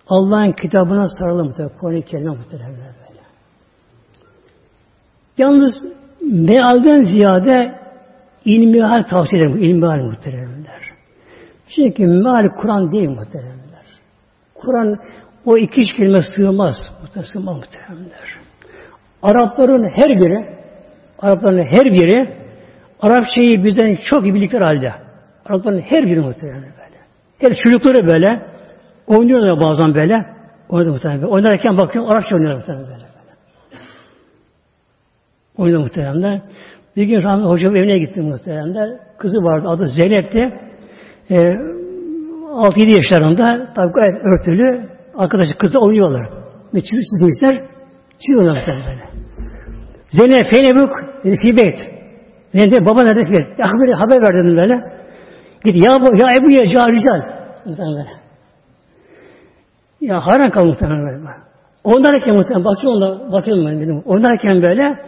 Allah'ın 0.09 0.53
kitabına 0.53 1.09
saralım 1.09 1.47
muhtemelen. 1.47 1.79
Kur'an-ı 1.79 2.03
Kerim'e 2.03 2.31
muhteremler 2.31 2.95
böyle. 3.09 3.21
Yalnız 5.39 5.75
mealden 6.25 7.05
ziyade 7.05 7.85
İlmihal 8.45 9.03
tavsiye 9.03 9.43
ederim. 9.43 9.63
İlmihal 9.63 9.99
muhteremler. 9.99 10.81
Çünkü 11.77 12.07
meal 12.07 12.49
Kur'an 12.61 12.93
değil 12.93 13.09
muhteremler. 13.09 13.85
Kur'an 14.55 14.99
o 15.45 15.57
iki 15.57 15.81
üç 15.81 15.97
kelime 15.97 16.23
sığmaz. 16.37 16.77
Muhterem, 17.03 17.27
sığmaz 17.27 17.57
muhteremler. 17.57 18.39
Arapların 19.23 19.91
her 19.95 20.21
biri 20.21 20.55
Arapların 21.19 21.67
her 21.67 21.85
biri 21.85 22.45
Arapçayı 23.01 23.65
bizden 23.65 23.99
çok 24.11 24.25
iyi 24.25 24.35
bildikleri 24.35 24.65
halde. 24.65 24.93
Arapların 25.47 25.81
her 25.81 26.07
biri 26.07 26.21
muhteremler 26.21 26.63
böyle. 26.63 26.99
Her 27.39 27.55
çocukları 27.63 28.07
böyle 28.07 28.43
oynuyorlar 29.07 29.61
bazen 29.61 29.95
böyle. 29.95 30.27
Oynadı 30.69 30.91
muhteremler. 30.91 31.29
Oynarken 31.29 31.79
bakıyorum 31.79 32.11
Arapça 32.11 32.35
oynuyorlar 32.35 32.59
muhteremler 32.59 32.91
böyle. 32.91 33.04
Oynadı 35.59 35.81
muhteremler. 35.81 36.41
Bir 36.97 37.05
gün 37.05 37.23
rahmetli 37.23 37.49
hocam 37.49 37.77
evine 37.77 37.99
gitti 37.99 38.21
muhteremler. 38.21 38.91
Kızı 39.19 39.39
vardı 39.39 39.69
adı 39.69 39.87
Zeynep'ti. 39.87 40.53
E, 41.31 41.35
6-7 41.35 42.97
yaşlarında 42.97 43.73
tabi 43.75 43.93
gayet 43.93 44.15
örtülü 44.15 44.89
arkadaşı 45.17 45.59
kızla 45.59 45.79
oynuyorlar. 45.79 46.29
Ve 46.75 46.81
çizgi 46.81 47.05
çizmişler. 47.05 47.63
Çiziyorlar 48.19 48.59
böyle. 48.67 49.05
Zeynep 50.11 50.47
Feynebuk 50.47 50.91
dedi 51.25 51.37
Fibeyt. 51.37 51.79
Zeynep 52.53 52.87
baba 52.87 53.03
nerede? 53.03 53.21
Ya 53.59 53.67
haber, 53.69 53.93
haber 53.93 54.23
ver 54.23 54.45
dedim 54.45 54.57
böyle. 54.57 54.75
Git 55.65 55.77
ya, 55.87 55.93
ya 56.17 56.35
Ebu 56.35 56.51
ya 56.51 56.67
Carical. 56.67 57.23
Ya 60.01 60.21
kaldım 60.51 60.69
muhtemelen 60.69 61.07
böyle. 61.07 61.19
Oynarken 61.85 62.35
muhtemelen 62.35 62.65
bakıyorum 62.65 63.01
da 63.01 63.33
bakıyorum 63.33 63.67
ben 63.67 63.81
dedim. 63.81 64.03
Oynarken 64.07 64.63
böyle 64.63 64.99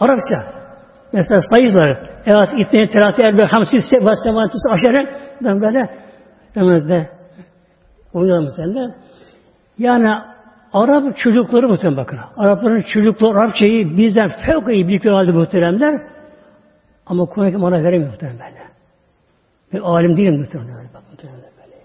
Arapça. 0.00 0.52
Mesela 1.12 1.40
sayılar. 1.40 2.10
Evet, 2.26 2.48
itne, 2.58 2.88
terati, 2.88 3.22
erbe, 3.22 3.44
hamsi, 3.44 3.82
seba, 3.90 4.16
sevatüs, 4.16 4.60
aşere. 4.70 5.20
Ben 5.44 5.60
böyle 5.60 5.90
hemen 6.54 6.88
de 6.88 7.08
oynuyorum 8.14 8.46
sen 8.56 8.74
de. 8.74 8.94
Yani 9.78 10.08
Arap 10.72 11.16
çocukları 11.16 11.68
muhtemelen 11.68 11.96
bakın. 11.96 12.18
Arapların 12.36 12.82
çocukları 12.82 13.38
Arapçayı 13.38 13.96
bizden 13.96 14.30
fevk 14.46 14.74
iyi 14.74 14.88
bildikleri 14.88 15.14
halde 15.14 15.32
muhteremler. 15.32 16.02
Ama 17.06 17.24
Kur'an-ı 17.24 17.66
ona 17.66 17.84
veremiyor 17.84 18.10
muhtemelen 18.10 18.38
böyle. 18.38 18.62
Ben 19.72 19.78
alim 19.78 20.16
değilim 20.16 20.38
muhtemelen 20.38 20.74
böyle. 20.74 20.88
Bak, 20.94 21.02
muhtemelen 21.10 21.40
böyle. 21.40 21.76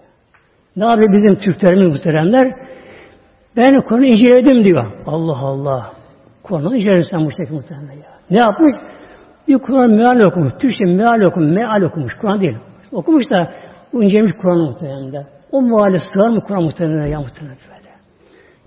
Ne 0.76 0.84
yapıyor 0.84 1.12
bizim 1.12 1.38
Türklerimiz 1.38 1.88
muhteremler? 1.88 2.54
Ben 3.56 3.80
Kur'an'ı 3.80 4.06
inceledim 4.06 4.64
diyor. 4.64 4.84
Allah 5.06 5.38
Allah. 5.38 5.92
Kur'an'ı 6.44 6.76
inceledim 6.76 7.04
sen 7.10 7.20
bu 7.20 7.54
muhtemelen 7.54 7.92
ya. 7.92 8.10
Ne 8.30 8.38
yapmış? 8.38 8.74
Bir 9.48 9.58
Kur'an 9.58 9.90
meal 9.90 10.20
okumuş. 10.20 10.52
Türkçe 10.60 10.84
meal 10.84 11.20
okumuş. 11.20 11.56
Meal 11.56 11.82
okumuş. 11.82 12.12
Kur'an 12.20 12.40
değil. 12.40 12.56
Okumuş 12.92 13.30
da 13.30 13.52
incelemiş 13.92 14.32
Kur'an'ı 14.42 14.64
muhtemelen. 14.64 15.26
O 15.52 15.62
meali 15.62 16.02
sığar 16.12 16.28
mı 16.28 16.40
Kur'an 16.40 16.62
muhtemelen 16.62 17.06
ya 17.06 17.20
muhtemelen 17.20 17.56
böyle. 17.68 17.90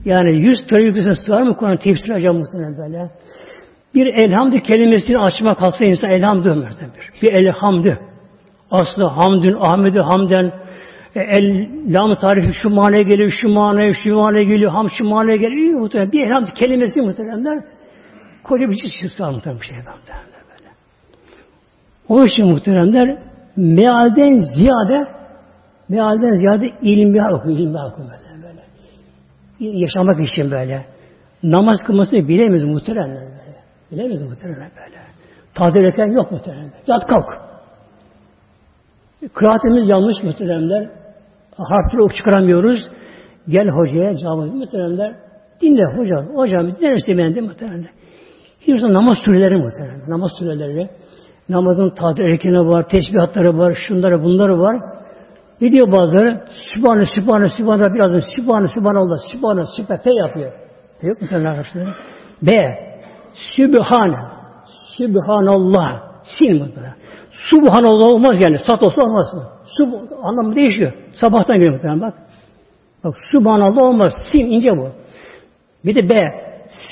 Yani 0.06 0.42
yüz 0.42 0.68
tane 0.68 0.84
yüzdesine 0.84 1.16
sığar 1.16 1.42
mı 1.42 1.58
Kur'an 1.58 1.78
tefsir 1.78 2.10
acaba 2.10 2.34
muhtemelen 2.34 2.78
böyle. 2.78 3.10
Bir 3.96 4.06
elhamdü 4.06 4.60
kelimesini 4.60 5.20
açma 5.20 5.56
kalksa 5.56 5.86
insan 5.86 6.10
elhamdü 6.10 6.50
ömerden 6.50 6.90
bir. 6.96 7.22
Bir 7.22 7.34
elhamdü. 7.34 8.00
Aslı 8.72 9.06
hamdün, 9.06 9.58
ahmedü 9.60 10.00
hamden, 10.00 10.52
el 11.22 11.70
lam 11.94 12.16
tarifi 12.16 12.54
şu 12.54 12.70
manaya 12.70 13.02
geliyor, 13.02 13.32
şu 13.42 13.50
manaya, 13.50 13.94
şu 13.94 14.16
manaya 14.16 14.44
geliyor, 14.44 14.72
ham 14.72 14.90
şu 14.90 15.06
manaya 15.06 15.36
geliyor. 15.36 15.80
Muhtemelen. 15.80 16.12
Bir 16.12 16.26
elhamdü 16.26 16.52
kelimesi 16.54 17.02
muhtemelenler 17.02 17.64
koca 18.44 18.70
bir 18.70 18.76
çizgi 18.76 19.10
sığar 19.18 19.32
muhtemelen 19.32 19.62
bir 19.62 19.66
şey 19.66 19.78
muhtemelen 19.78 20.26
böyle. 20.50 20.70
O 22.10 22.26
için 22.26 22.46
muhteremler 22.46 23.18
mealden 23.56 24.34
ziyade 24.56 25.08
mealden 25.90 26.36
ziyade 26.36 26.66
ilmi 26.82 27.34
okuyor, 27.34 27.58
ilmi 27.58 27.78
okuyor 27.78 28.10
böyle, 28.10 28.44
böyle. 28.44 29.78
Yaşamak 29.78 30.20
için 30.20 30.52
böyle. 30.52 30.86
Namaz 31.44 31.78
kılmasını 31.86 32.28
bilemiyoruz 32.28 32.64
muhteremler 32.64 33.22
böyle. 33.22 33.58
Bilemiyoruz 33.92 34.30
muhteremler 34.30 34.70
böyle. 34.76 34.98
Tadil 35.54 35.84
eken 35.84 36.12
yok 36.12 36.32
muhteremler. 36.32 36.72
Yat 36.88 37.08
kalk. 37.08 37.48
Kıraatimiz 39.34 39.90
yanlış 39.90 40.24
muhteremler. 40.24 40.90
Harfleri 41.58 42.02
ok 42.02 42.16
çıkaramıyoruz. 42.16 42.80
Gel 43.50 43.68
hocaya 43.68 44.18
cevabı 44.18 44.46
muhteremler. 44.46 45.16
Dinle 45.62 45.86
hocam. 45.86 46.26
Hocam 46.36 46.76
dinlerse 46.76 47.18
ben 47.18 47.36
de 47.36 47.42
muhteremler. 47.42 47.90
Hiç 48.62 48.82
namaz 48.82 49.18
süreleri 49.26 49.58
muhteremler. 49.58 50.10
Namaz 50.10 50.32
süreleri. 50.40 50.90
Namazın 51.50 51.90
tadil 51.90 52.24
erkeni 52.24 52.68
var, 52.68 52.88
tesbihatları 52.88 53.58
var, 53.58 53.78
şunları 53.88 54.24
bunları 54.24 54.60
var. 54.60 54.82
Ne 55.62 55.72
diyor 55.72 55.92
bazıları? 55.92 56.42
Sübhane, 56.74 57.06
Sübhane, 57.06 57.50
Sübhane, 57.50 57.94
birazdan 57.94 58.24
Sübhane, 58.36 58.68
Sübhanallah, 58.68 59.18
Sübhane, 59.32 59.66
Sübhane, 59.76 60.02
P 60.04 60.12
yapıyor. 60.12 60.52
P 61.02 61.08
yok 61.08 61.22
mu 61.22 61.28
senin 61.30 61.46
arkadaşlar? 61.46 61.96
B. 62.42 62.76
Sübhane, 63.56 64.18
Sübhanallah. 64.98 66.02
Sin 66.40 66.60
böyle? 66.60 67.07
Subhanallah 67.50 68.06
olmaz 68.06 68.36
yani. 68.40 68.60
Sat 68.68 68.84
olsa 68.84 69.02
olmaz 69.02 69.34
mı? 69.34 69.44
Sub 69.78 69.94
anlamı 70.24 70.56
değişiyor. 70.56 70.94
Sabahtan 71.14 71.56
geliyor 71.56 71.74
muhtemelen 71.74 72.02
bak. 72.02 72.14
Bak 73.04 73.16
Subhanallah 73.32 73.78
olmaz. 73.78 74.14
Sin 74.32 74.40
ince 74.40 74.78
bu. 74.78 74.90
Bir 75.86 75.96
de 75.96 76.10
B. 76.10 76.24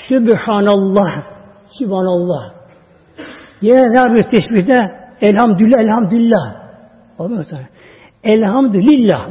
Sübhanallah. 0.08 1.22
Sübhanallah. 1.78 2.52
Yine 3.60 3.92
ne 3.92 3.98
yapıyor 3.98 4.24
tesbihde? 4.30 4.90
Elhamdülillah, 5.20 5.80
elhamdülillah. 5.80 6.54
Olmuyor 7.18 7.38
muhtemelen. 7.40 7.68
Elhamdülillah. 8.24 9.28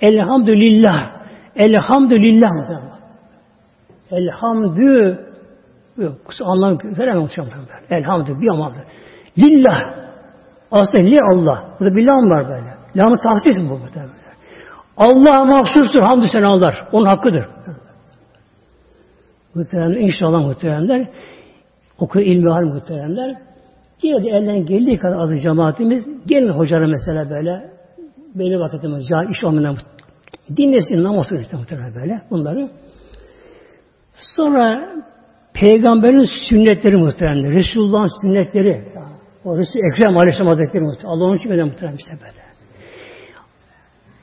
Elhamdülillah. 0.00 1.10
Elhamdülillah. 1.56 2.50
Elhamdü 4.10 5.18
yok. 5.96 6.16
Anlam 6.40 6.78
veremem. 6.98 7.28
Elhamdü 7.90 8.40
bir 8.40 8.48
anlamda. 8.48 8.84
Lillah. 9.38 9.94
Aslında 10.70 10.98
li 10.98 11.20
Allah. 11.22 11.64
Burada 11.80 11.96
bir 11.96 12.06
lam 12.06 12.30
var 12.30 12.48
böyle. 12.48 12.74
Lam-ı 12.96 13.16
tahdis 13.18 13.70
bu 13.70 13.78
muhtemelen. 13.78 14.12
Allah 14.96 15.44
mahsustur. 15.44 16.00
Hamdü 16.00 16.26
senalar. 16.32 16.88
Onun 16.92 17.06
hakkıdır. 17.06 17.46
Muhteremler, 19.54 19.96
inşallah 19.96 20.46
muhteremler 20.46 21.08
oku 22.00 22.20
ilmi 22.20 22.50
hal 22.50 22.62
muhteremler. 22.62 23.36
Yine 24.02 24.24
de 24.24 24.28
elden 24.28 24.66
geldiği 24.66 24.98
kadar 24.98 25.18
adı 25.18 25.40
cemaatimiz 25.40 26.04
gelin 26.26 26.48
hocalara 26.48 26.88
mesela 26.88 27.30
böyle 27.30 27.70
belli 28.34 28.60
vakitimiz 28.60 29.10
ya 29.10 29.24
iş 29.24 29.44
olmayan 29.44 29.76
dinlesin 30.56 31.04
namaz 31.04 31.26
işte 31.42 31.56
muhtemelen 31.56 31.94
böyle 31.94 32.22
bunları. 32.30 32.70
Sonra 34.36 34.88
peygamberin 35.54 36.28
sünnetleri 36.48 36.96
muhtemelen 36.96 37.52
Resulullah'ın 37.52 38.20
sünnetleri 38.22 38.84
o 39.44 39.58
Resul 39.58 39.80
Ekrem 39.92 40.16
Aleyhisselam 40.16 40.48
Hazretleri 40.48 40.84
muhtemelen 40.84 41.16
Allah 41.16 41.24
onun 41.24 41.36
için 41.36 41.50
böyle 41.50 41.64
muhtemelen 41.64 41.96
işte 41.96 42.12
böyle. 42.20 42.40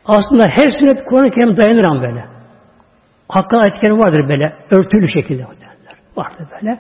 Aslında 0.06 0.48
her 0.48 0.72
sünnet 0.72 1.04
Kur'an-ı 1.04 1.32
Kerim 1.32 1.58
dayanır 1.58 1.84
ama 1.84 2.02
böyle. 2.02 2.26
Hakka 3.30 3.58
ayet 3.58 3.84
vardır 3.84 4.30
böyle. 4.30 4.54
Örtülü 4.72 5.10
şekilde 5.10 5.44
muhtemelen. 5.44 5.78
Vardır 6.16 6.48
böyle. 6.52 6.80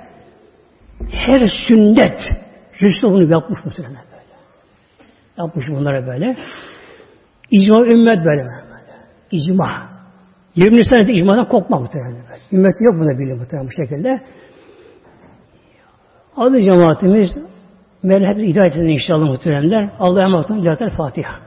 Her 1.12 1.50
sünnet 1.68 2.20
Resul 2.82 3.12
bunu 3.12 3.32
yapmış 3.32 3.66
muhtemelen 3.66 3.96
böyle. 4.12 4.24
Yapmış 5.38 5.66
bunlara 5.70 6.08
böyle. 6.08 6.36
İcma 7.52 7.86
ümmet 7.86 8.18
böyle. 8.18 8.44
böyle. 8.44 8.68
İcma. 9.32 9.98
20 10.56 10.86
senede 10.86 11.12
icmadan 11.12 11.48
kopma 11.48 11.80
muhtemelen. 11.80 12.24
Böyle. 12.30 12.42
Ümmet 12.52 12.76
yok 12.82 12.94
buna 12.94 13.20
bile 13.20 13.34
muhtemelen 13.34 13.68
bu 13.68 13.72
şekilde. 13.72 14.22
Adı 16.38 16.62
cemaatimiz 16.62 17.32
Mevla 18.04 18.28
hepsi 18.28 18.48
hidayet 18.48 18.76
edin 18.76 18.88
inşallah 18.88 19.26
muhteremler. 19.26 19.90
Allah'a 20.00 20.24
emanet 20.24 20.52
olun. 20.52 20.90
Fatiha. 20.98 21.47